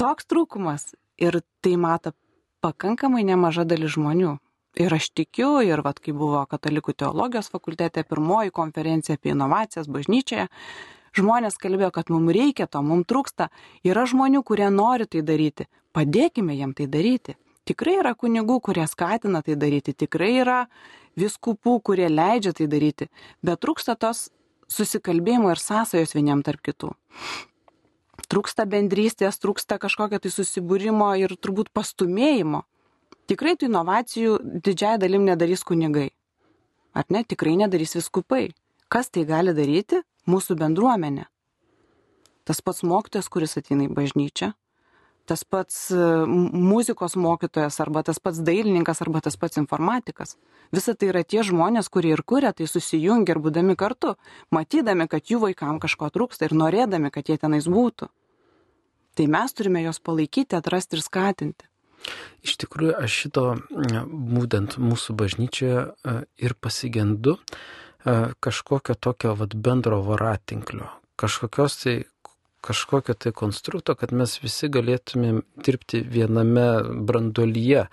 toks 0.00 0.28
trūkumas 0.28 0.92
ir 1.20 1.40
tai 1.64 1.76
mato 1.80 2.12
pakankamai 2.64 3.24
nemaža 3.26 3.64
dalis 3.68 3.96
žmonių. 3.96 4.36
Ir 4.78 4.94
aš 4.94 5.08
tikiu, 5.16 5.56
ir 5.64 5.80
vad, 5.82 5.98
kai 6.04 6.12
buvo 6.14 6.44
Katalikų 6.46 6.92
teologijos 7.00 7.48
fakultete 7.50 8.04
pirmoji 8.06 8.52
konferencija 8.54 9.16
apie 9.18 9.32
inovacijas 9.32 9.88
bažnyčioje, 9.90 10.46
žmonės 11.18 11.58
kalbėjo, 11.60 11.90
kad 11.94 12.12
mums 12.14 12.32
reikia 12.34 12.68
to, 12.70 12.82
mums 12.82 13.08
trūksta. 13.10 13.50
Yra 13.86 14.06
žmonių, 14.08 14.44
kurie 14.46 14.70
nori 14.70 15.08
tai 15.10 15.24
daryti. 15.26 15.68
Padėkime 15.96 16.56
jiem 16.56 16.74
tai 16.78 16.86
daryti. 16.90 17.36
Tikrai 17.68 17.98
yra 18.00 18.14
kunigų, 18.16 18.62
kurie 18.64 18.86
skatina 18.88 19.42
tai 19.44 19.58
daryti, 19.60 19.92
tikrai 19.92 20.30
yra 20.40 20.58
viskupų, 21.20 21.74
kurie 21.84 22.08
leidžia 22.08 22.54
tai 22.56 22.68
daryti, 22.70 23.10
bet 23.44 23.60
trūksta 23.60 23.96
tos 24.00 24.28
susikalbėjimo 24.72 25.50
ir 25.52 25.60
sąsajos 25.60 26.14
vieniem 26.16 26.44
tarp 26.46 26.62
kitų. 26.64 26.92
Trūksta 28.28 28.64
bendrystės, 28.68 29.40
trūksta 29.40 29.78
kažkokio 29.80 30.20
tai 30.20 30.32
susibūrimo 30.32 31.10
ir 31.20 31.34
turbūt 31.36 31.70
pastumėjimo. 31.76 32.64
Tikrai 33.28 33.54
tų 33.60 33.68
inovacijų 33.68 34.38
didžiai 34.64 34.96
dalim 35.00 35.24
nedarys 35.28 35.64
kunigai. 35.64 36.10
Ar 36.96 37.04
ne, 37.12 37.22
tikrai 37.24 37.56
nedarys 37.60 37.96
viskupai. 37.96 38.48
Kas 38.88 39.12
tai 39.12 39.26
gali 39.28 39.52
daryti? 39.56 40.00
Mūsų 40.28 40.58
bendruomenė. 40.60 41.26
Tas 42.48 42.60
pats 42.64 42.84
mokytojas, 42.84 43.28
kuris 43.32 43.58
ateina 43.60 43.86
į 43.88 43.92
bažnyčią, 43.96 44.52
tas 45.28 45.44
pats 45.44 45.90
e, 45.92 46.00
muzikos 46.28 47.16
mokytojas, 47.20 47.76
arba 47.84 48.02
tas 48.06 48.20
pats 48.22 48.40
dailininkas, 48.44 49.02
arba 49.04 49.20
tas 49.24 49.36
pats 49.36 49.60
informatikas. 49.60 50.36
Visa 50.72 50.94
tai 50.96 51.10
yra 51.12 51.24
tie 51.24 51.44
žmonės, 51.44 51.90
kurie 51.92 52.14
ir 52.16 52.24
kuria, 52.24 52.54
tai 52.56 52.68
susijungia 52.70 53.36
ir 53.36 53.42
būdami 53.44 53.76
kartu, 53.76 54.14
matydami, 54.54 55.08
kad 55.12 55.28
jų 55.28 55.42
vaikam 55.44 55.80
kažko 55.82 56.08
trūksta 56.14 56.48
ir 56.48 56.56
norėdami, 56.56 57.12
kad 57.12 57.28
jie 57.28 57.36
tenais 57.40 57.68
būtų. 57.68 58.08
Tai 59.18 59.26
mes 59.34 59.56
turime 59.56 59.82
juos 59.84 60.00
palaikyti, 60.00 60.56
atrasti 60.56 60.96
ir 60.96 61.04
skatinti. 61.04 61.68
Iš 62.46 62.54
tikrųjų, 62.62 62.94
aš 63.02 63.20
šito 63.24 63.44
būtent 64.08 64.78
mūsų 64.80 65.16
bažnyčioje 65.18 65.80
e, 65.84 66.16
ir 66.40 66.54
pasigendu 66.56 67.36
e, 67.36 67.87
kažkokio 68.40 68.94
tokio 68.94 69.34
vat, 69.38 69.54
bendro 69.54 70.00
varatinklio, 70.06 70.88
kažkokios 71.20 71.82
tai 71.82 71.96
kažkokio 72.60 73.14
tai 73.14 73.32
konstrukto, 73.32 73.94
kad 73.94 74.12
mes 74.12 74.38
visi 74.42 74.68
galėtumėm 74.72 75.42
dirbti 75.64 76.02
viename 76.02 76.66
brandolyje. 77.06 77.86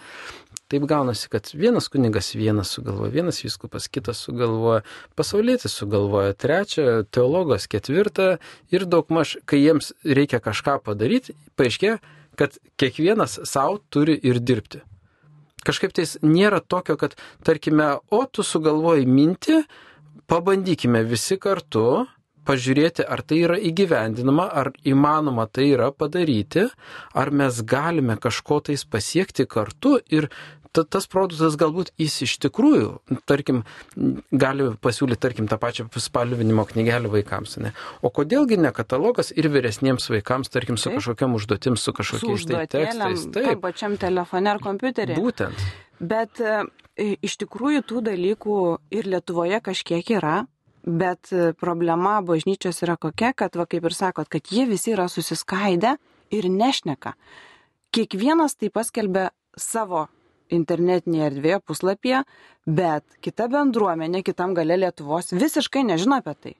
Taip 0.72 0.88
gaunasi, 0.90 1.30
kad 1.30 1.52
vienas 1.54 1.88
kunigas 1.94 2.32
vienas 2.34 2.72
sugalvoja, 2.74 3.14
vienas 3.14 3.44
viskupas 3.44 3.86
kitas 3.88 4.24
sugalvoja, 4.26 4.82
pasaulietis 5.16 5.76
sugalvoja 5.78 6.34
trečią, 6.34 7.04
teologas 7.14 7.70
ketvirtą 7.70 8.40
ir 8.74 8.88
daugmaž, 8.90 9.38
kai 9.46 9.62
jiems 9.62 9.94
reikia 10.04 10.42
kažką 10.42 10.80
padaryti, 10.88 11.38
paaiškėja, 11.60 12.00
kad 12.36 12.58
kiekvienas 12.82 13.40
savo 13.46 13.78
turi 13.94 14.18
ir 14.18 14.42
dirbti. 14.42 14.82
Kažkaip 15.66 15.94
tais 15.98 16.18
nėra 16.26 16.60
tokio, 16.62 16.98
kad, 16.98 17.14
tarkime, 17.46 17.96
o 18.14 18.26
tu 18.26 18.44
sugalvoji 18.46 19.06
mintį, 19.10 19.62
pabandykime 20.32 21.04
visi 21.08 21.38
kartu, 21.42 22.06
pažiūrėti, 22.46 23.06
ar 23.10 23.24
tai 23.26 23.42
yra 23.46 23.58
įgyvendinama, 23.58 24.46
ar 24.62 24.72
įmanoma 24.86 25.48
tai 25.50 25.72
yra 25.74 25.90
padaryti, 25.92 26.68
ar 27.18 27.32
mes 27.34 27.62
galime 27.66 28.20
kažko 28.22 28.62
tais 28.70 28.86
pasiekti 28.86 29.48
kartu 29.50 29.98
ir 30.14 30.30
ta, 30.76 30.84
tas 30.84 31.08
produktas 31.12 31.56
galbūt 31.60 31.92
jis 32.02 32.18
iš 32.26 32.36
tikrųjų, 32.46 32.90
tarkim, 33.30 33.64
gali 33.96 34.70
pasiūlyti, 34.84 35.22
tarkim, 35.24 35.50
tą 35.52 35.58
pačią 35.62 35.88
spalvinimo 36.04 36.66
knygelę 36.70 37.12
vaikams. 37.14 37.58
Ne? 37.64 37.72
O 38.06 38.12
kodėlgi 38.14 38.60
ne 38.62 38.74
katalogas 38.76 39.32
ir 39.36 39.50
vyresniems 39.54 40.10
vaikams, 40.12 40.52
tarkim, 40.54 40.80
su 40.82 40.94
kažkokiam 40.94 41.38
užduotim, 41.40 41.80
su 41.80 41.96
kažkokiais 41.96 42.46
su 42.46 42.52
tai 42.52 42.66
tekstais. 42.72 43.28
Taip, 43.36 43.64
pačiam 43.64 43.98
telefone 44.02 44.52
ar 44.56 44.62
kompiuterį. 44.64 45.18
Būtent. 45.20 45.68
Bet 46.00 46.42
e, 46.44 46.66
iš 47.24 47.38
tikrųjų 47.44 47.86
tų 47.88 48.04
dalykų 48.10 48.60
ir 48.96 49.08
Lietuvoje 49.14 49.62
kažkiek 49.64 50.12
yra, 50.18 50.44
Bet 50.86 51.32
e, 51.34 51.54
problema 51.58 52.20
bažnyčios 52.22 52.84
yra 52.86 52.94
kokia, 53.02 53.32
kad, 53.34 53.56
va, 53.58 53.66
kaip 53.66 53.88
ir 53.90 53.94
sakot, 53.98 54.30
kad 54.30 54.52
jie 54.54 54.68
visi 54.70 54.92
yra 54.94 55.08
susiskaidę 55.10 55.96
ir 56.30 56.46
nešneka. 56.46 57.16
Kiekvienas 57.90 58.54
tai 58.60 58.70
paskelbė 58.70 59.32
savo 59.58 60.06
internetinėje 60.54 61.26
erdvėje 61.32 61.60
puslapyje, 61.66 62.22
bet 62.70 63.18
kita 63.26 63.48
bendruomenė 63.50 64.22
kitam 64.28 64.54
gale 64.54 64.78
Lietuvos 64.78 65.34
visiškai 65.34 65.82
nežino 65.90 66.20
apie 66.22 66.36
tai. 66.38 66.54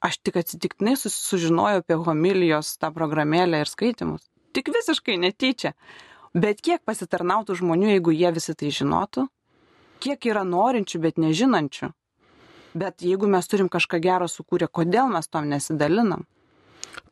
Aš 0.00 0.16
tik 0.24 0.40
atsitiktinai 0.40 0.96
sužinojau 0.96 1.82
apie 1.82 1.98
homilijos 2.08 2.72
tą 2.80 2.88
programėlę 2.94 3.60
ir 3.60 3.68
skaitimus. 3.68 4.24
Tik 4.56 4.72
visiškai 4.72 5.18
netyčia. 5.20 5.74
Bet 6.34 6.60
kiek 6.64 6.82
pasitarnautų 6.84 7.56
žmonių, 7.62 7.92
jeigu 7.96 8.12
jie 8.12 8.32
visi 8.36 8.54
tai 8.54 8.72
žinotų? 8.74 9.28
Kiek 10.04 10.26
yra 10.30 10.44
norinčių, 10.44 11.00
bet 11.02 11.16
nežinančių? 11.18 11.92
Bet 12.78 13.02
jeigu 13.02 13.28
mes 13.30 13.48
turim 13.48 13.70
kažką 13.72 14.00
gero 14.04 14.28
sukūrę, 14.28 14.68
kodėl 14.68 15.08
mes 15.10 15.28
tom 15.28 15.48
nesidalinam? 15.48 16.26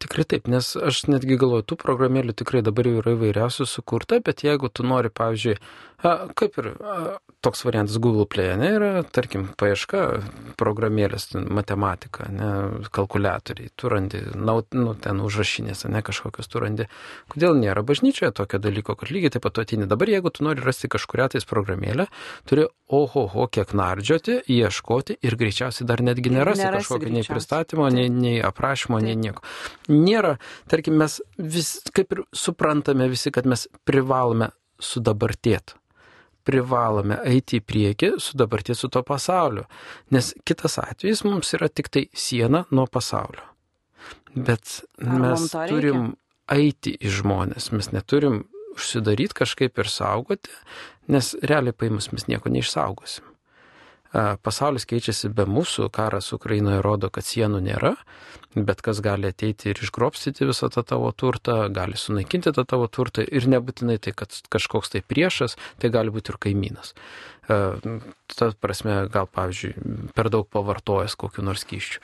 Tikrai 0.03 0.27
taip, 0.29 0.49
nes 0.51 0.75
aš 0.77 1.07
netgi 1.09 1.39
galvoju, 1.41 1.65
tų 1.71 1.79
programėlių 1.81 2.35
tikrai 2.37 2.61
dabar 2.65 2.89
jau 2.89 3.01
yra 3.01 3.15
įvairiausių 3.17 3.67
sukurta, 3.71 4.19
bet 4.21 4.45
jeigu 4.45 4.69
tu 4.69 4.85
nori, 4.85 5.09
pavyzdžiui, 5.09 5.57
A, 6.05 6.29
kaip 6.37 6.59
ir 6.61 6.75
a, 6.77 7.17
toks 7.41 7.63
variantas 7.65 7.97
Google 8.03 8.27
Play, 8.29 8.53
ne, 8.61 8.69
yra, 8.77 8.91
tarkim, 9.17 9.47
paieška 9.57 10.03
programėlės, 10.61 11.31
matematika, 11.35 12.27
ne, 12.33 12.49
kalkuliatoriai, 12.93 13.71
tu 13.79 13.89
randi, 13.93 14.21
na, 14.35 14.59
nu, 14.77 14.93
ten 15.01 15.23
užrašinės, 15.25 15.87
ne, 15.93 16.03
kažkokios 16.05 16.51
tu 16.53 16.61
randi. 16.61 16.89
Kodėl 17.33 17.57
nėra 17.61 17.85
bažnyčioje 17.87 18.35
tokio 18.37 18.61
dalyko, 18.63 18.97
kad 19.01 19.13
lygiai 19.15 19.33
taip 19.37 19.47
pat 19.47 19.63
atini. 19.63 19.89
Dabar, 19.89 20.13
jeigu 20.13 20.33
tu 20.35 20.45
nori 20.45 20.65
rasti 20.65 20.91
kažkuria 20.93 21.31
tais 21.33 21.49
programėlę, 21.49 22.09
turi 22.51 22.67
ohoho, 22.93 23.49
kiek 23.49 23.73
nardžioti, 23.77 24.43
ieškoti 24.53 25.17
ir 25.25 25.39
greičiausiai 25.41 25.89
dar 25.89 26.05
netgi 26.05 26.35
nerasi, 26.35 26.67
nerasi 26.67 26.85
kažkokio 26.85 27.15
nei 27.15 27.25
pristatymo, 27.31 27.89
nei, 27.95 28.11
nei 28.13 28.37
aprašymo, 28.45 29.01
taip. 29.01 29.09
nei 29.09 29.17
nieko. 29.25 29.47
Nėra, 29.95 30.37
tarkim, 30.71 31.01
mes 31.01 31.19
vis 31.41 31.79
kaip 31.97 32.15
ir 32.15 32.23
suprantame 32.37 33.09
visi, 33.11 33.33
kad 33.35 33.49
mes 33.49 33.67
privalome 33.89 34.53
sudabartėti 34.83 35.81
privalome 36.47 37.19
eiti 37.27 37.61
į 37.61 37.65
priekį 37.67 38.13
su 38.23 38.39
dabartį 38.39 38.77
su 38.79 38.91
to 38.93 39.03
pasauliu, 39.07 39.67
nes 40.15 40.33
kitas 40.47 40.79
atvejis 40.83 41.25
mums 41.27 41.53
yra 41.59 41.69
tik 41.69 41.91
tai 41.93 42.07
siena 42.15 42.65
nuo 42.71 42.87
pasaulio. 42.87 43.45
Bet 44.37 44.81
mes 45.01 45.49
turim 45.53 46.13
eiti 46.53 46.93
į 47.01 47.13
žmonės, 47.21 47.71
mes 47.75 47.91
neturim 47.95 48.45
užsidaryti 48.77 49.41
kažkaip 49.41 49.81
ir 49.81 49.89
saugoti, 49.91 50.53
nes 51.11 51.33
realiai 51.43 51.75
paimus 51.77 52.11
mes 52.13 52.29
nieko 52.29 52.53
neišsaugosim. 52.53 53.25
Pasaulis 54.15 54.87
keičiasi 54.89 55.31
be 55.35 55.45
mūsų, 55.51 55.91
karas 55.95 56.33
Ukrainoje 56.37 56.81
rodo, 56.85 57.11
kad 57.13 57.27
sienų 57.27 57.61
nėra, 57.65 57.95
bet 58.57 58.81
kas 58.85 59.03
gali 59.05 59.29
ateiti 59.29 59.73
ir 59.73 59.81
išgrobstyti 59.83 60.47
visą 60.49 60.71
tą 60.73 60.85
tavo 60.87 61.11
turtą, 61.13 61.67
gali 61.75 61.99
sunaikinti 62.01 62.55
tą 62.57 62.65
tavo 62.69 62.89
turtą 62.89 63.27
ir 63.27 63.49
nebūtinai 63.53 63.99
tai, 64.01 64.15
kad 64.17 64.33
kažkoks 64.53 64.95
tai 64.95 65.03
priešas, 65.05 65.59
tai 65.83 65.91
gali 65.93 66.15
būti 66.15 66.33
ir 66.33 66.41
kaimynas. 66.47 66.95
Ta 67.47 68.51
prasme, 68.61 68.97
gal 69.13 69.29
pavyzdžiui, 69.31 69.75
per 70.17 70.31
daug 70.33 70.49
pavartojęs 70.51 71.19
kokiu 71.21 71.45
nors 71.47 71.67
kyščiu. 71.69 72.03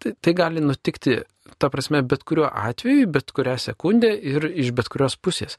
Tai, 0.00 0.14
tai 0.18 0.34
gali 0.34 0.64
nutikti 0.64 1.20
ta 1.58 1.68
prasme, 1.70 2.00
bet 2.02 2.22
kuriuo 2.24 2.48
atveju, 2.48 3.08
bet 3.12 3.32
kurią 3.36 3.56
sekundę 3.60 4.10
ir 4.16 4.46
iš 4.48 4.70
bet 4.76 4.88
kurios 4.92 5.16
pusės. 5.20 5.58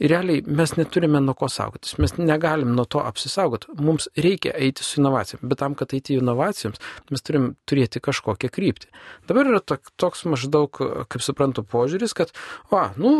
Ir 0.00 0.10
realiai 0.10 0.42
mes 0.46 0.72
neturime 0.78 1.20
nuo 1.22 1.36
ko 1.38 1.46
saugotis, 1.52 1.98
mes 2.02 2.16
negalim 2.18 2.72
nuo 2.74 2.86
to 2.88 3.02
apsisaugoti. 3.04 3.70
Mums 3.78 4.08
reikia 4.16 4.56
eiti 4.58 4.84
su 4.86 5.00
inovacijom, 5.00 5.44
bet 5.46 5.60
tam, 5.62 5.76
kad 5.78 5.94
eiti 5.94 6.18
inovacijoms, 6.18 6.82
mes 7.12 7.26
turim 7.26 7.48
turėti 7.68 8.02
kažkokią 8.02 8.50
kryptį. 8.56 8.90
Dabar 9.30 9.52
yra 9.52 9.62
toks 9.62 10.26
maždaug, 10.26 10.82
kaip 11.12 11.24
suprantu, 11.24 11.62
požiūris, 11.62 12.16
kad, 12.16 12.34
o, 12.74 12.84
nu, 12.98 13.14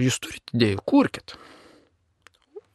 jūs 0.00 0.20
turite 0.22 0.56
idėjų, 0.56 0.84
kurkit. 0.88 1.36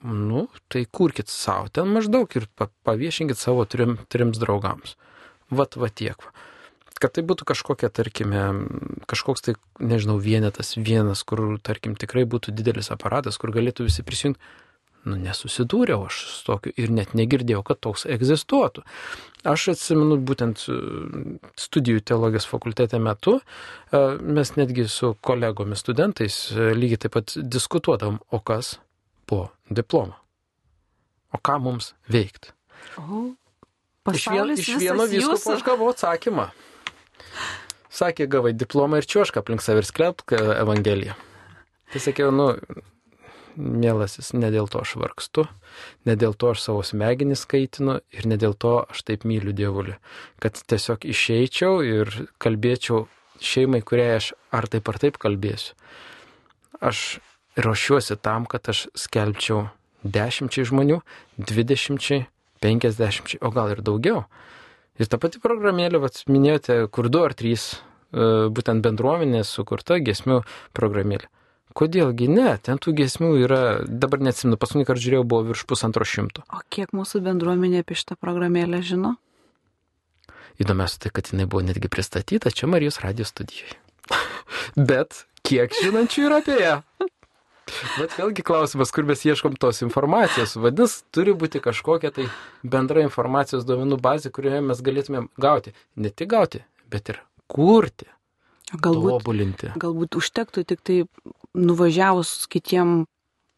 Nu, 0.06 0.46
tai 0.70 0.84
kurkit 0.86 1.32
savo 1.34 1.72
ten 1.74 1.90
maždaug 1.90 2.30
ir 2.38 2.46
paviešinkit 2.86 3.40
savo 3.42 3.66
trim, 3.66 3.98
trims 4.14 4.38
draugams. 4.38 5.00
Vat, 5.50 5.80
va 5.80 5.90
tiek. 5.90 6.22
Va 6.22 6.55
kad 7.02 7.16
tai 7.16 7.24
būtų 7.28 7.48
kažkokia, 7.48 7.90
tarkime, 7.94 8.44
kažkoks 9.10 9.46
tai, 9.46 9.56
nežinau, 9.84 10.18
vienetas 10.22 10.76
vienas, 10.78 11.24
kur, 11.28 11.58
tarkim, 11.64 11.98
tikrai 12.00 12.24
būtų 12.30 12.54
didelis 12.56 12.92
aparatas, 12.94 13.40
kur 13.42 13.54
galėtų 13.56 13.90
visi 13.90 14.06
prisijungti. 14.06 14.42
Nu, 15.06 15.20
nesusidūriau 15.22 16.08
aš 16.08 16.24
su 16.34 16.46
tokiu 16.48 16.72
ir 16.82 16.90
net 16.90 17.12
negirdėjau, 17.14 17.62
kad 17.68 17.78
toks 17.86 18.08
egzistuotų. 18.10 18.82
Aš 19.46 19.68
atsimenu 19.76 20.18
būtent 20.26 20.64
e, 20.66 20.78
studijų 21.62 22.02
teologijos 22.10 22.48
fakultete 22.50 22.98
metu, 22.98 23.36
e, 23.38 24.02
mes 24.18 24.56
netgi 24.58 24.88
su 24.90 25.12
kolegomis 25.22 25.86
studentais 25.86 26.40
e, 26.50 26.72
lygiai 26.74 27.04
taip 27.06 27.14
pat 27.20 27.36
diskutuodavom, 27.38 28.18
o 28.34 28.42
kas 28.42 28.80
po 29.30 29.44
diplomo. 29.70 30.18
O 31.30 31.38
ką 31.38 31.60
mums 31.62 31.94
veikti. 32.10 32.56
O, 32.98 33.28
iš, 34.10 34.26
vien, 34.34 34.56
iš 34.58 34.74
vieno 34.82 35.06
visko 35.12 35.38
aš 35.54 35.66
gavau 35.70 35.94
atsakymą. 35.94 36.50
Sakė, 37.96 38.28
gavai 38.28 38.52
diplomą 38.58 39.00
ir 39.00 39.08
čiuošką 39.08 39.40
aplink 39.40 39.64
save 39.64 39.84
ir 39.84 39.88
skelbk 39.88 40.36
Evangeliją. 40.36 41.16
Tai 41.94 42.02
sakiau, 42.04 42.32
nu, 42.36 42.50
mielasis, 43.56 44.34
ne 44.36 44.50
dėl 44.52 44.68
to 44.72 44.82
aš 44.84 44.96
vargstu, 45.00 45.46
ne 46.08 46.16
dėl 46.20 46.36
to 46.36 46.52
aš 46.54 46.66
savo 46.66 46.84
smegenis 46.84 47.46
skaitinu 47.46 48.00
ir 48.12 48.28
ne 48.28 48.38
dėl 48.42 48.56
to 48.60 48.78
aš 48.84 49.06
taip 49.08 49.26
myliu 49.28 49.56
dievulį, 49.56 49.96
kad 50.44 50.60
tiesiog 50.60 51.08
išeičiau 51.08 51.80
ir 51.86 52.12
kalbėčiau 52.42 53.06
šeimai, 53.44 53.82
kuriai 53.86 54.20
aš 54.20 54.34
ar 54.56 54.68
taip 54.72 54.92
ar 54.92 55.00
taip 55.02 55.20
kalbėsiu. 55.22 55.76
Aš 56.84 57.20
ruošiuosi 57.56 58.20
tam, 58.20 58.46
kad 58.46 58.68
aš 58.72 58.88
skelbčiau 59.00 59.70
dešimčiai 60.04 60.68
žmonių, 60.68 61.00
dvidešimčiai, 61.40 62.28
penkisdešimčiai, 62.64 63.42
o 63.42 63.52
gal 63.56 63.72
ir 63.74 63.82
daugiau. 63.86 64.26
Ir 64.96 65.10
ta 65.12 65.20
pati 65.20 65.42
programėlė, 65.44 66.00
vat, 66.04 66.22
minėjote, 66.32 66.86
kur 66.94 67.10
du 67.12 67.24
ar 67.28 67.36
trys 67.36 67.74
e, 67.76 68.48
būtent 68.56 68.84
bendruomenės 68.86 69.52
sukurta 69.58 70.00
gesmių 70.00 70.42
programėlė. 70.78 71.28
Kodėlgi 71.76 72.30
ne, 72.32 72.54
ten 72.64 72.80
tų 72.80 72.94
gesmių 73.02 73.34
yra, 73.44 73.60
dabar 73.84 74.22
neatsimenu, 74.24 74.56
paskutinį 74.60 74.88
kartą 74.88 75.04
žiūrėjau, 75.04 75.26
buvo 75.28 75.50
virš 75.50 75.66
pusantro 75.68 76.08
šimto. 76.08 76.46
O 76.56 76.62
kiek 76.72 76.94
mūsų 76.96 77.20
bendruomenė 77.26 77.84
apie 77.84 77.98
šitą 78.00 78.16
programėlę 78.16 78.80
žino? 78.88 79.18
Įdomiausia 80.64 81.02
tai, 81.04 81.12
kad 81.18 81.34
jinai 81.34 81.50
buvo 81.52 81.66
netgi 81.68 81.92
pristatyta 81.92 82.54
čia 82.56 82.72
Marijos 82.72 83.02
radijos 83.04 83.34
studijoje. 83.36 83.76
Bet 84.92 85.26
kiek 85.44 85.76
žinančių 85.76 86.28
yra 86.30 86.40
apie 86.40 86.56
ją? 86.62 86.78
Bet 87.66 88.14
vėlgi 88.14 88.44
klausimas, 88.46 88.92
kur 88.94 89.08
mes 89.10 89.24
ieškom 89.26 89.56
tos 89.58 89.82
informacijos. 89.82 90.54
Vadinasi, 90.62 91.02
turi 91.16 91.34
būti 91.34 91.62
kažkokia 91.64 92.12
tai 92.14 92.28
bendra 92.62 93.02
informacijos 93.06 93.66
duomenų 93.66 93.98
bazė, 94.02 94.32
kurioje 94.36 94.62
mes 94.68 94.84
galėtumėm 94.86 95.32
gauti. 95.42 95.74
Ne 95.98 96.12
tik 96.14 96.30
gauti, 96.36 96.62
bet 96.94 97.10
ir 97.14 97.22
kurti. 97.50 98.08
Galbūt, 98.76 99.12
tobulinti. 99.18 99.74
galbūt 99.82 100.18
užtektų 100.18 100.66
tik 100.66 100.80
tai 100.86 101.02
nuvažiavus 101.54 102.48
kitiem 102.50 103.04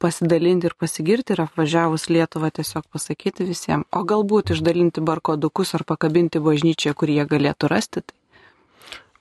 pasidalinti 0.03 0.67
ir 0.69 0.75
pasigirti 0.77 1.33
ir 1.33 1.45
apvažiavus 1.47 2.09
Lietuvą 2.11 2.51
tiesiog 2.59 2.85
pasakyti 2.93 3.47
visiems, 3.47 3.87
o 3.95 4.03
galbūt 4.07 4.53
išdalinti 4.55 5.01
barkodukus 5.01 5.73
ar 5.79 5.87
pakabinti 5.87 6.43
bažnyčią, 6.43 6.93
kur 6.93 7.11
jie 7.11 7.25
galėtų 7.27 7.71
rasti. 7.71 8.03
Tai. 8.03 8.19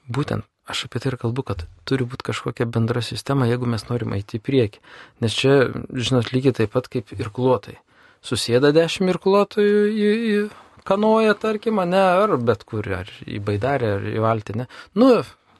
Būtent 0.07 0.47
aš 0.67 0.87
apie 0.87 1.03
tai 1.03 1.12
ir 1.12 1.19
kalbu, 1.23 1.45
kad 1.47 1.64
turi 1.89 2.07
būti 2.09 2.27
kažkokia 2.27 2.67
bendra 2.67 3.03
sistema, 3.05 3.49
jeigu 3.49 3.69
mes 3.71 3.87
norim 3.89 4.14
eiti 4.17 4.41
į 4.41 4.45
priekį. 4.47 4.83
Nes 5.25 5.35
čia, 5.39 5.57
žinot, 5.95 6.33
lygiai 6.35 6.57
taip 6.61 6.75
pat 6.75 6.91
kaip 6.93 7.12
ir 7.17 7.31
klotai. 7.35 7.79
Susėda 8.27 8.73
dešimt 8.75 9.12
ir 9.12 9.21
klotojų 9.23 9.83
į, 9.93 10.09
į 10.33 10.87
kanoją, 10.87 11.37
tarkim, 11.39 11.81
ne, 11.87 12.03
ar 12.23 12.35
bet 12.43 12.64
kur, 12.67 12.87
ar 13.03 13.11
į 13.27 13.41
baidarę, 13.47 13.97
ar 13.99 14.09
į 14.11 14.23
valtinę. 14.25 14.67
Nu, 14.99 15.12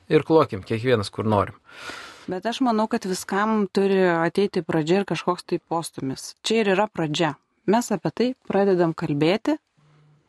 ir 0.09 0.27
klokim, 0.27 0.65
kiekvienas 0.67 1.13
kur 1.15 1.29
norim. 1.29 1.59
Bet 2.27 2.47
aš 2.47 2.61
manau, 2.67 2.89
kad 2.91 3.07
viskam 3.07 3.69
turi 3.71 4.01
ateiti 4.11 4.65
pradžia 4.67 5.03
ir 5.03 5.07
kažkoks 5.07 5.47
tai 5.47 5.61
postumis. 5.63 6.33
Čia 6.43 6.65
ir 6.65 6.73
yra 6.75 6.89
pradžia. 6.91 7.37
Mes 7.71 7.91
apie 7.95 8.11
tai 8.11 8.27
pradedam 8.51 8.95
kalbėti 8.99 9.57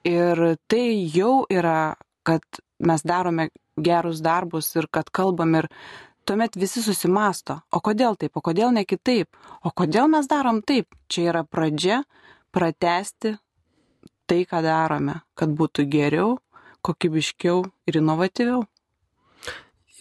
ir 0.06 0.44
tai 0.70 0.86
jau 1.14 1.48
yra, 1.50 1.98
kad 2.26 2.44
mes 2.78 3.02
darome 3.02 3.50
gerus 3.78 4.22
darbus 4.26 4.74
ir 4.76 4.88
kad 4.92 5.10
kalbam 5.14 5.56
ir 5.56 5.70
tuomet 6.28 6.58
visi 6.60 6.84
susimasto, 6.84 7.62
o 7.72 7.80
kodėl 7.80 8.18
taip, 8.20 8.36
o 8.36 8.44
kodėl 8.44 8.74
ne 8.76 8.84
kitaip, 8.86 9.30
o 9.64 9.72
kodėl 9.72 10.10
mes 10.12 10.28
darom 10.28 10.62
taip. 10.62 10.90
Čia 11.08 11.30
yra 11.32 11.44
pradžia 11.48 12.02
pratesti 12.52 13.38
tai, 14.28 14.44
ką 14.44 14.60
darome, 14.66 15.22
kad 15.40 15.54
būtų 15.56 15.88
geriau, 15.88 16.36
kokybiškiau 16.84 17.64
ir 17.88 18.00
inovatyviau. 18.02 18.66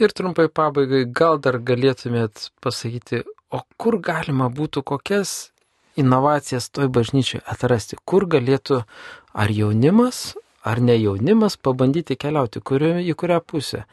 Ir 0.03 0.13
trumpai 0.13 0.49
pabaigai, 0.53 1.07
gal 1.09 1.39
dar 1.41 1.61
galėtumėt 1.63 2.51
pasakyti, 2.61 3.23
o 3.55 3.63
kur 3.81 3.97
galima 4.03 4.51
būtų 4.53 4.83
kokias 4.85 5.53
inovacijas 5.97 6.69
toj 6.75 6.91
bažnyčiai 6.93 7.41
atrasti, 7.49 7.97
kur 8.05 8.27
galėtų 8.29 8.83
ar 9.33 9.53
jaunimas, 9.53 10.35
ar 10.67 10.83
ne 10.83 10.97
jaunimas 10.99 11.57
pabandyti 11.57 12.17
keliauti, 12.19 12.61
kurio, 12.61 12.97
į 12.99 13.15
kurią 13.19 13.39
pusę. 13.47 13.85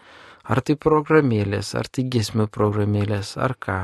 Ar 0.43 0.59
tai 0.65 0.75
programėlės, 0.75 1.71
ar 1.79 1.87
tai 1.87 2.03
gesmių 2.11 2.49
programėlės, 2.51 3.37
ar 3.39 3.53
ką. 3.55 3.77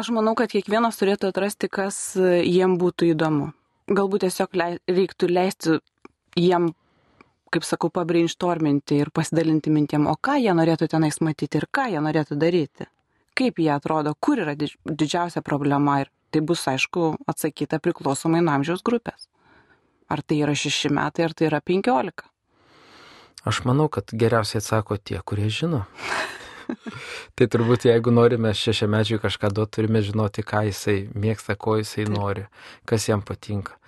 Aš 0.00 0.10
manau, 0.16 0.34
kad 0.36 0.50
kiekvienas 0.50 0.98
turėtų 0.98 1.30
atrasti, 1.30 1.70
kas 1.72 2.16
jiem 2.16 2.74
būtų 2.80 3.12
įdomu. 3.12 3.52
Galbūt 3.86 4.26
tiesiog 4.26 4.58
lei, 4.58 4.80
reiktų 4.90 5.28
leisti 5.30 5.78
jiem, 6.36 6.72
kaip 7.54 7.64
sakau, 7.68 7.92
pabrainstorminti 7.94 8.98
ir 9.04 9.12
pasidalinti 9.14 9.70
mintiem, 9.70 10.08
o 10.10 10.16
ką 10.18 10.40
jie 10.42 10.56
norėtų 10.58 10.90
tenais 10.96 11.20
matyti 11.22 11.60
ir 11.60 11.68
ką 11.70 11.86
jie 11.92 12.02
norėtų 12.02 12.40
daryti. 12.40 12.90
Kaip 13.36 13.60
jie 13.62 13.70
atrodo, 13.76 14.16
kur 14.18 14.42
yra 14.42 14.56
didžiausia 14.56 15.44
problema 15.44 16.00
ir 16.02 16.10
tai 16.34 16.42
bus, 16.42 16.66
aišku, 16.66 17.14
atsakyta 17.30 17.78
priklausomai 17.84 18.42
nuo 18.42 18.56
amžiaus 18.56 18.82
grupės. 18.82 19.28
Ar 20.08 20.22
tai 20.22 20.40
yra 20.44 20.54
šeši 20.54 20.92
metai, 20.94 21.26
ar 21.26 21.34
tai 21.34 21.48
yra 21.50 21.60
penkiolika? 21.64 22.28
Aš 23.46 23.62
manau, 23.66 23.86
kad 23.90 24.10
geriausiai 24.10 24.58
atsako 24.62 24.98
tie, 24.98 25.20
kurie 25.22 25.48
žino. 25.50 25.84
tai 27.38 27.46
turbūt 27.50 27.86
jeigu 27.86 28.10
norime 28.14 28.50
šešiamečiui 28.54 29.20
kažką 29.22 29.52
duoti, 29.54 29.76
turime 29.78 30.02
žinoti, 30.02 30.42
ką 30.46 30.64
jisai 30.70 30.96
mėgsta, 31.14 31.54
ko 31.54 31.76
jisai 31.80 32.04
Taip. 32.04 32.14
nori, 32.14 32.46
kas 32.90 33.06
jam 33.10 33.22
patinka. 33.26 33.78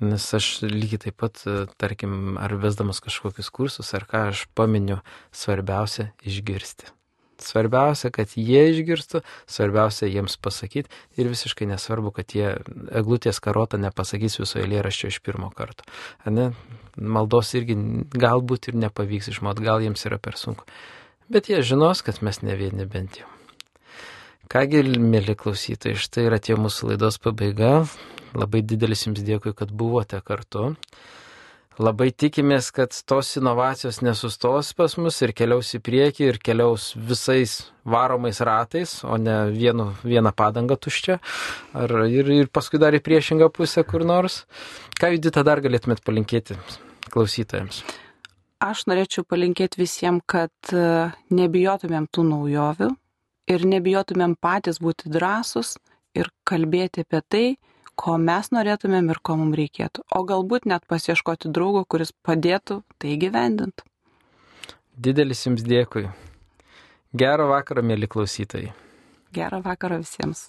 Nes 0.00 0.24
aš 0.36 0.62
lygiai 0.64 1.02
taip 1.06 1.18
pat, 1.20 1.42
tarkim, 1.80 2.38
ar 2.40 2.56
vesdamas 2.60 3.02
kažkokius 3.04 3.52
kursus, 3.52 3.92
ar 3.96 4.08
ką 4.08 4.28
aš 4.30 4.46
paminiu, 4.56 5.00
svarbiausia 5.32 6.10
išgirsti. 6.24 6.88
Svarbiausia, 7.44 8.10
kad 8.14 8.36
jie 8.36 8.62
išgirstų, 8.74 9.22
svarbiausia 9.50 10.08
jiems 10.10 10.36
pasakyti 10.42 10.90
ir 11.20 11.30
visiškai 11.32 11.68
nesvarbu, 11.70 12.12
kad 12.20 12.36
jie 12.36 12.54
eglutės 12.92 13.40
karotą 13.42 13.80
nepasakys 13.80 14.40
viso 14.42 14.60
eilėraščio 14.60 15.10
iš 15.12 15.20
pirmo 15.24 15.50
karto. 15.56 15.86
Ne? 16.28 16.50
Maldos 17.00 17.54
irgi 17.58 17.76
galbūt 18.12 18.70
ir 18.70 18.80
nepavyks 18.86 19.32
išmot, 19.34 19.60
gal 19.64 19.82
jiems 19.84 20.06
yra 20.08 20.20
per 20.22 20.38
sunku. 20.40 20.68
Bet 21.30 21.48
jie 21.50 21.62
žinos, 21.62 22.02
kad 22.02 22.22
mes 22.26 22.42
ne 22.42 22.56
vieni 22.58 22.88
bent 22.90 23.20
jau. 23.22 23.28
Kągi, 24.50 24.82
mėly 24.98 25.36
klausytojai, 25.38 25.94
štai 25.94 26.24
yra 26.26 26.40
tie 26.42 26.56
mūsų 26.58 26.88
laidos 26.88 27.20
pabaiga. 27.22 27.84
Labai 28.34 28.64
didelis 28.66 29.04
jums 29.06 29.22
dėkui, 29.22 29.52
kad 29.54 29.70
buvote 29.70 30.18
kartu. 30.26 30.72
Labai 31.78 32.10
tikimės, 32.10 32.72
kad 32.74 32.92
tos 33.06 33.36
inovacijos 33.38 34.00
nesustos 34.02 34.72
pas 34.74 34.96
mus 34.98 35.20
ir 35.22 35.30
keliaus 35.36 35.70
į 35.78 35.80
priekį 35.86 36.26
ir 36.26 36.38
keliaus 36.42 36.90
visais 36.96 37.70
varomais 37.86 38.40
ratais, 38.42 38.98
o 39.06 39.16
ne 39.16 39.36
vienu, 39.54 39.92
vieną 40.02 40.32
padangą 40.36 40.76
tuščią. 40.76 41.20
Ar, 41.78 41.94
ir, 42.10 42.28
ir 42.34 42.50
paskui 42.52 42.82
dar 42.82 42.96
į 42.98 43.00
priešingą 43.06 43.48
pusę 43.54 43.86
kur 43.86 44.04
nors. 44.04 44.42
Ką 45.00 45.14
Judita 45.14 45.46
dar 45.46 45.62
galėtumėt 45.64 46.02
palinkėti 46.04 46.58
klausytojams? 47.14 47.84
Aš 48.60 48.84
norėčiau 48.90 49.24
palinkėti 49.24 49.80
visiems, 49.80 50.26
kad 50.28 50.74
e, 50.74 51.08
nebijotumėm 51.32 52.10
tų 52.12 52.26
naujovių 52.28 52.90
ir 53.54 53.64
nebijotumėm 53.70 54.34
patys 54.36 54.82
būti 54.82 55.08
drąsus 55.08 55.78
ir 56.18 56.28
kalbėti 56.44 57.06
apie 57.06 57.22
tai, 57.24 57.46
ko 58.00 58.16
mes 58.18 58.48
norėtumėm 58.54 59.10
ir 59.12 59.20
ko 59.22 59.36
mums 59.40 59.58
reikėtų. 59.60 60.04
O 60.16 60.22
galbūt 60.28 60.66
net 60.70 60.86
pasieškoti 60.88 61.52
draugo, 61.52 61.84
kuris 61.84 62.12
padėtų 62.26 62.80
tai 63.02 63.16
gyvendinti. 63.20 63.84
Didelis 64.96 65.44
jums 65.46 65.64
dėkui. 65.66 66.08
Gerą 67.16 67.48
vakarą, 67.50 67.84
mėly 67.84 68.08
klausytojai. 68.10 68.72
Gerą 69.36 69.60
vakarą 69.64 70.00
visiems. 70.04 70.48